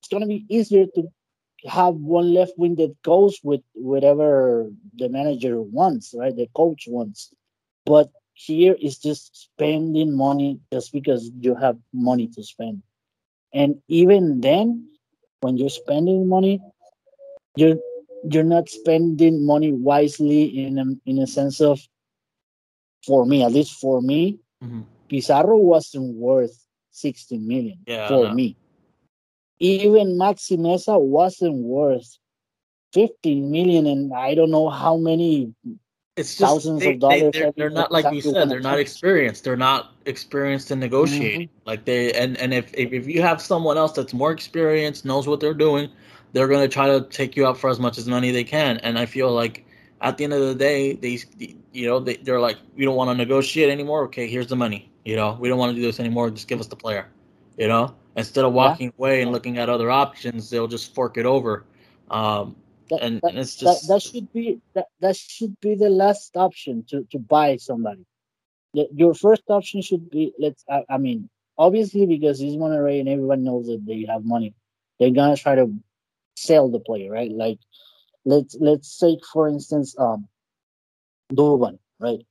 [0.00, 1.08] it's gonna be easier to
[1.66, 6.34] have one left wing that goes with whatever the manager wants, right?
[6.34, 7.32] The coach wants.
[7.84, 12.82] But here is just spending money just because you have money to spend.
[13.52, 14.88] And even then,
[15.40, 16.60] when you're spending money,
[17.56, 17.76] you're
[18.24, 21.80] you're not spending money wisely in a, in a sense of
[23.06, 24.84] for me, at least for me, Mhm.
[25.08, 28.56] Pizarro wasn't worth 60 million Yeah, for me.
[29.58, 32.18] Even Maxi Meza wasn't worth
[32.92, 35.54] 15 million, and I don't know how many.
[36.16, 38.50] it's just Thousands they, of dollars They, they're, they're not like you said.
[38.50, 39.44] They're not experienced.
[39.44, 41.48] They're not experienced in negotiating.
[41.64, 45.26] Like they and and if, if if you have someone else that's more experienced, knows
[45.26, 45.88] what they're doing,
[46.32, 48.78] they're gonna try to take you out for as much as money they can.
[48.78, 49.64] And I feel like
[50.00, 51.18] at the end of the day, they
[51.72, 54.04] you know they they're like we don't want to negotiate anymore.
[54.04, 54.90] Okay, here's the money.
[55.04, 56.30] You know we don't want to do this anymore.
[56.30, 57.08] Just give us the player.
[57.58, 58.56] You know instead of Yeah.
[58.56, 61.64] walking away and looking at other options, they'll just fork it over.
[62.10, 62.56] Um,
[62.90, 66.36] That, And- that, and it's just- that should be that, that should be the last
[66.36, 68.04] option to, to buy somebody.
[68.72, 70.64] Your first option should be let's.
[70.68, 74.54] I, I mean, obviously because he's Monterrey and everyone knows that they have money,
[74.98, 75.72] they're gonna try to
[76.40, 77.30] sell the player, right?
[77.30, 77.58] Like
[78.24, 80.28] let's let's take for instance um
[81.32, 82.26] Duban, right?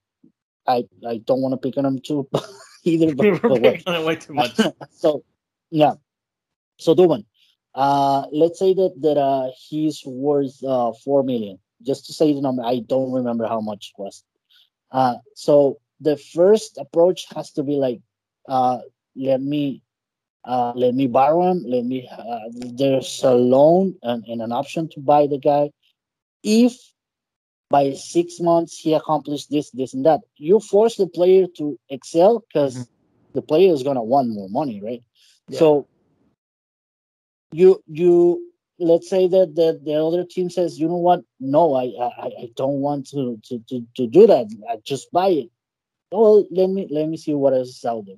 [0.67, 2.27] I I don't want to pick on him too
[2.83, 3.61] either, but, we're but what?
[3.63, 4.59] picking on it way too much.
[4.91, 5.23] so
[5.71, 5.93] yeah
[6.77, 7.25] so Duban,
[7.75, 12.41] uh let's say that that uh he's worth uh four million just to say the
[12.41, 14.23] number i don't remember how much it was
[14.91, 18.01] uh so the first approach has to be like
[18.47, 18.79] uh
[19.15, 19.81] let me
[20.45, 22.39] uh let me borrow him let me uh,
[22.77, 25.69] there's a loan and, and an option to buy the guy
[26.43, 26.73] if
[27.69, 32.39] by six months he accomplished this this and that you force the player to excel
[32.47, 32.87] because Mhm.
[33.33, 35.03] the player is gonna want more money right
[35.49, 35.59] Yeah.
[35.59, 35.87] so
[37.51, 38.45] you you
[38.79, 41.21] let's say that the, the other team says, you know what?
[41.39, 44.47] No, I I, I don't want to, to, to, to do that.
[44.69, 45.49] I just buy it.
[46.11, 48.15] Well, let me let me see what else is out there.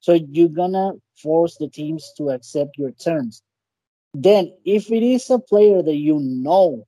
[0.00, 3.42] So you're gonna force the teams to accept your terms.
[4.14, 6.86] Then, if it is a player that you know,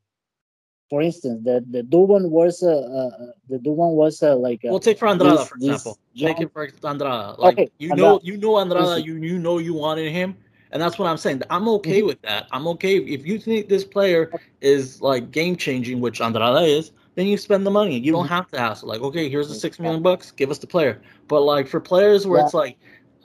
[0.91, 4.99] for instance, the the Duban was a, the Duban was a like a, We'll take
[4.99, 5.99] for Andrada, this- for example.
[6.17, 7.39] Take it for Andrada.
[7.39, 8.25] Like Okay, you know, Andrada.
[8.25, 9.05] you know Andrada.
[9.05, 10.37] You you know you wanted him,
[10.73, 11.43] and that's what I'm saying.
[11.51, 11.69] I'm Mm-hmm.
[11.81, 12.47] okay with that.
[12.53, 16.93] I'm okay if you think this player is like game changing, which Andrada is.
[17.15, 17.99] Then you spend the money.
[17.99, 18.29] You don't Mhm.
[18.29, 18.89] have to hassle.
[18.89, 20.31] Like, okay, here's the six million bucks.
[20.31, 21.01] Give us the player.
[21.27, 22.45] But like for players where Yeah.
[22.45, 22.79] it's like,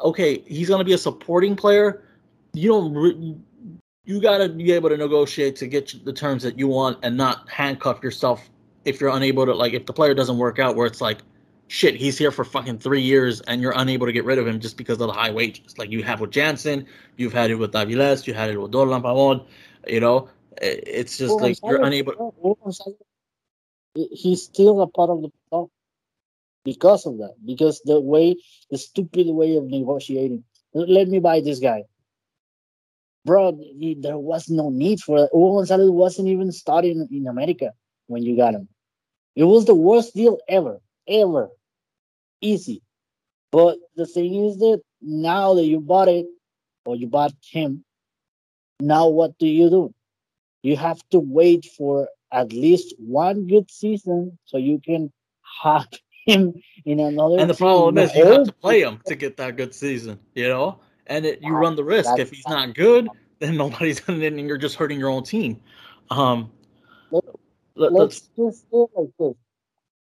[0.03, 2.03] okay, he's gonna be a supporting player.
[2.53, 2.93] You don't.
[2.93, 3.35] Re-
[4.05, 7.49] you gotta be able to negotiate to get the terms that you want and not
[7.49, 8.49] handcuff yourself
[8.85, 11.19] if you're unable to like if the player doesn't work out, where it's like,
[11.69, 14.59] shit, he's here for fucking three years and you're unable to get rid of him
[14.59, 15.77] just because of the high wages.
[15.77, 16.85] Like you have with Janssen,
[17.15, 19.45] you've had it with Aviles, you had it with Dorlan Pabón.
[19.87, 20.29] You know,
[20.61, 22.35] it's just like you're unable.
[23.95, 25.31] He's still a part of the
[26.63, 27.35] because of that.
[27.45, 28.35] Because the way,
[28.71, 30.43] the stupid way of negotiating.
[30.73, 31.83] Let me buy this guy
[33.25, 33.57] bro,
[33.99, 35.29] there was no need for it.
[35.33, 37.71] Hugo Gonzalez wasn't even starting in America
[38.07, 38.67] when you got him.
[39.35, 41.49] It was the worst deal ever, ever.
[42.41, 42.81] Easy.
[43.51, 46.25] But the thing is that now that you bought it,
[46.85, 47.83] or you bought him,
[48.79, 49.93] now what do you do?
[50.63, 55.11] You have to wait for at least one good season so you can
[55.63, 55.87] have
[56.25, 56.53] him
[56.85, 57.39] in another.
[57.39, 60.47] And the problem is you have to play him to get that good season, you
[60.47, 60.79] know?
[61.07, 63.07] and it, you run the risk if he's not good,
[63.39, 65.59] then nobody's gonna, and you're just hurting your own team.
[66.09, 66.51] Um,
[67.75, 69.33] let, us just say like this: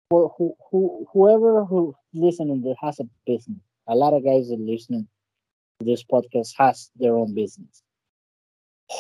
[0.09, 4.59] for who, who, whoever who's listening that has a business, a lot of guys that
[4.59, 5.07] listening
[5.79, 7.83] to this podcast has their own business.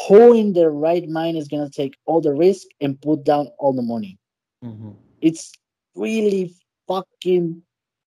[0.08, 3.72] Who in their right mind is gonna take all the risk and put down all
[3.72, 4.18] the money?
[4.64, 4.90] Mm-hmm.
[5.20, 5.52] It's
[5.94, 6.54] really
[6.90, 7.62] fucking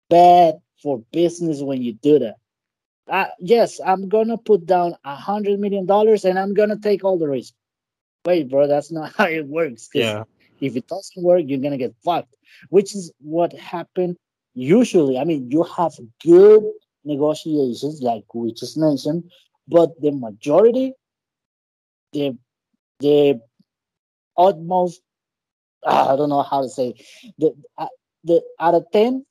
[0.08, 2.36] bad for business when you do that
[3.08, 7.18] uh, yes, I'm gonna put down a hundred million dollars and I'm gonna take all
[7.18, 7.52] the risk.
[8.24, 9.88] Wait, bro, that's not how it works.
[9.94, 10.24] Yeah.
[10.60, 12.36] If it doesn't work, you're gonna get fucked.
[12.70, 14.16] Which is what happened
[14.54, 15.18] usually.
[15.18, 15.92] I mean, you have
[16.24, 16.64] good
[17.04, 19.30] negotiations, like we just mentioned,
[19.66, 20.94] but the majority,
[22.12, 22.38] the
[23.00, 23.40] the
[24.38, 25.02] utmost,
[25.84, 26.94] I don't know how to say,
[27.38, 27.88] the uh,
[28.24, 29.24] the out of ten,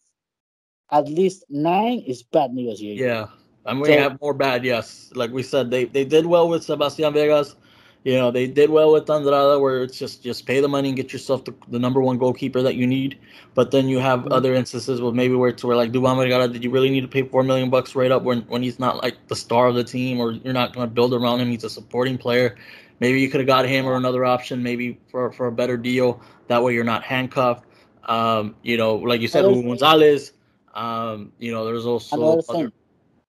[0.91, 3.05] at least nine is bad negotiation.
[3.05, 3.27] Yeah.
[3.65, 5.11] I mean, we have more bad, yes.
[5.13, 7.55] Like we said, they they did well with Sebastian Vegas.
[8.03, 10.97] You know, they did well with Andrada, where it's just just pay the money and
[10.97, 13.19] get yourself the, the number one goalkeeper that you need.
[13.53, 14.33] But then you have mm-hmm.
[14.33, 17.07] other instances where maybe where it's where like Dubán Vergara, did you really need to
[17.07, 19.83] pay four million bucks right up when when he's not like the star of the
[19.83, 21.49] team, or you're not going to build around him?
[21.49, 22.57] He's a supporting player.
[22.99, 26.19] Maybe you could have got him or another option, maybe for for a better deal.
[26.47, 27.65] That way you're not handcuffed.
[28.05, 30.33] Um, you know, like you said, Hugo Gonzalez.
[30.73, 32.71] Um, you know, there's also other,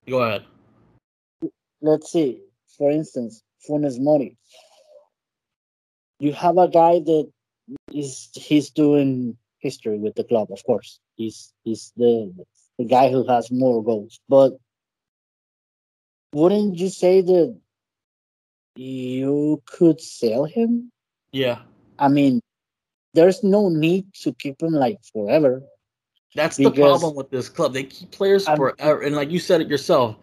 [0.07, 0.45] Go ahead.
[1.81, 2.41] Let's see.
[2.77, 4.37] For instance, Funes Mori.
[6.19, 7.31] You have a guy that
[7.93, 10.99] is he's doing history with the club, of course.
[11.15, 12.33] He's he's the
[12.77, 14.19] the guy who has more goals.
[14.27, 14.53] But
[16.33, 17.57] wouldn't you say that
[18.75, 20.91] you could sell him?
[21.31, 21.59] Yeah.
[21.99, 22.41] I mean,
[23.13, 25.61] there's no need to keep him like forever.
[26.35, 27.73] That's the problem with this club.
[27.73, 30.15] They keep players I'm, forever, and like you said it yourself,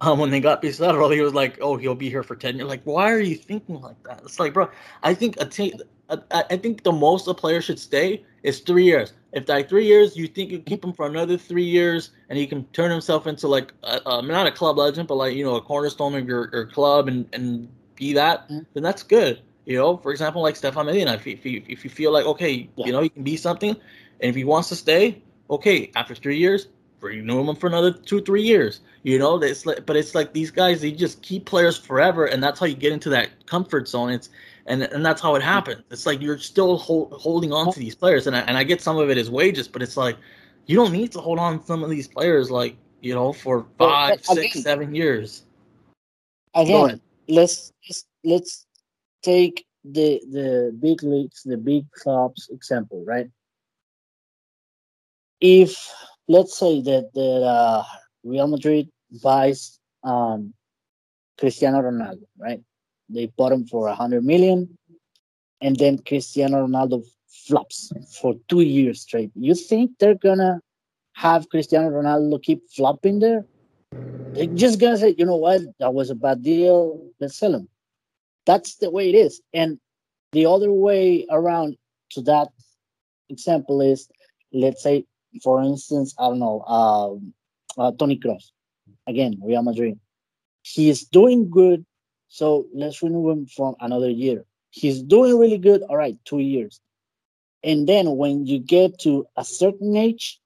[0.00, 2.68] um, when they got Pizarro, he was like, "Oh, he'll be here for ten years."
[2.68, 4.22] Like, why are you thinking like that?
[4.24, 4.70] It's like, bro,
[5.02, 5.78] I think a team,
[6.30, 9.12] I think the most a player should stay is three years.
[9.32, 12.46] If like three years, you think you keep him for another three years, and he
[12.46, 15.56] can turn himself into like, a, um, not a club legend, but like you know,
[15.56, 18.60] a cornerstone of your, your club, and and be that, mm-hmm.
[18.72, 19.42] then that's good.
[19.68, 22.70] You know, for example, like Stefan Medina, if, if, you, if you feel like okay,
[22.76, 22.86] yeah.
[22.86, 26.38] you know, he can be something, and if he wants to stay, okay, after three
[26.38, 26.68] years,
[27.00, 28.80] renew him for another two, three years.
[29.02, 32.42] You know, it's like, but it's like these guys, they just keep players forever, and
[32.42, 34.08] that's how you get into that comfort zone.
[34.08, 34.30] It's
[34.64, 35.82] and and that's how it happens.
[35.90, 37.78] It's like you're still hold, holding on to oh.
[37.78, 40.16] these players, and I, and I get some of it as wages, but it's like
[40.64, 43.66] you don't need to hold on to some of these players like you know for
[43.76, 45.44] five, again, six, seven years.
[46.54, 48.66] Again, let's let's let's
[49.28, 50.48] take the the
[50.86, 53.28] big leagues, the big clubs example, right?
[55.40, 55.92] if
[56.28, 57.84] let's say that that uh,
[58.24, 58.88] Real Madrid
[59.22, 60.54] buys um,
[61.38, 62.60] Cristiano Ronaldo, right?
[63.08, 64.76] They bought him for a hundred million,
[65.60, 69.30] and then Cristiano Ronaldo flops for two years straight.
[69.34, 70.60] You think they're gonna
[71.14, 73.46] have Cristiano Ronaldo keep flopping there?
[74.34, 77.00] They're just gonna say, you know what, that was a bad deal.
[77.20, 77.68] Let's sell him.
[78.48, 79.40] That's the way it is.
[79.52, 79.78] And
[80.32, 81.76] the other way around
[82.12, 82.48] to that
[83.28, 84.08] example is,
[84.52, 85.04] let's say
[85.42, 87.34] for instance, I don't know, um,
[87.76, 88.50] uh, Tony Kroos,
[89.06, 89.98] again, Real Madrid.
[90.62, 91.84] He is doing good,
[92.28, 94.44] so let's renew him for another year.
[94.70, 96.80] He's doing really good, all right, two years.
[97.62, 100.40] And then when you get to a certain age,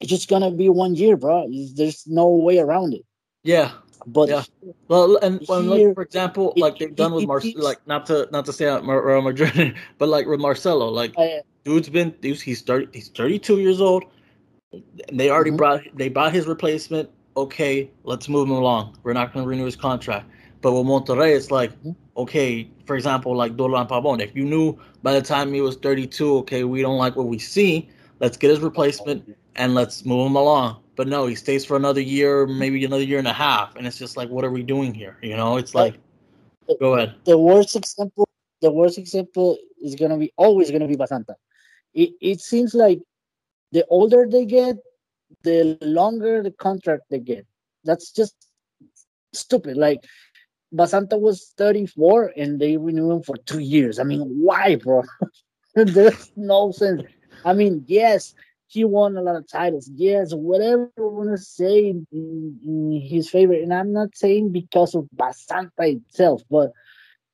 [0.00, 1.48] it's just gonna be one year, bro.
[1.74, 3.04] There's no way around it.
[3.42, 3.72] Yeah.
[4.06, 4.42] But yeah.
[4.88, 8.06] well, and well, like, for example, it, like they've done it, with Marcelo, like not
[8.06, 12.62] to not to say Real Madrid, but like with Marcelo, like uh, dude's been he's
[12.62, 14.04] thirty he's thirty two years old.
[15.12, 15.56] They already mm-hmm.
[15.56, 17.10] brought they bought his replacement.
[17.36, 18.96] Okay, let's move him along.
[19.02, 20.30] We're not going to renew his contract.
[20.62, 21.94] But with Monterrey, it's like, Mhm.
[22.16, 26.38] okay, for example, like Dorlan Pabón, if you knew by the time he was 32,
[26.38, 27.88] okay, we don't like what we see,
[28.20, 30.78] let's get his replacement and let's move him along.
[30.96, 33.98] But no, he stays for another year, maybe another year and a half, and it's
[33.98, 35.18] just like, what are we doing here?
[35.22, 35.98] You know, it's like,
[36.80, 37.14] go ahead.
[37.24, 38.26] the worst example
[38.62, 41.34] the worst example is gonna be always gonna be Basanta.
[41.94, 43.00] It it seems like
[43.72, 44.76] the older they get,
[45.42, 47.46] the longer the contract they get.
[47.84, 48.34] That's just
[49.32, 49.76] stupid.
[49.76, 50.04] Like
[50.72, 53.98] Basanta was 34 and they renew him for two years.
[53.98, 55.02] I mean, why, bro?
[55.74, 57.02] There's no sense.
[57.44, 58.34] I mean, yes,
[58.68, 59.90] he won a lot of titles.
[59.94, 63.52] Yes, whatever you want to say in, in his favor.
[63.52, 66.72] And I'm not saying because of Basanta itself, but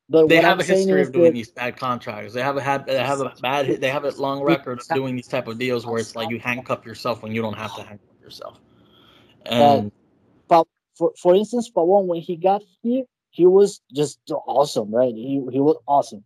[0.08, 2.34] but They have I'm a history of doing that these bad contracts.
[2.34, 5.16] They have a had they have a bad they have a long record of doing
[5.16, 7.82] these type of deals where it's like you handcuff yourself when you don't have to
[7.82, 8.60] handcuff yourself.
[9.46, 9.90] And
[10.48, 10.66] but
[10.96, 15.14] for for instance, Pabón, when he got here, he was just awesome, right?
[15.14, 16.24] He he was awesome.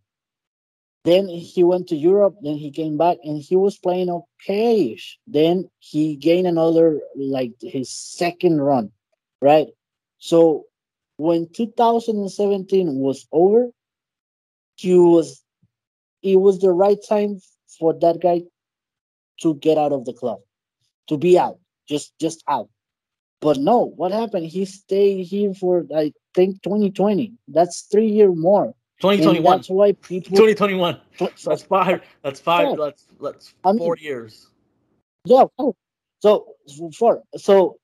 [1.07, 4.99] Then he went to Europe, then he came back and he was playing okay.
[5.29, 8.91] Then he gained another like his second run,
[9.41, 9.69] right?
[10.19, 10.65] So
[11.17, 13.69] when 2017 was over,
[14.75, 15.45] he was
[16.25, 17.39] it was the right time
[17.79, 18.43] for that guy
[19.43, 20.41] to get out of the club,
[21.09, 22.69] to be out, just just out.
[23.41, 24.47] But no, what happened?
[24.47, 27.35] He stayed here for I think 2020.
[27.47, 28.75] That's three year more.
[29.03, 29.57] And 2021.
[29.59, 31.01] that's why people 2021.
[31.19, 32.03] That's five.
[32.23, 32.69] That's five.
[32.71, 32.77] Yeah.
[32.79, 34.49] That's that's I mean- four years.
[35.27, 35.45] Yeah.
[35.59, 35.75] oh,
[36.21, 36.55] So
[36.97, 37.79] for so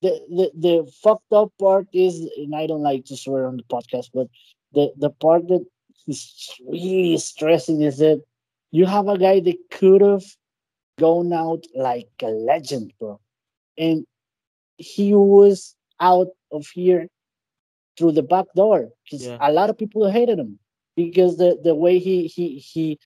[0.00, 3.62] the, the the fucked up part is, and I don't like to swear on the
[3.64, 4.26] podcast, but
[4.72, 5.64] the the part that
[6.08, 8.20] is really stressing is that
[8.72, 10.24] you have a guy that could have
[10.98, 13.20] gone out like a legend, bro,
[13.78, 14.04] and
[14.76, 17.06] he was out of here
[17.96, 19.36] through the back door because Yeah.
[19.40, 20.58] a lot of people hated him
[20.96, 22.98] because the the way he he he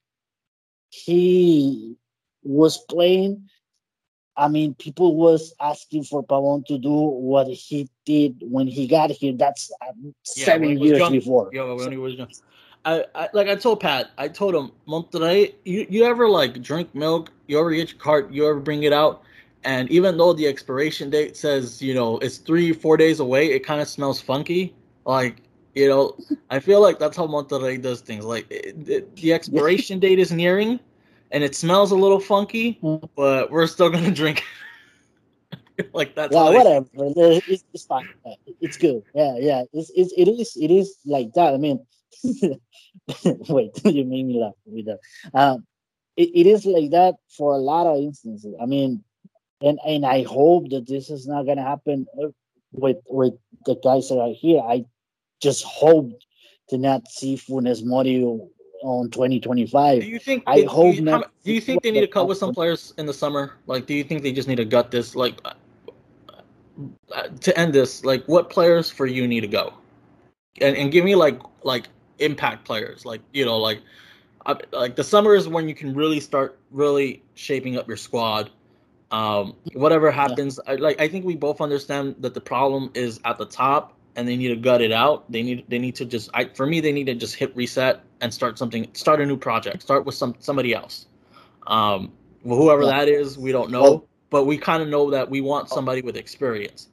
[0.91, 1.97] he
[2.43, 3.49] was playing
[4.37, 9.11] I mean, people was asking for Pabón to do what he did when he got
[9.11, 9.33] here.
[9.33, 11.13] That's uh, Yeah, seven years young.
[11.13, 11.51] before.
[11.53, 12.29] Yeah, when he was young.
[12.85, 16.95] I, I like I told Pat, I told him, Monterrey, you, you ever like drink
[16.95, 19.23] milk, you ever get your cart, you ever bring it out,
[19.65, 23.61] and even though the expiration date says, you know, it's three, four days away, it
[23.61, 24.75] kind of smells funky.
[25.05, 25.43] Like,
[25.75, 26.17] you know,
[26.51, 28.25] I feel like that's how Monterrey does things.
[28.25, 30.81] Like it, it- the expiration date is nearing
[31.33, 33.09] and it smells a little funky, Mm.
[33.17, 34.43] but we're still gonna drink
[35.79, 35.91] it.
[35.95, 36.87] like that's yeah, whatever.
[36.95, 38.09] It's, it's fine.
[38.61, 39.03] It's good.
[39.15, 39.63] Yeah, yeah.
[39.73, 41.53] It's, it's it is it is like that.
[41.53, 41.85] I mean,
[43.49, 45.01] wait, you made me laugh with that.
[45.35, 45.67] Um,
[46.17, 48.55] it, it is like that for a lot of instances.
[48.61, 49.05] I mean,
[49.63, 52.29] and and I hope that this is not gonna happen uh,
[52.73, 53.35] with with
[53.65, 54.61] the guys that are here.
[54.61, 54.85] I
[55.41, 56.11] just hope
[56.69, 58.23] to not see Funes Mori
[58.83, 60.01] on 2025.
[60.01, 60.43] Do you think?
[60.47, 61.25] I do hope you, not.
[61.25, 63.55] how- Do you think they need to cut with some players in the summer?
[63.67, 65.15] Like, do you think they just need to gut this?
[65.17, 69.73] Like, uh, to end this, like, what players for you need to go?
[70.61, 71.89] And and give me like like
[72.19, 73.81] impact players, like you know, like
[74.47, 78.51] uh, like the summer is when you can really start really shaping up your squad.
[79.11, 83.39] Um, whatever happens, I, like I think we both understand that the problem is at
[83.39, 85.31] the top, and they need to gut it out.
[85.31, 88.03] They need they need to just I for me they need to just hit reset
[88.21, 91.07] and start something, start a new project, start with some somebody else.
[91.69, 92.99] Um, whoever Yeah.
[92.99, 96.01] that is, we don't know, Well- but we kind of know that we want somebody
[96.03, 96.89] with experience.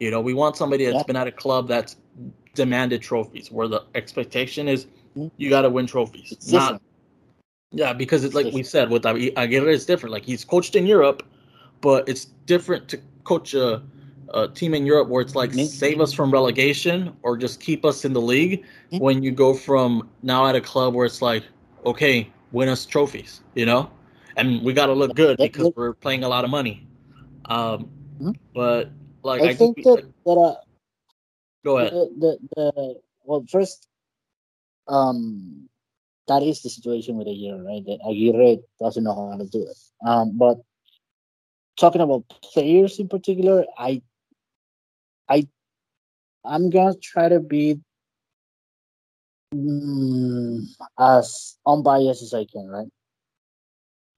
[0.00, 1.02] You know, we want somebody that's Yeah.
[1.04, 1.96] been at a club that's
[2.54, 4.86] demanded trophies, where the expectation is
[5.16, 5.30] Mhm.
[5.36, 6.82] you got to win trophies, It's not different.
[7.72, 10.12] yeah, because it's It's like we said with Agu- Aguirre, it's different.
[10.12, 11.22] Like he's coached in Europe,
[11.82, 13.82] but it's different to coach a,
[14.32, 17.84] a team in Europe where it's like Me- save us from relegation or just keep
[17.84, 18.64] us in the league.
[18.92, 19.00] Mhm.
[19.00, 21.44] When you go from now at a club where it's like,
[21.84, 23.90] okay, win us trophies, you know,
[24.36, 26.86] and we got to look good because we're playing a lot of money.
[27.46, 28.36] Um, Mhm.
[28.54, 28.90] but
[29.22, 30.54] like I, I, think that that uh,
[31.64, 31.92] go ahead.
[31.92, 33.88] the, the, the well first
[34.88, 35.68] um
[36.28, 37.84] that is the situation with Aguirre, right?
[37.84, 39.76] That Aguirre doesn't know how to do it.
[40.06, 40.58] Um, but
[41.76, 44.02] talking about players in particular, I
[45.28, 45.46] I
[46.44, 47.80] I'm gonna try to be
[49.54, 50.64] mm,
[50.98, 52.88] as unbiased as I can, right?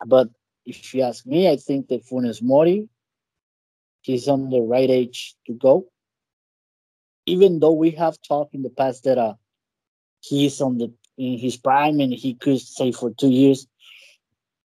[0.07, 0.28] But
[0.66, 2.88] if you ask me, I think that Funes Mori,
[4.02, 5.86] he's on the right age to go
[7.26, 9.34] even though we have talked in the past that uh
[10.20, 13.66] he's on the in his prime and he could stay for two years.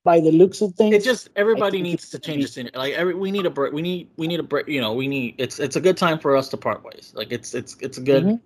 [0.05, 2.73] By the looks of things, It just everybody needs to change the scenery.
[2.75, 3.73] Like every we need a break.
[3.73, 4.69] We need we need a break.
[4.69, 7.13] You know, we need it's it's a good time for us to part ways.
[7.15, 8.25] Like it's it's it's a good.
[8.25, 8.41] Mhm.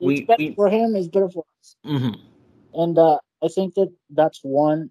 [0.00, 0.96] we, better we for him.
[0.96, 1.76] It's better for us.
[1.84, 2.18] mhm.
[2.72, 4.90] And uh, I think that that's one.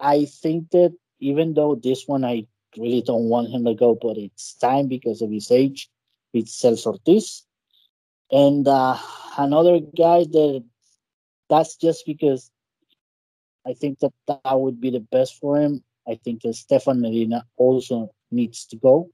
[0.00, 4.16] I think that even though this one I really don't want him to go, but
[4.16, 5.90] it's time because of his age.
[6.32, 7.44] It's Celso Ortiz.
[8.30, 8.98] And uh,
[9.38, 10.64] another guy that
[11.48, 12.50] that's just because
[13.66, 15.82] I think that that would be the best for him.
[16.06, 19.10] I think that Stefan Medina also needs to go.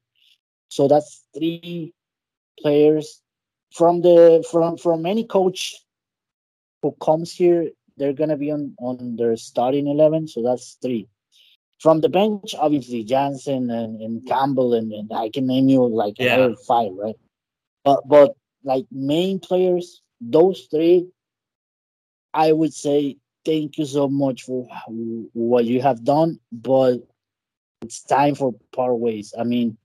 [0.68, 1.92] So that's three
[2.60, 3.22] players
[3.72, 5.76] from the from from any coach
[6.82, 7.70] who comes here.
[7.96, 10.26] They're gonna be on on their starting eleven.
[10.26, 11.06] So that's three.
[11.80, 16.14] From the bench, obviously Janssen and, and Campbell and, and I can name you like
[16.18, 16.52] Yeah.
[16.66, 17.16] five, right?
[17.84, 21.08] But but like main players, those three,
[22.34, 24.68] I would say thank you so much for
[25.32, 26.98] what you have done, but
[27.82, 29.34] it's time for part ways.
[29.38, 29.76] I mean,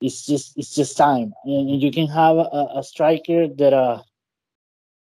[0.00, 4.02] it's just it's just time, and, you can have a, a striker that uh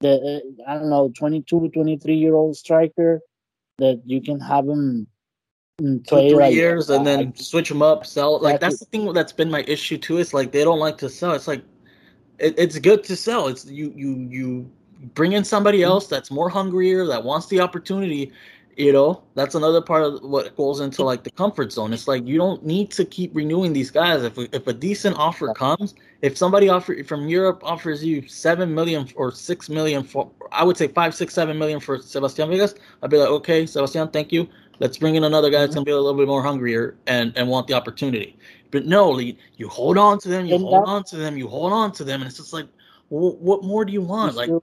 [0.01, 3.21] that uh, I don't know 22, 23 year old striker
[3.79, 5.07] that you can have him
[5.81, 8.41] two three like, years and uh, then switch them up, sell.
[8.41, 10.19] Like that's the thing that's been my issue too.
[10.19, 11.33] It's like they don't like to sell.
[11.33, 11.63] It's like
[12.39, 13.49] it, it's good to sell.
[13.49, 14.71] It's you you you
[15.15, 15.91] bring in somebody Mm-hmm.
[15.91, 18.33] else that's more hungrier that wants the opportunity.
[18.77, 21.93] You know, that's another part of what goes into like the comfort zone.
[21.93, 24.23] It's like you don't need to keep renewing these guys.
[24.23, 29.09] If if a decent offer comes, if somebody offer from Europe offers you seven million
[29.17, 33.11] or six million for, I would say five, six, seven million for Sebastian Vegas, I'd
[33.11, 34.49] be like, okay, Sebastian, thank you.
[34.79, 37.49] Let's bring in another guy that's gonna be a little bit more hungrier and and
[37.49, 38.39] want the opportunity.
[38.71, 41.93] But no, you hold on to them, you hold on to them, you hold on
[41.93, 42.69] to them, and it's just like,
[43.09, 44.37] what more do you want?
[44.37, 44.55] Like,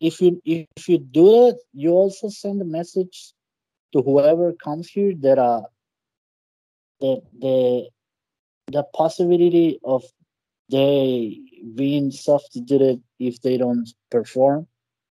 [0.00, 3.32] if you if you do it, you also send a message
[3.92, 5.62] to whoever comes here that uh
[7.00, 7.88] that the
[8.68, 10.04] the possibility of
[10.70, 11.38] they
[11.74, 14.66] being substituted if they don't perform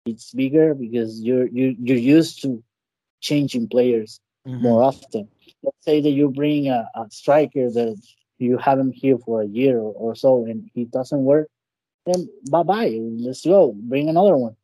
[0.05, 2.63] it's bigger because you're you you're used to
[3.19, 4.61] changing players mhm.
[4.61, 5.27] more often.
[5.63, 8.01] Let's say that you bring a, a striker that
[8.39, 11.47] you have him here for a year or, or so and he doesn't work,
[12.05, 12.97] then bye bye.
[12.99, 13.73] Let's go.
[13.73, 14.55] Bring another one.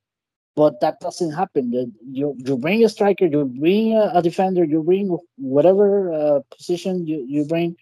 [0.58, 1.72] But that doesn't happen.
[2.20, 7.05] You you bring a striker, you bring a, a defender, you bring whatever uh, position
[7.08, 7.78] you, you bring,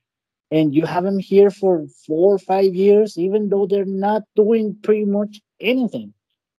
[0.51, 4.75] and you have them here for four or five years, even though they're not doing
[4.83, 6.13] pretty much anything,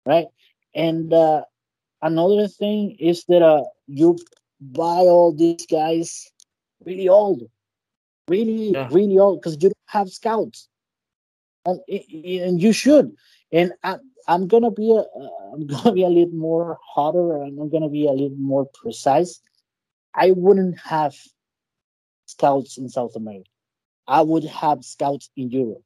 [0.07, 0.29] right?
[0.75, 1.43] And uh,
[2.03, 4.17] another thing is that uh, you
[4.61, 6.33] buy all these guys
[6.87, 7.43] really old,
[8.29, 8.89] really, Yeah.
[8.91, 10.69] really old, because you don't have scouts,
[11.67, 13.13] and, and you should.
[13.53, 13.97] And I,
[14.29, 17.89] I'm gonna be a, uh, I'm gonna be a little more hotter, and I'm gonna
[17.89, 19.41] be a little more precise.
[20.15, 21.15] I wouldn't have
[22.27, 23.51] scouts in South America.
[24.07, 25.83] I would have scouts in Europe.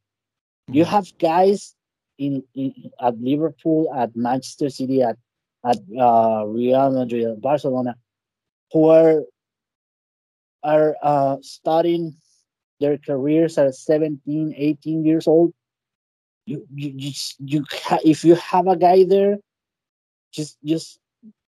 [0.71, 0.89] You Mhm.
[0.89, 1.75] have guys
[2.19, 5.19] in, in at Liverpool, at Manchester City, at
[5.65, 7.97] at uh, Real Madrid, Barcelona,
[8.73, 9.23] who are
[10.63, 12.15] are uh, starting
[12.81, 15.53] their careers at 17, 18 years old.
[16.51, 17.13] You you you,
[17.53, 19.39] you ha- if you have a guy there,
[20.33, 20.99] just just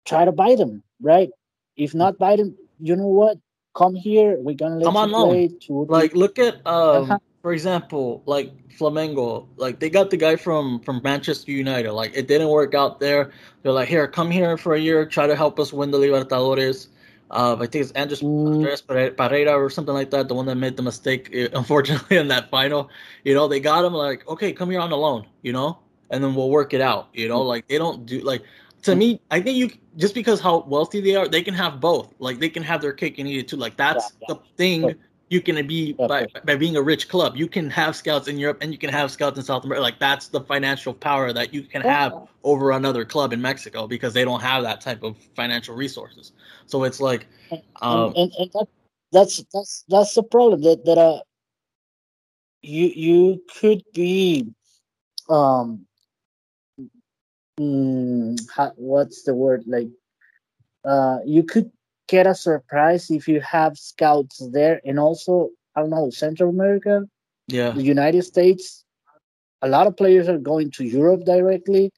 [0.07, 1.31] try to buy them, right?
[1.77, 3.37] If not buy them, you know what?
[3.75, 4.37] Come here.
[4.41, 5.29] We're gonna let Come on loan.
[5.29, 7.19] play two, Like, look at um, Uh-huh.
[7.43, 9.49] for example, like Flamengo.
[9.57, 11.93] Like they got the guy from from Manchester United.
[11.93, 13.33] Like it didn't work out there.
[13.63, 16.89] They're like, here, come here for a year, try to help us win the Libertadores.
[17.31, 18.57] Uh, I think it's Andres, Mm.
[18.57, 22.29] Andres Pereira or something like that, the one that made the mistake, eh, unfortunately, in
[22.29, 22.91] that final.
[23.25, 25.79] You know, they got him like, okay, come here on the loan, you know,
[26.11, 27.09] and then we'll work it out.
[27.13, 28.43] You know, like they don't do like
[28.83, 29.21] to me.
[29.31, 32.15] I think you just because how wealthy they are, they can have both.
[32.19, 33.57] Like they can have their cake and eat it too.
[33.57, 34.35] Like that's Yeah, yeah.
[34.35, 34.95] the thing.
[35.29, 37.37] You can be by, by being a rich club.
[37.37, 39.83] You can have scouts in Europe and you can have scouts in South America.
[39.83, 42.15] Like that's the financial power that you can have
[42.45, 46.33] over another club in Mexico because they don't have that type of financial resources.
[46.67, 47.27] So it's like,
[47.83, 48.69] um, and, and, and that,
[49.13, 51.21] that's that's that's the problem that that uh
[52.63, 54.47] you you could be
[55.29, 55.87] um
[57.59, 58.39] mm,
[58.77, 59.89] what's the word like
[60.85, 61.71] uh you could
[62.09, 67.03] get a surprise if you have scouts there and also I don't know Central America
[67.49, 68.85] yeah, the United States
[69.63, 71.93] a lot of players are going to Europe directly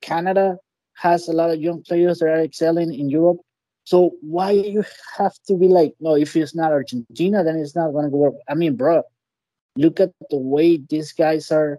[0.00, 0.56] Canada
[0.94, 3.38] has a lot of young players that are excelling in Europe
[3.84, 4.82] so why you
[5.16, 8.34] have to be like, no, if it's not Argentina, then it's not gonna work.
[8.48, 9.02] I mean, bro,
[9.76, 11.78] look at the way these guys are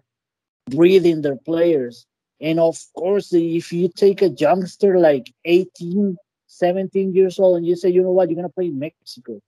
[0.70, 2.06] breathing their players.
[2.40, 6.18] And of course, if you take a youngster like 18,
[6.58, 9.41] 17 years old and you say, you know what, you're gonna play in Mexico.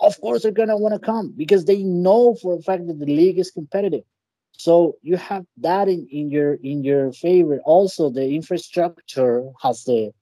[0.00, 3.06] Of course they're gonna want to come because they know for a fact that the
[3.06, 4.04] league is competitive.
[4.52, 7.60] So you have that in, in your in your favor.
[7.64, 10.12] Also, the infrastructure has the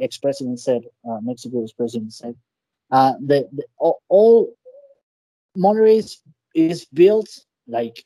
[0.00, 2.34] ex-president said, uh, Mexico's president said,
[2.90, 4.54] uh, the, the all, all
[5.56, 6.20] Monterrey is,
[6.54, 7.28] is built
[7.66, 8.04] like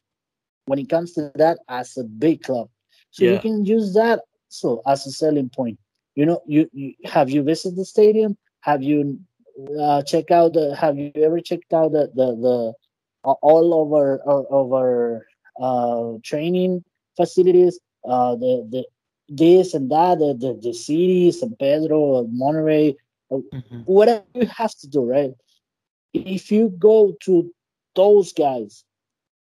[0.67, 2.69] when it comes to that as a big club.
[3.11, 3.33] So Yeah.
[3.33, 5.79] you can use that so as a selling point.
[6.15, 8.37] You know, you, you have you visited the stadium?
[8.61, 9.19] Have you
[9.81, 10.75] uh, check out the?
[10.77, 12.75] Have you ever checked out the the, the
[13.25, 15.27] uh, all over of our
[15.61, 16.85] uh, training
[17.17, 17.79] facilities?
[18.05, 18.85] Uh, the the
[19.29, 22.97] this and that, the the, the city, San Pedro, Monterrey,
[23.31, 23.85] Mhm.
[23.87, 25.33] whatever you have to do, right?
[26.15, 27.53] If you go to
[27.95, 28.85] those guys,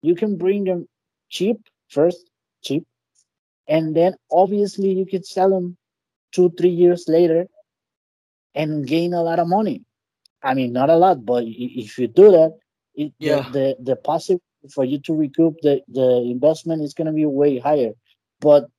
[0.02, 0.88] you can bring them
[1.30, 1.58] cheap
[1.90, 2.30] first,
[2.64, 2.86] cheap,
[3.68, 5.78] and then obviously you can sell them
[6.32, 7.48] two, three years later
[8.56, 9.84] and gain a lot of money.
[10.44, 12.58] I mean, not a lot, but if you do that,
[12.96, 13.44] it, Yeah.
[13.52, 17.26] the, the the possibility for you to recoup the the investment is going to be
[17.26, 17.94] way higher.
[18.42, 18.70] But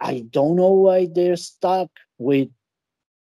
[0.00, 2.48] I don't know why they're stuck with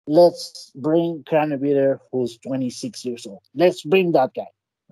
[0.07, 3.41] let's bring Kranevitter who's 26 years old.
[3.55, 4.47] Let's bring that guy.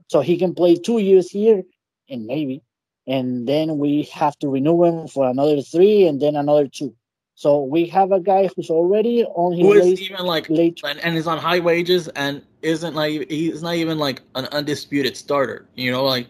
[0.08, 1.64] So he can play two years here
[2.10, 2.62] and maybe.
[3.08, 6.96] And then we have to renew him for another three and then another two.
[7.42, 10.80] So we have a guy who's already on his Who is late, even like late
[10.84, 15.18] and, and is on high wages and isn't like he's not even like an undisputed
[15.18, 15.68] starter.
[15.74, 16.28] You know, like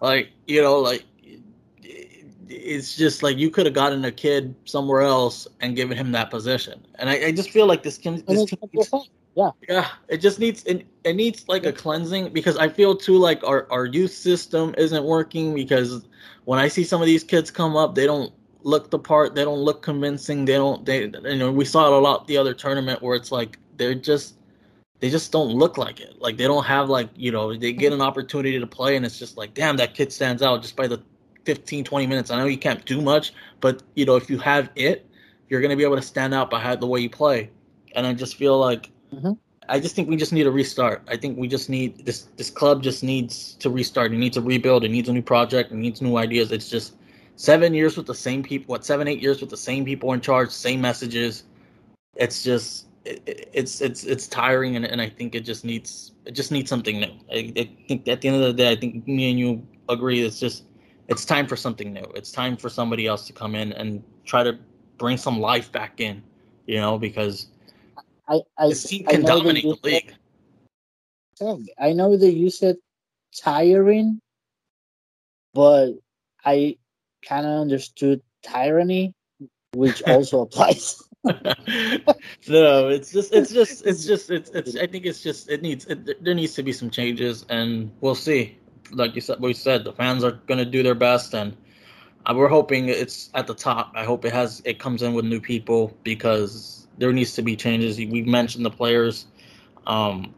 [0.00, 1.04] like you know like
[2.48, 6.30] it's just like you could have gotten a kid somewhere else and given him that
[6.30, 6.86] position.
[6.94, 9.10] And I, I just feel like this can this it's team not your fault.
[9.34, 9.50] Yeah.
[9.68, 13.44] yeah, it just needs it, it needs like a cleansing because I feel too like
[13.44, 16.06] our, our youth system isn't working because
[16.46, 18.32] when I see some of these kids come up, they don't
[18.62, 21.92] look the part, they don't look convincing, they don't they you know, we saw it
[21.92, 24.36] a lot the other tournament where it's like they're just
[25.00, 26.20] they just don't look like it.
[26.20, 29.18] Like they don't have like, you know, they get an opportunity to play and it's
[29.18, 31.02] just like, damn, that kid stands out just by the
[31.44, 32.30] 15 20 minutes.
[32.30, 35.06] I know you can't do much, but you know, if you have it,
[35.48, 37.50] you're going to be able to stand out by how, the way you play.
[37.94, 39.38] And I just feel like Mhm.
[39.68, 41.02] I just think we just need a restart.
[41.08, 42.28] I think we just need this.
[42.36, 44.12] This club just needs to restart.
[44.12, 44.84] It needs to rebuild.
[44.84, 45.72] It needs a new project.
[45.72, 46.52] It needs new ideas.
[46.52, 46.94] It's just
[47.36, 48.72] seven years with the same people.
[48.72, 51.44] What seven, eight years with the same people in charge, same messages.
[52.16, 56.12] It's just it, it- it's it's it's tiring, and, and I think it just needs
[56.24, 57.12] it just needs something new.
[57.30, 60.22] I, I think at the end of the day, I think me and you agree.
[60.22, 60.64] It's just
[61.08, 62.04] it's time for something new.
[62.14, 64.58] It's time for somebody else to come in and try to
[64.98, 66.22] bring some life back in.
[66.66, 67.48] You know, because
[68.28, 70.14] I, I, this team can dominate the league.
[71.36, 72.76] said- I know that you said
[73.36, 74.20] tiring,
[75.54, 75.92] but
[76.44, 76.78] I
[77.26, 79.14] kind of understood tyranny,
[79.74, 81.02] which also applies.
[81.24, 84.76] no, it's just, it's just, it's just, it's, it's.
[84.76, 88.14] I think it's just, it needs, it, there needs to be some changes, and we'll
[88.14, 88.58] see.
[88.92, 91.56] Like you said, we said the fans are going to do their best, and
[92.24, 93.92] uh, we're hoping it's at the top.
[93.94, 97.56] I hope it has, it comes in with new people because there needs to be
[97.56, 97.98] changes.
[97.98, 99.26] We've mentioned the players.
[99.86, 100.34] Um,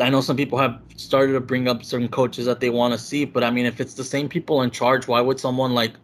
[0.00, 2.98] I know some people have started to bring up certain coaches that they want to
[2.98, 5.94] see, but I mean, if it's the same people in charge, why would someone like,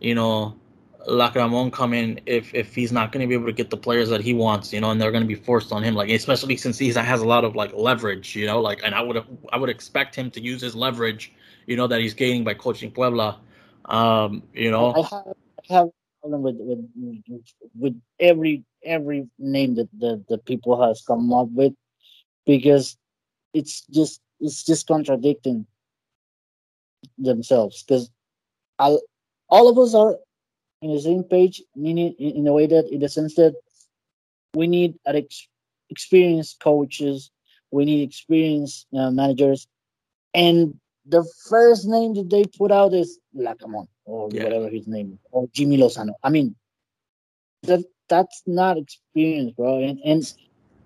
[0.00, 0.56] you know,
[1.08, 4.10] Larcamón come in if if he's not going to be able to get the players
[4.10, 6.56] that he wants, you know, and they're going to be forced on him, like especially
[6.56, 9.56] since he has a lot of like leverage, you know, like and I would I
[9.56, 11.32] would expect him to use his leverage,
[11.66, 13.40] you know, that he's gaining by coaching Puebla,
[13.86, 15.34] um, you know, I have,
[15.70, 17.42] I have a problem with, with
[17.78, 21.74] with every every name that the, the people has come up with
[22.46, 22.96] because
[23.54, 25.66] it's just it's just contradicting
[27.18, 28.10] themselves because
[28.78, 30.16] all of us are
[30.82, 33.54] in the same page meaning in, a way that in the sense that
[34.54, 35.48] we need an ex-
[35.90, 37.30] experienced coaches
[37.70, 39.66] we need experienced uh, managers
[40.34, 40.74] and
[41.06, 44.44] the first name that they put out is Larcamón or Yeah.
[44.44, 46.12] whatever his name is, or Jimmy Lozano.
[46.22, 46.54] I mean,
[47.62, 49.78] that that's not experience, bro.
[49.82, 50.32] And and,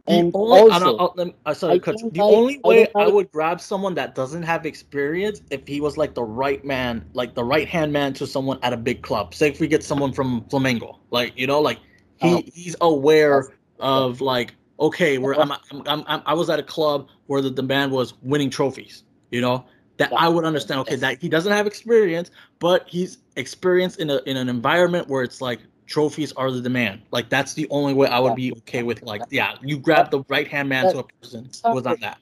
[0.07, 2.11] and the only, also, I, don't- oh, let me- I sorry, I cut you.
[2.11, 5.81] don't the only I way I would grab someone that doesn't have experience if he
[5.81, 9.03] was like the right man, like the right hand man to someone at a big
[9.03, 9.35] club.
[9.35, 11.79] Say if we get someone from Flamengo, like you know, like
[12.17, 12.43] he Oh.
[12.53, 13.49] he's aware
[13.81, 17.51] of like okay, we're I'm, I'm, I'm, I'm I was at a club where the
[17.51, 19.65] demand was winning trophies, you know.
[19.97, 20.81] That I would understand.
[20.81, 25.23] Okay, that he doesn't have experience, but he's experienced in a in an environment where
[25.23, 27.03] it's like trophies are the demand.
[27.11, 29.03] Like that's the only way I would be okay with.
[29.03, 32.19] Like, yeah, you grab the right hand man to a person was on that.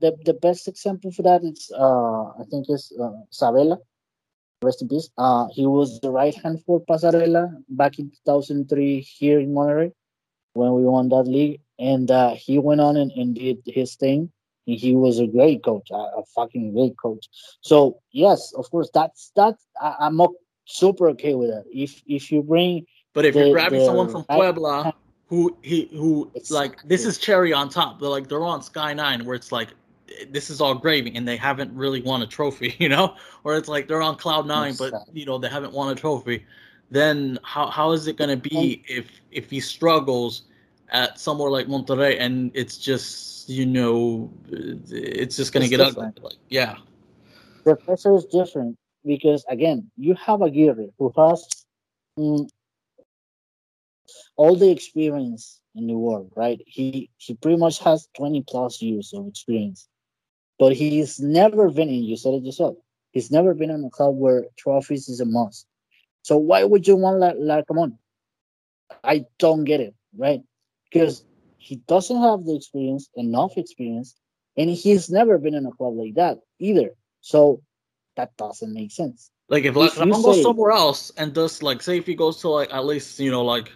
[0.00, 3.78] the the best example for that is uh I think is uh, Sabella.
[4.60, 5.08] Rest in peace.
[5.16, 9.92] Uh, he was the right hand for Passarella back in 2003 here in Monterrey
[10.54, 14.32] when we won that league, and uh, he went on and, and did his thing
[14.76, 17.28] he was a great coach, a, a fucking great coach.
[17.60, 20.20] So yes, of course, that's that's I, I'm
[20.68, 21.64] super okay with that.
[21.72, 24.94] If if you bring, but if the, you're grabbing someone from Puebla
[25.26, 29.24] who he who like this is cherry on top, they're like they're on Sky Nine
[29.24, 29.68] where it's like
[30.30, 33.14] this is all gravy and they haven't really won a trophy, you know,
[33.44, 36.44] or it's like they're on cloud nine, but you know they haven't won a trophy.
[36.90, 40.42] Then how how is it gonna be if if he struggles
[40.90, 46.16] at somewhere like Monterrey and it's just you know it's just gonna it's get different.
[46.16, 46.30] ugly?
[46.30, 46.76] Like, yeah,
[47.64, 51.46] the pressure is different because again you have a Aguirre who has
[52.18, 52.48] mm,
[54.36, 56.60] all the experience in the world, right?
[56.66, 59.88] He he pretty much has 20 plus years of experience.
[60.58, 62.76] But he's never been in, you said it yourself,
[63.12, 65.66] he's never been in a club where trophies is a must.
[66.22, 67.96] So why would you want like Larcamón?
[69.04, 70.42] I don't get it, right?
[70.90, 71.24] Because
[71.58, 74.16] he doesn't have the experience, enough experience,
[74.56, 76.90] and he's never been in a club like that either.
[77.20, 77.62] So
[78.18, 79.30] that doesn't make sense.
[79.48, 82.48] Like if, if Larcamón goes somewhere else and does like say if he goes to
[82.50, 83.72] like at least you know like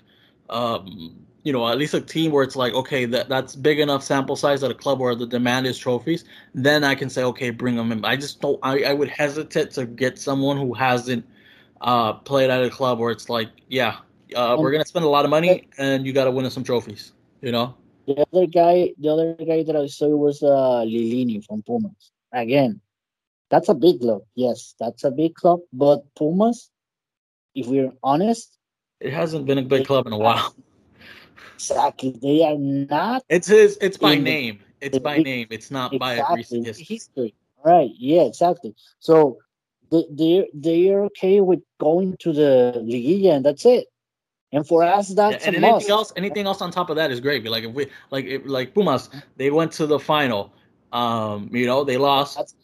[0.51, 4.03] um you know, at least a team where it's like, okay, that that's big enough
[4.03, 6.25] sample size at a club where the demand is trophies,
[6.55, 8.05] then I can say, okay, bring them in.
[8.05, 8.61] I just don't.
[8.63, 11.27] I, I would hesitate to get someone who hasn't
[11.81, 13.97] uh, played at a club where it's like, yeah,
[14.37, 16.65] uh, we're gonna spend a lot of money and you got to win us some
[16.65, 17.13] trophies.
[17.41, 17.75] You know.
[18.07, 22.13] The other guy, the other guy that I saw was uh, Lillini from Pumas.
[22.33, 22.81] Again,
[23.53, 24.23] that's a big club.
[24.35, 25.61] Yes, that's a big club.
[25.75, 26.71] But Pumas,
[27.55, 28.59] if we're honest,
[28.99, 30.55] it hasn't been a big club in a while.
[31.55, 32.17] Exactly.
[32.21, 33.23] They are not.
[33.29, 33.79] It's his.
[33.81, 34.61] It's by name.
[34.81, 35.49] It's by name.
[35.51, 36.25] It's not exactly.
[36.25, 36.85] by recent history.
[36.85, 37.35] history.
[37.65, 37.91] Right.
[37.97, 38.23] Yeah.
[38.23, 38.75] Exactly.
[38.99, 39.39] So
[39.91, 43.87] they they they are okay with going to the Liguilla and that's it.
[44.51, 45.89] And for us, that's yeah, and anything must.
[45.89, 46.13] else.
[46.17, 47.49] Anything else on top of that is gravy.
[47.49, 50.53] Like if we like if, like Pumas, they went to the final.
[50.93, 52.37] Um, you know, they lost.
[52.37, 52.55] That's,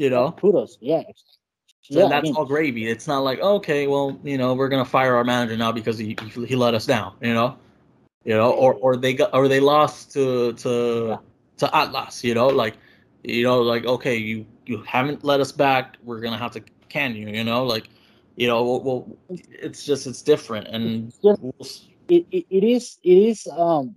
[0.00, 0.78] you know, kudos.
[0.80, 1.02] Yeah.
[1.82, 2.88] So yeah, that's I mean, all gravy.
[2.88, 6.16] It's not like okay, well, you know, we're gonna fire our manager now because he
[6.22, 7.14] he, he let us down.
[7.20, 7.58] You know,
[8.24, 11.18] you know, or or they got or they lost to to
[11.58, 12.78] to Atlas, you know, like
[13.22, 17.14] you know, like okay, you you haven't let us back, we're gonna have to can
[17.14, 17.90] you, you know, like
[18.36, 23.18] you know, well, well it's just it's different, and just, it, it, it is it
[23.18, 23.96] is um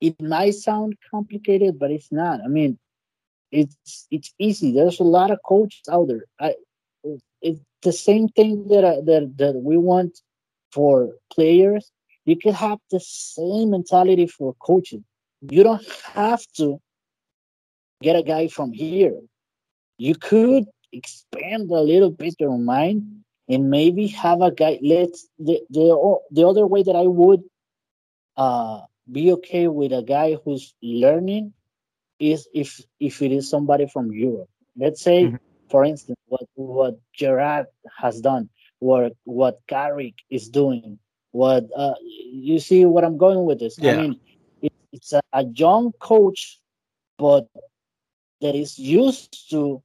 [0.00, 2.40] it might sound complicated, but it's not.
[2.42, 2.78] I mean,
[3.52, 4.72] it's it's easy.
[4.72, 6.24] There's a lot of coaches out there.
[6.40, 6.54] I
[7.40, 10.18] it's the same thing that I, that that we want
[10.72, 11.92] for players
[12.24, 15.04] you could have the same mentality for coaching.
[15.40, 15.84] You don't
[16.14, 16.80] have to
[18.00, 19.18] get a guy from here.
[19.98, 24.78] You could expand a little bit your mind and maybe have a guy.
[24.82, 27.42] Let's the the the other way that I would
[28.36, 31.52] uh, be okay with a guy who's learning
[32.22, 34.48] is if if it is somebody from Europe.
[34.76, 35.36] Let's say, mm-hmm.
[35.68, 37.66] for instance, what what Gerrard
[37.98, 40.98] has done, what what Carrick is doing,
[41.32, 43.76] what uh, you see what I'm going with this.
[43.78, 43.92] Yeah.
[43.92, 44.20] I mean,
[44.62, 46.60] it, it's a, a young coach,
[47.18, 47.48] but
[48.40, 49.82] that is used to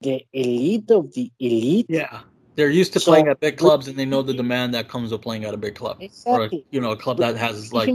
[0.00, 1.86] the elite of the elite.
[1.88, 2.20] Yeah.
[2.56, 5.12] They're used to so, playing at big clubs and they know the demand that comes
[5.12, 5.98] with playing at a big club.
[6.00, 6.60] Exactly.
[6.60, 7.94] Or, you know, a club that has like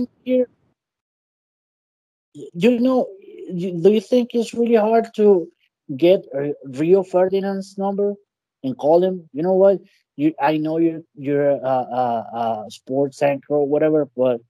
[2.34, 3.08] you know,
[3.52, 5.48] do you think it's really hard to
[5.96, 6.26] get
[6.64, 8.16] Rio Ferdinand's number
[8.64, 9.30] and call him?
[9.34, 9.80] You know what?
[10.22, 14.42] you I know you're you're a, a, a sports anchor or whatever, but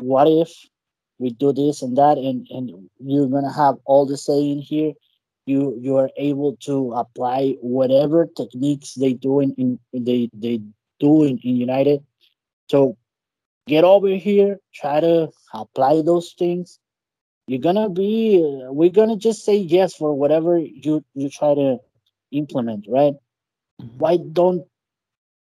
[0.00, 0.50] what if
[1.18, 4.92] we do this and that and and you're gonna have all the say in here
[5.46, 10.60] you you are able to apply whatever techniques they do in, in they they
[11.00, 12.04] do in, in united
[12.70, 12.96] so
[13.66, 16.78] get over here try to apply those things
[17.48, 21.78] you're gonna be we're gonna just say yes for whatever you you try to
[22.32, 23.14] implement right
[23.82, 23.98] Mm-hmm.
[23.98, 24.64] Why don't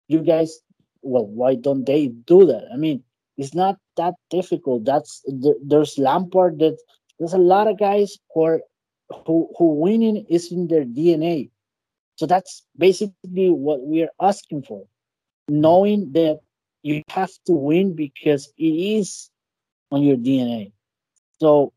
[0.07, 0.59] you guys?
[1.01, 2.65] Well, why don't they do that?
[2.73, 3.03] I mean,
[3.37, 4.85] it's not that difficult.
[4.85, 5.23] That's
[5.65, 6.59] there's Lampard.
[6.59, 6.77] That
[7.19, 8.61] there's a lot of guys who are
[9.27, 11.51] who who winning is in their DNA.
[12.15, 14.85] So that's basically what we're asking for,
[15.49, 16.39] knowing that
[16.83, 18.63] you have to win because it
[18.99, 19.29] is
[19.91, 20.73] on your DNA.
[21.39, 21.73] So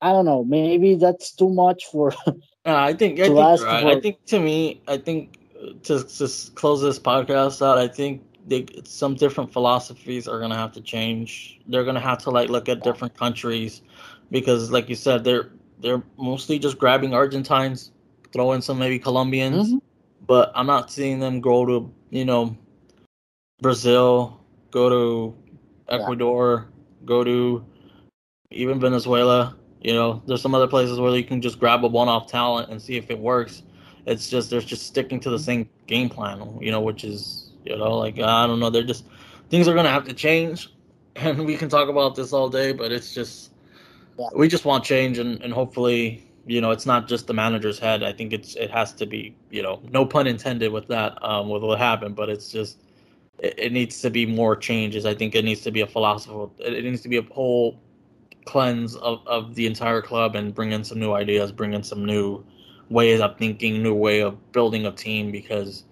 [0.00, 0.44] I don't know.
[0.44, 2.12] Maybe that's too much for.
[2.26, 2.32] uh,
[2.64, 3.18] I think.
[3.20, 3.58] I think, right.
[3.58, 5.38] for, I think to me, I think
[5.84, 10.72] to just close this podcast out, I think they, some different philosophies are gonna have
[10.72, 11.60] to change.
[11.66, 13.82] They're gonna have to like look at different countries
[14.30, 15.50] because, like you said, they're
[15.80, 17.92] they're mostly just grabbing Argentines,
[18.32, 19.78] throw in some maybe Colombians, mm-hmm.
[20.26, 22.56] but I'm not seeing them go to you know
[23.60, 25.36] Brazil, go to
[25.88, 27.06] Ecuador, yeah.
[27.06, 27.64] go to
[28.50, 29.57] even Venezuela.
[29.80, 32.82] You know, there's some other places where you can just grab a one-off talent and
[32.82, 33.62] see if it works.
[34.06, 37.76] It's just they're just sticking to the same game plan, you know, which is you
[37.76, 38.70] know like I don't know.
[38.70, 39.04] They're just
[39.50, 40.72] things are gonna have to change,
[41.16, 43.52] and we can talk about this all day, but it's just
[44.18, 44.28] yeah.
[44.34, 48.02] we just want change, and and hopefully you know it's not just the manager's head.
[48.02, 51.50] I think it's it has to be you know no pun intended with that um
[51.50, 52.78] with what happened, but it's just
[53.38, 55.06] it, it needs to be more changes.
[55.06, 56.54] I think it needs to be a philosophical.
[56.58, 57.78] It, needs to be a whole
[58.48, 62.04] cleanse of, of the entire club and bring in some new ideas, bring in some
[62.06, 62.42] new
[62.88, 65.84] ways of thinking, new way of building a team because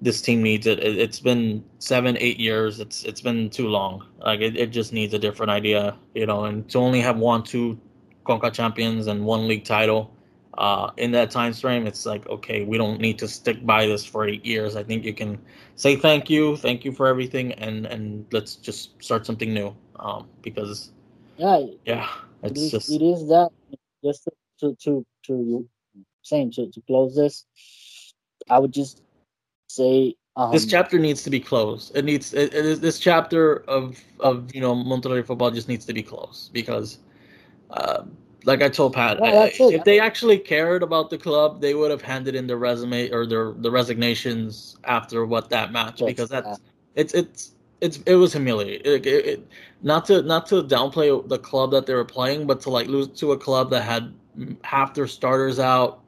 [0.00, 0.78] this team needs it.
[0.78, 2.78] it has been seven, eight years.
[2.78, 4.06] It's it's been too long.
[4.20, 6.44] Like it, it just needs a different idea, you know.
[6.44, 7.76] And to only have one, two
[8.24, 10.14] Conca champions and one league title
[10.56, 14.04] uh, in that time frame, it's like okay, we don't need to stick by this
[14.04, 14.76] for eight years.
[14.76, 15.36] I think you can
[15.74, 19.74] say thank you, thank you for everything, and and let's just start something new.
[19.98, 20.92] Um, because
[21.38, 22.08] yeah, yeah,
[22.42, 23.50] it's it is, just it is that
[24.04, 24.28] just
[24.60, 25.68] to to to
[26.22, 27.46] same to to close this.
[28.50, 29.02] I would just
[29.68, 31.96] say um, this chapter needs to be closed.
[31.96, 35.84] It needs it, it is this chapter of of you know Monterrey football just needs
[35.86, 36.98] to be closed because.
[37.70, 38.04] Uh,
[38.44, 41.90] like I told Pat, yeah, I, if they actually cared about the club, they would
[41.90, 46.46] have handed in their resume or their the resignations after what that match because that's
[46.46, 46.56] yeah.
[46.94, 48.80] it's it's it's it was humiliating.
[48.84, 49.48] It, it, it,
[49.82, 53.08] not to not to downplay the club that they were playing, but to like lose
[53.20, 54.12] to a club that had
[54.62, 56.00] half their starters out,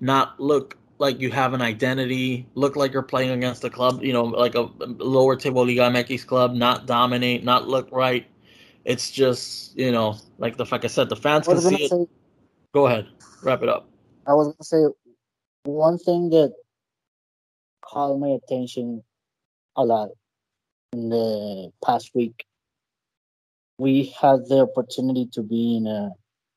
[0.00, 4.12] not look like you have an identity, look like you're playing against a club, you
[4.12, 8.26] know, like a lower table Liga MX club, not dominate, not look right
[8.84, 11.90] it's just you know like the like I said, the fans can see it.
[11.90, 12.06] Say,
[12.72, 13.08] Go ahead,
[13.42, 13.88] wrap it up.
[14.26, 14.94] I was gonna say
[15.64, 16.52] one thing that
[17.82, 19.02] caught my attention
[19.76, 20.10] a lot
[20.94, 22.44] in the past week.
[23.78, 26.12] We had the opportunity to be in a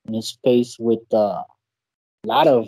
[0.07, 1.43] in a space with uh,
[2.23, 2.67] a lot of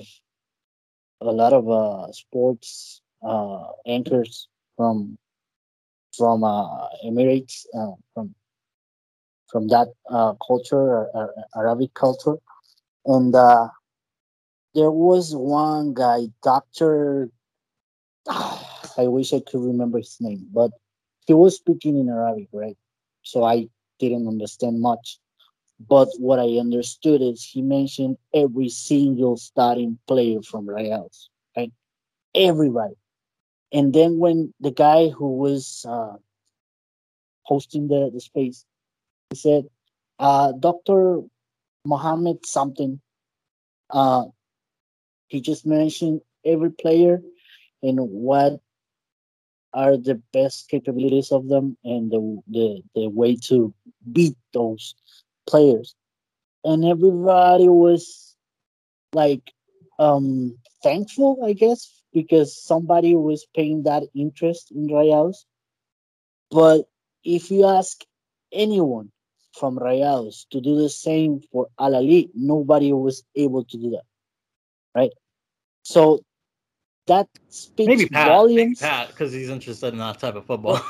[1.22, 5.18] a lot of uh, sports uh, anchors from
[6.18, 8.34] from uh, Emirates, uh, from
[9.52, 11.08] from that uh, culture,
[11.56, 12.38] Arabic culture.
[13.06, 13.34] And
[14.76, 17.30] there was one guy, Doctor.
[18.28, 20.72] I wish I could remember his name, but
[21.30, 22.76] he was speaking in Arabic, right?
[23.22, 23.68] So I
[24.00, 25.20] didn't understand much.
[25.80, 31.72] But what I understood is he mentioned every single starting player from Reals, right?
[32.34, 32.96] Everybody.
[33.72, 36.16] And then when the guy who was uh,
[37.44, 38.66] hosting the, the space
[39.30, 39.66] he said,
[40.18, 41.22] uh, Dr.
[41.86, 43.00] Mohammed something.
[43.92, 44.26] Uh,
[45.28, 47.22] he just mentioned every player
[47.84, 48.60] and what
[49.74, 53.74] are the best capabilities of them and the, the, the way to
[54.12, 54.96] beat those
[55.48, 55.96] players.
[56.64, 58.36] And everybody was
[59.14, 59.52] like
[59.98, 65.46] um, thankful, I guess, because somebody was paying that interest in Rayados.
[66.52, 66.86] But
[67.24, 68.04] if you ask
[68.52, 69.12] anyone
[69.54, 74.04] from Rayados to do the same for Al Ahly, nobody was able to do that,
[74.96, 75.12] right?
[75.84, 76.24] So
[77.10, 78.82] that speaks maybe Pat, volumes.
[78.82, 80.82] Maybe Pat, because he's interested in that type of football.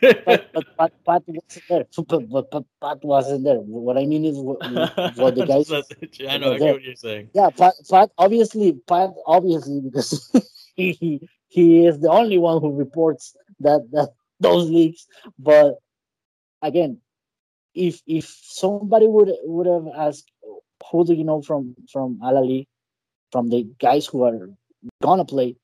[0.00, 1.84] but, but, Pat, wasn't there.
[1.96, 3.58] But, but, but Pat wasn't there.
[3.58, 4.58] What I mean is, what,
[5.16, 5.70] what the guys.
[6.28, 6.54] I know.
[6.54, 7.30] I get what you're saying.
[7.34, 8.10] Yeah, Pat, Pat.
[8.16, 9.10] Obviously, Pat.
[9.26, 10.32] Obviously, because
[10.76, 14.10] he he is the only one who reports that that
[14.40, 15.06] those leaks.
[15.38, 15.78] But
[16.62, 17.00] again,
[17.74, 20.30] if if somebody would would have asked
[20.90, 22.66] who do you know from from Al Ahly,
[23.32, 24.50] from the guys who are
[25.02, 25.56] gonna play,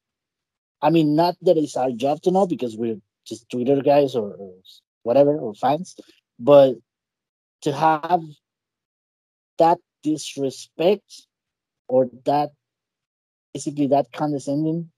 [0.82, 4.32] I mean not that it's our job to know because we're just Twitter guys or,
[4.32, 4.54] or
[5.02, 5.96] whatever or fans,
[6.38, 6.74] but
[7.62, 8.22] to have
[9.58, 11.26] that disrespect
[11.88, 12.50] or that
[13.52, 14.90] basically that condescending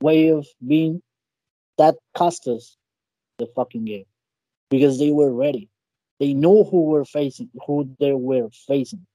[0.00, 1.02] way of being
[1.78, 2.76] that cost us
[3.38, 4.04] the fucking game
[4.68, 5.70] because they were ready
[6.20, 9.06] they know who we're facing, who they were facing.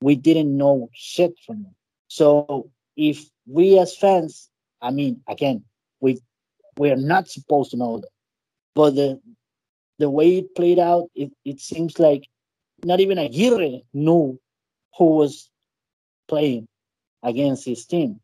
[0.00, 1.74] We didn't know shit from them.
[2.08, 4.50] So if we as fans,
[4.80, 5.64] I mean, again,
[6.00, 6.20] we
[6.76, 8.10] we're not supposed to know that.
[8.74, 9.20] But the
[9.98, 12.28] the way it played out, it, it seems like
[12.84, 14.38] not even Aguirre knew
[14.96, 15.50] who was
[16.28, 16.68] playing
[17.22, 18.20] against his team.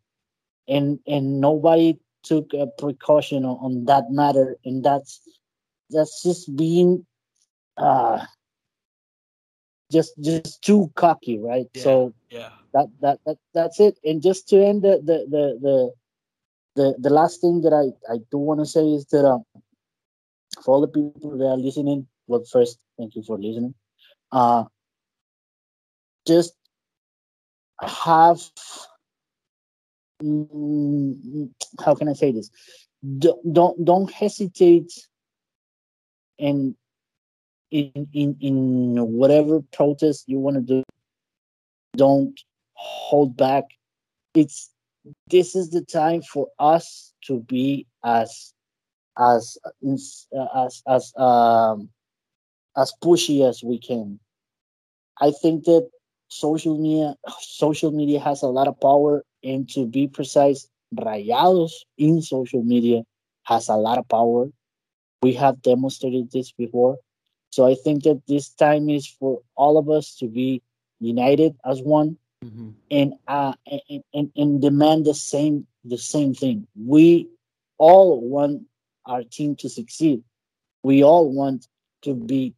[0.68, 4.56] And and nobody took a precaution on, on that matter.
[4.64, 5.20] And that's
[5.90, 7.06] that's just being
[7.76, 8.24] uh
[9.90, 11.66] just just too cocky, right?
[11.74, 13.98] Yeah, so yeah, that, that that that's it.
[14.04, 15.92] And just to end the the the the
[16.76, 19.44] the, the last thing that I I do want to say is that um,
[20.64, 23.74] for all the people that are listening, well, first thank you for listening.
[24.30, 24.64] Uh,
[26.26, 26.54] just
[27.82, 28.40] have
[30.22, 31.50] mm,
[31.84, 32.50] how can I say this?
[33.18, 34.92] Don't don't, don't hesitate
[36.38, 36.76] in
[37.70, 40.82] in in in whatever protest you want to do.
[41.96, 42.38] Don't
[42.74, 43.64] hold back.
[44.34, 44.71] It's
[45.28, 48.52] this is the time for us to be as
[49.18, 49.58] as
[50.54, 51.88] as as um
[52.76, 54.18] as pushy as we can.
[55.20, 55.88] I think that
[56.28, 60.66] social media social media has a lot of power and to be precise
[60.96, 63.02] rayados in social media
[63.44, 64.46] has a lot of power
[65.22, 66.96] we have demonstrated this before
[67.50, 70.62] so i think that this time is for all of us to be
[71.00, 72.70] united as one mm-hmm.
[72.90, 77.28] and, uh, and, and and demand the same the same thing we
[77.78, 78.62] all want
[79.06, 80.22] our team to succeed
[80.82, 81.66] we all want
[82.02, 82.54] to be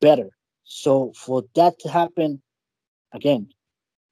[0.00, 0.30] better
[0.64, 2.40] so for that to happen
[3.12, 3.48] again,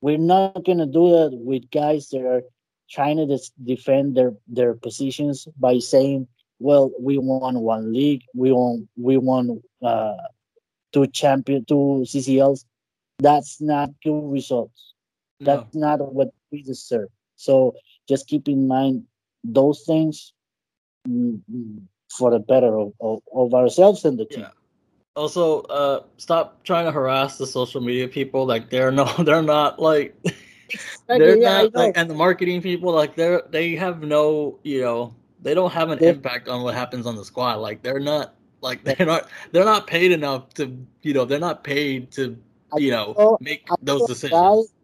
[0.01, 2.43] we're not gonna do that with guys that are
[2.91, 6.29] trying to dis- defend their their positions by saying,
[6.59, 10.17] "Well, we won one league, we won we won uh,
[10.93, 12.65] two champion two CCLs."
[13.21, 14.95] That's not good results.
[15.41, 15.99] That's no.
[15.99, 17.09] not what we deserve.
[17.37, 17.75] So
[18.09, 19.05] just keep in mind
[19.45, 20.33] those things
[21.09, 24.41] mm, mm, for the better of, of, of ourselves and the team.
[24.41, 24.51] Yeah
[25.19, 29.79] also uh stop trying to harass the social media people like they're no they're not
[29.79, 30.15] like
[31.09, 35.15] they're yeah, not like and the marketing people like they're they have no you know
[35.43, 38.83] they don't have an impact on what happens on the squad like they're not like
[38.85, 42.39] they're not they're not paid enough to you know they're not paid to
[42.77, 44.78] you know saw, make those decisions guy,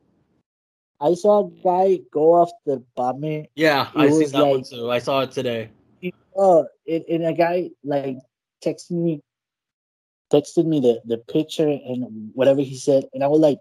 [1.00, 3.46] i saw a guy go after Bame.
[3.54, 5.70] yeah i see that like, one too i saw it today
[6.36, 8.18] oh and, and a guy like
[8.64, 9.20] texted me
[10.34, 13.58] texted me the, the picture and whatever he said, and I was like,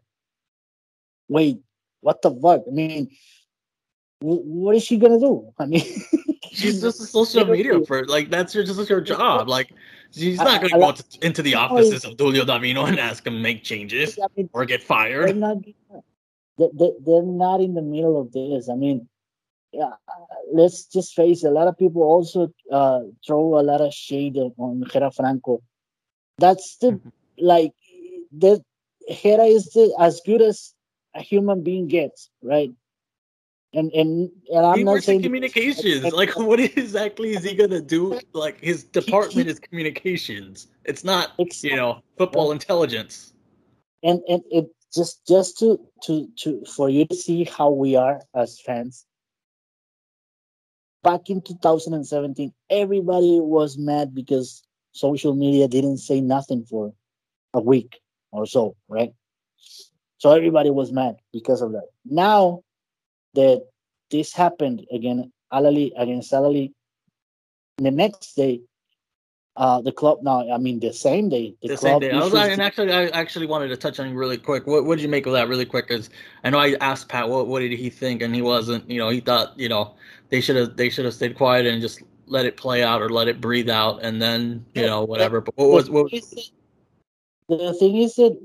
[1.28, 1.60] wait,
[2.02, 2.64] what the fuck?
[2.68, 3.10] I mean,
[4.22, 5.54] what is she gonna do?
[5.60, 5.84] I mean,
[6.52, 8.08] she's just a social media person.
[8.08, 9.50] Like that's your just your job.
[9.50, 9.72] Like
[10.12, 13.42] she's not gonna I, go I, into the offices of Duilio Davino and ask him
[13.42, 15.36] make changes I mean, or get fired.
[15.36, 15.58] Not,
[16.58, 18.70] they're not in the middle of this.
[18.70, 19.08] I mean,
[19.72, 19.94] yeah,
[20.52, 21.48] let's just face it.
[21.48, 25.62] A lot of people also uh, throw a lot of shade on Gera Franco
[26.38, 27.10] that's the mm-hmm.
[27.38, 27.74] like
[28.32, 28.64] the
[29.10, 30.74] Gera is the, as good as
[31.16, 32.72] a human being gets, right?
[33.74, 36.04] And and, and I'm he not saying communications.
[36.14, 38.20] like, what exactly is he gonna do?
[38.34, 40.68] Like, his department is communications.
[40.86, 41.72] It's not, exactly.
[41.72, 43.34] you know, football intelligence.
[44.04, 48.22] And and it just just to to to for you to see how we are
[48.36, 49.06] as fans.
[51.04, 54.64] Back in 2017, everybody was mad because
[54.94, 56.94] social media didn't say nothing for
[57.54, 58.00] a week
[58.32, 59.14] or so, right?
[60.18, 61.88] So everybody was mad because of that.
[62.06, 62.62] Now
[63.34, 63.64] that
[64.12, 66.72] this happened again, Al Ahly against Al Ahly,
[67.78, 68.62] the next day,
[69.56, 72.12] uh, the club No, I mean, the same day, the, the same day.
[72.12, 74.66] I was, and actually, I actually wanted to touch on really quick.
[74.66, 75.88] What, what did you make of that really quick?
[75.88, 76.10] Because
[76.44, 78.90] I know I asked Pat what what did he think, and he wasn't.
[78.90, 79.96] You know, he thought you know
[80.30, 83.10] they should have they should have stayed quiet and just let it play out or
[83.10, 86.52] let it breathe out and then you know whatever but what was what was
[87.50, 88.38] the thing is that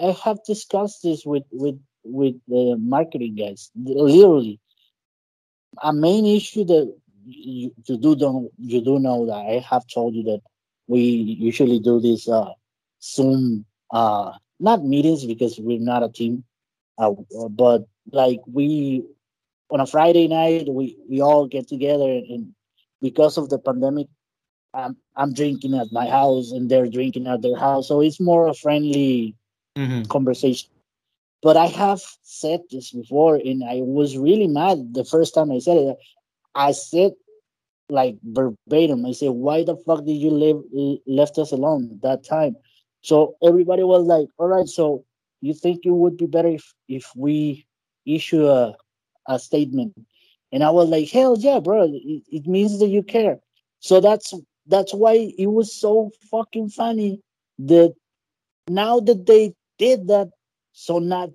[0.00, 4.60] i have discussed this with with with the marketing guys literally
[5.82, 6.94] a main issue that
[7.26, 10.40] you, you do don't you do know that i have told you that
[10.86, 12.50] we usually do this uh
[13.02, 16.44] zoom uh not meetings because we're not a team
[16.98, 17.12] uh,
[17.50, 19.04] but like we
[19.70, 22.54] on a friday night we we all get together and
[23.00, 24.08] because of the pandemic,
[24.74, 28.48] I'm I'm drinking at my house and they're drinking at their house, so it's more
[28.48, 29.34] a friendly
[29.76, 30.02] mm-hmm.
[30.04, 30.68] conversation.
[31.42, 35.58] But I have said this before, and I was really mad the first time I
[35.58, 35.96] said it.
[36.56, 37.12] I said
[37.88, 39.06] like verbatim.
[39.06, 42.56] I said, "Why the fuck did you leave left us alone that time?"
[43.02, 45.04] So everybody was like, "All right, so
[45.40, 47.66] you think it would be better if if we
[48.06, 48.76] issue a
[49.28, 49.94] a statement
[50.52, 51.84] and I was like, hell yeah, bro.
[51.84, 53.38] It, it means that you care.
[53.80, 54.32] So that's
[54.66, 57.20] that's why it was so fucking funny
[57.58, 57.94] that
[58.68, 60.28] now that they did that,
[60.72, 61.30] so not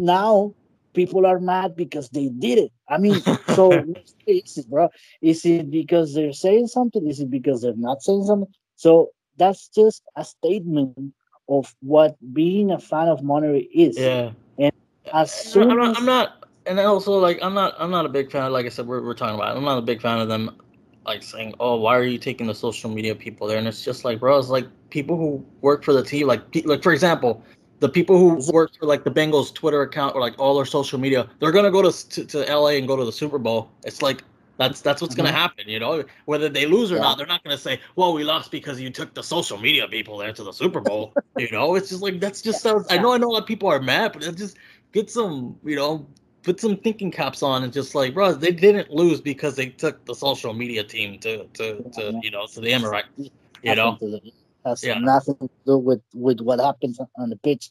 [0.00, 0.54] now
[0.92, 2.72] people are mad because they did it.
[2.88, 3.20] I mean,
[3.54, 3.72] so
[4.26, 4.88] is it, bro?
[5.20, 7.06] Is it because they're saying something?
[7.06, 8.52] Is it because they're not saying something?
[8.76, 11.14] So that's just a statement
[11.48, 13.98] of what being a fan of Monterrey is.
[13.98, 14.32] Yeah.
[14.58, 14.72] And
[15.12, 18.30] as soon I'm not, I'm not and also like I'm not I'm not a big
[18.30, 18.52] fan.
[18.52, 19.56] Like I said, we're we're talking about.
[19.56, 20.60] I'm not a big fan of them
[21.06, 24.04] like saying, "Oh, why are you taking the social media people there?" And it's just
[24.04, 26.26] like, bro, it's like people who work for the team.
[26.26, 27.42] Like like for example,
[27.80, 30.98] the people who work for like the Bengals Twitter account or like all their social
[30.98, 33.70] media, they're gonna go to to, to LA and go to the Super Bowl.
[33.84, 34.22] It's like
[34.58, 35.26] that's that's what's mm-hmm.
[35.26, 36.04] gonna happen, you know.
[36.24, 37.02] Whether they lose or yeah.
[37.02, 40.18] not, they're not gonna say, "Well, we lost because you took the social media people
[40.18, 42.86] there to the Super Bowl." you know, it's just like that's just sounds.
[42.90, 44.56] I know, I know, a lot of people are mad, but just
[44.92, 46.06] get some, you know,
[46.42, 50.04] put some thinking caps on and just like, bro, they didn't lose because they took
[50.06, 53.30] the social media team to to, to you know to the Emirates.
[53.62, 53.98] You know,
[54.64, 54.98] has yeah.
[54.98, 57.70] nothing to do with with what happens on the pitch,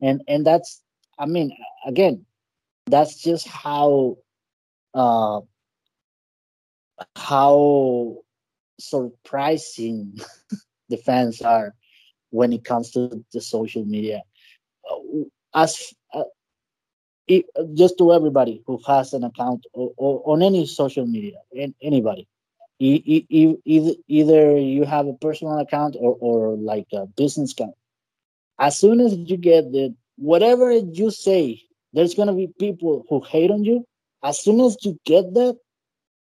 [0.00, 0.82] and and that's,
[1.18, 1.52] I mean,
[1.86, 2.24] again,
[2.86, 4.18] that's just how.
[4.94, 5.40] uh
[7.16, 8.16] how
[8.80, 10.18] surprising
[10.88, 11.74] the fans are
[12.30, 14.22] when it comes to the social media.
[14.90, 14.96] Uh,
[15.54, 16.24] as uh,
[17.26, 21.74] it, just to everybody who has an account or, or on any social media, and
[21.82, 22.28] anybody,
[22.78, 27.74] either, either you have a personal account or, or like a business account.
[28.58, 33.50] As soon as you get the whatever you say, there's gonna be people who hate
[33.50, 33.86] on you.
[34.22, 35.56] As soon as you get that,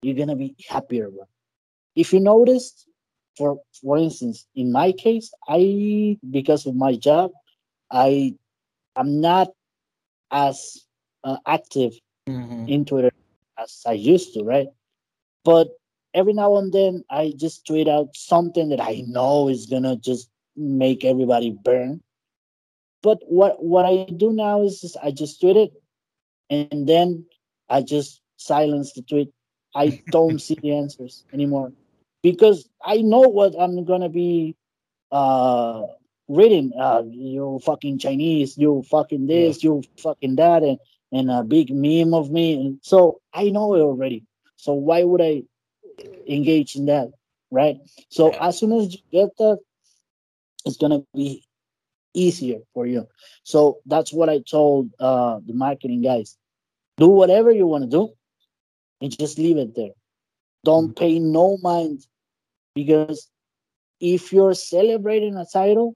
[0.01, 1.09] you're gonna be happier.
[1.95, 2.87] If you noticed,
[3.37, 7.31] for for instance, in my case, I because of my job,
[7.91, 8.35] I
[8.95, 9.49] I'm not
[10.31, 10.85] as
[11.23, 11.93] uh, active
[12.27, 12.67] mm-hmm.
[12.67, 13.11] in Twitter
[13.57, 14.67] as I used to, right?
[15.43, 15.69] But
[16.17, 20.29] every now and then, I just tweet out something that I know is gonna just
[20.55, 22.01] make everybody burn.
[23.03, 25.71] But what what I do now is just, I just tweet it,
[26.49, 27.25] and then
[27.69, 29.31] I just silence the tweet
[29.75, 31.71] I don't see the answers anymore
[32.23, 34.55] because I know what I'm gonna be
[35.11, 35.83] uh
[36.27, 36.73] reading.
[36.79, 39.69] Uh, you fucking Chinese, you fucking this, yeah.
[39.69, 40.79] you fucking that, and
[41.11, 42.53] and a big meme of me.
[42.53, 44.23] And so I know it already.
[44.57, 45.43] So why would I
[46.27, 47.11] engage in that,
[47.51, 47.77] right?
[48.09, 48.47] So yeah.
[48.47, 49.59] as soon as you get that,
[50.65, 51.43] it's gonna be
[52.13, 53.07] easier for you.
[53.43, 56.37] So that's what I told uh the marketing guys.
[56.97, 58.13] Do whatever you want to do
[59.01, 59.91] and just leave it there.
[60.63, 61.03] Don't mm-hmm.
[61.05, 62.05] pay no mind
[62.73, 63.29] because
[63.99, 65.93] if you're celebrating a title,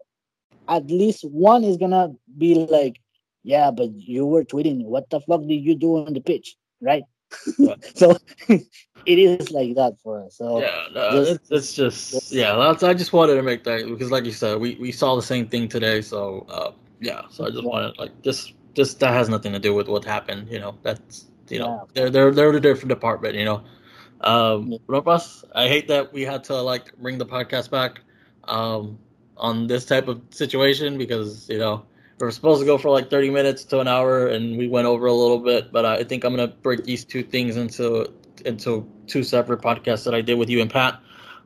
[0.67, 2.99] at least one is gonna be like,
[3.43, 4.85] yeah, but you were tweeting.
[4.85, 7.03] What the fuck did you do on the pitch, right?
[7.95, 8.17] so
[9.05, 10.37] it is like that for us.
[10.37, 12.55] So yeah, no, just, it's, it's, just, yeah.
[12.55, 15.21] That's, I just wanted to make that because, like you said, we, we saw the
[15.21, 16.01] same thing today.
[16.01, 17.69] So uh, yeah, so I just yeah.
[17.69, 20.49] wanted like just just that has nothing to do with what happened.
[20.49, 21.91] You know, that's you know, yeah.
[21.93, 23.35] they're they're they're a different department.
[23.35, 23.63] You know,
[24.21, 28.01] um, Ropas, I hate that we had to like bring the podcast back
[28.45, 28.97] um,
[29.37, 31.85] on this type of situation because you know
[32.21, 34.87] we are supposed to go for like 30 minutes to an hour and we went
[34.87, 35.71] over a little bit.
[35.71, 38.11] But I think I'm gonna break these two things into
[38.45, 40.99] into two separate podcasts that I did with you and Pat.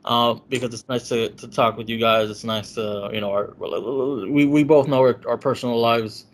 [0.04, 2.30] Uh, because it's nice to, to talk with you guys.
[2.30, 3.54] It's nice to, you know, our,
[4.28, 6.26] we, we both know our, our personal lives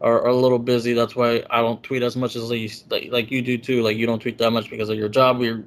[0.00, 0.94] are, are, a little busy.
[0.94, 3.82] That's why I don't tweet as much as you, like, like you do too.
[3.82, 5.40] Like you don't tweet that much because of your job.
[5.42, 5.62] Your,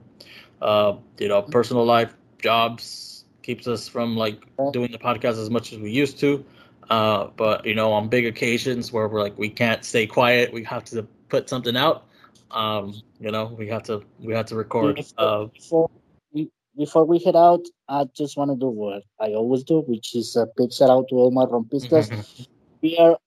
[0.62, 5.72] uh, you know, personal life, jobs keeps us from like doing the podcast as much
[5.72, 6.44] as we used to.
[6.90, 10.64] Uh, but you know, on big occasions where we're like we can't stay quiet, we
[10.64, 12.06] have to put something out.
[12.52, 15.04] Um, you know, we have to we have to record.
[15.18, 15.90] Uh, before
[16.32, 20.16] we before we head out, I just want to do what I always do, which
[20.16, 22.48] is a big shout out to all my rompistas.
[22.82, 23.18] we are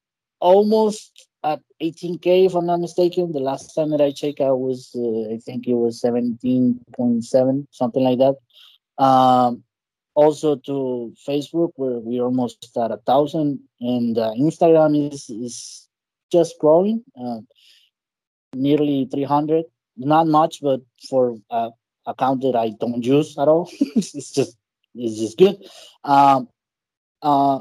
[0.40, 3.32] almost at 18k if I'm not mistaken.
[3.32, 8.02] The last time that I checked, I was uh, I think it was 17.7, something
[8.02, 8.36] like that.
[9.02, 9.62] Um,
[10.16, 15.88] also to Facebook, where we're almost at a thousand, and uh, Instagram is is
[16.32, 17.40] just growing, uh,
[18.54, 19.64] nearly 300.
[19.98, 21.70] Not much, but for a
[22.06, 24.56] account that I don't use at all, it's just
[24.94, 25.56] it's just good.
[26.02, 26.48] Um,
[27.22, 27.60] uh,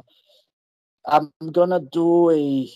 [1.05, 2.69] I'm gonna do a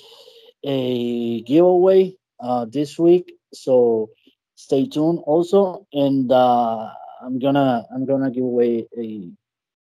[0.64, 4.10] a giveaway uh, this week, so
[4.56, 5.19] stay tuned.
[5.26, 6.89] Also, and uh,
[7.22, 9.31] I'm gonna I'm gonna give away a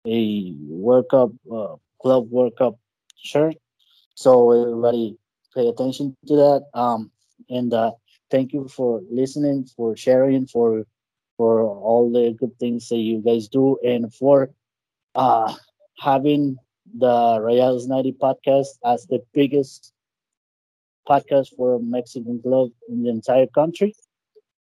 [0.07, 2.79] a World Cup uh, club World Cup
[3.17, 3.57] shirt.
[4.15, 5.17] So everybody
[5.55, 6.67] pay attention to that.
[6.75, 7.11] Um,
[7.49, 7.93] and uh,
[8.31, 10.87] thank you for listening, for sharing, for
[11.37, 14.51] for all the good things that you guys do, and for
[15.15, 15.53] uh,
[15.99, 16.57] having
[16.99, 19.93] the Rayados 90 podcast as the biggest
[21.09, 23.95] podcast for Mexican club in the entire country.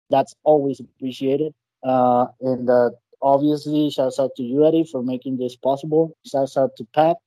[0.10, 1.54] That's always appreciated.
[1.84, 2.90] Uh, and uh,
[3.22, 6.16] obviously, shouts out to you, Eddie, for making this possible.
[6.26, 7.18] Shouts out to Pat,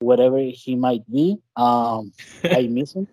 [0.00, 1.38] whatever he might be.
[1.56, 2.12] Um,
[2.44, 3.08] I miss him.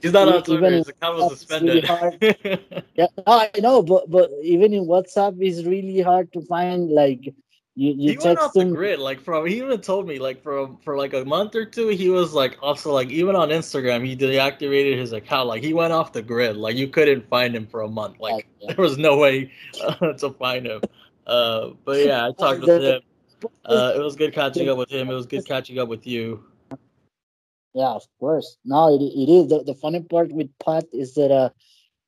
[0.00, 0.70] He's not on Twitter.
[0.70, 1.88] His account was suspended.
[1.88, 7.34] Really yeah, I know, but but even in WhatsApp, it's really hard to find like
[7.78, 8.98] You you he went off text the grid.
[8.98, 12.08] Like from he even told me like from for like a month or two he
[12.08, 15.46] was like also like even on Instagram he deactivated his account.
[15.48, 16.56] Like he went off the grid.
[16.56, 18.18] Like you couldn't find him for a month.
[18.18, 18.74] Like Yeah, yeah.
[18.74, 20.80] there was no way uh, to find him.
[21.26, 23.02] Uh, but yeah, I talked with him.
[23.66, 25.10] Uh, it was good catching up with him.
[25.10, 26.42] It was good catching up with you.
[27.74, 28.56] Yeah, of course.
[28.64, 29.50] No, it, it is.
[29.50, 31.50] The, the funny part with Pat is that uh,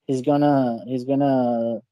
[0.06, 1.82] he's gonna he's gonna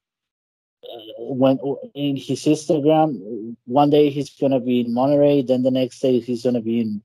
[1.19, 1.59] when
[1.95, 6.43] in his Instagram one day he's gonna be in Monterrey, then the next day he's
[6.45, 7.03] gonna be in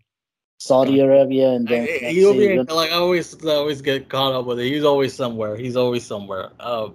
[0.60, 4.34] Saudi Arabia, and then I- he'll be gonna- like I always I always get caught
[4.34, 4.66] up with it.
[4.72, 5.56] He's always somewhere.
[5.56, 6.52] He's always somewhere.
[6.60, 6.94] Um,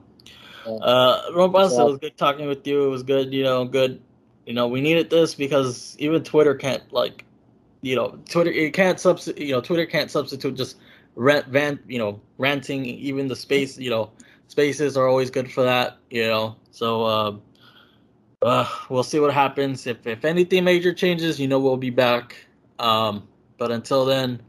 [0.67, 0.73] Yeah.
[0.73, 1.43] uh, Yeah.
[1.45, 2.85] it was good talking with you.
[2.85, 4.01] It was good, you know, good.
[4.47, 7.25] You know, we needed this because even Twitter can't like,
[7.83, 9.45] you know, Twitter it can't substitute.
[9.45, 10.77] You know, Twitter can't substitute just
[11.17, 12.85] rant, van, you know, ranting.
[12.87, 14.11] Even the space, you know,
[14.49, 15.99] spaces are always good for that.
[16.11, 17.43] You know, so um,
[18.43, 19.87] uh, we'll see what happens.
[19.87, 22.37] If if anything major changes, you know, we'll be back.
[22.79, 23.27] Um,
[23.59, 24.41] but until then,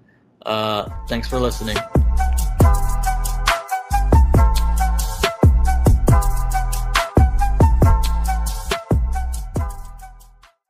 [0.45, 1.77] uh, thanks for listening.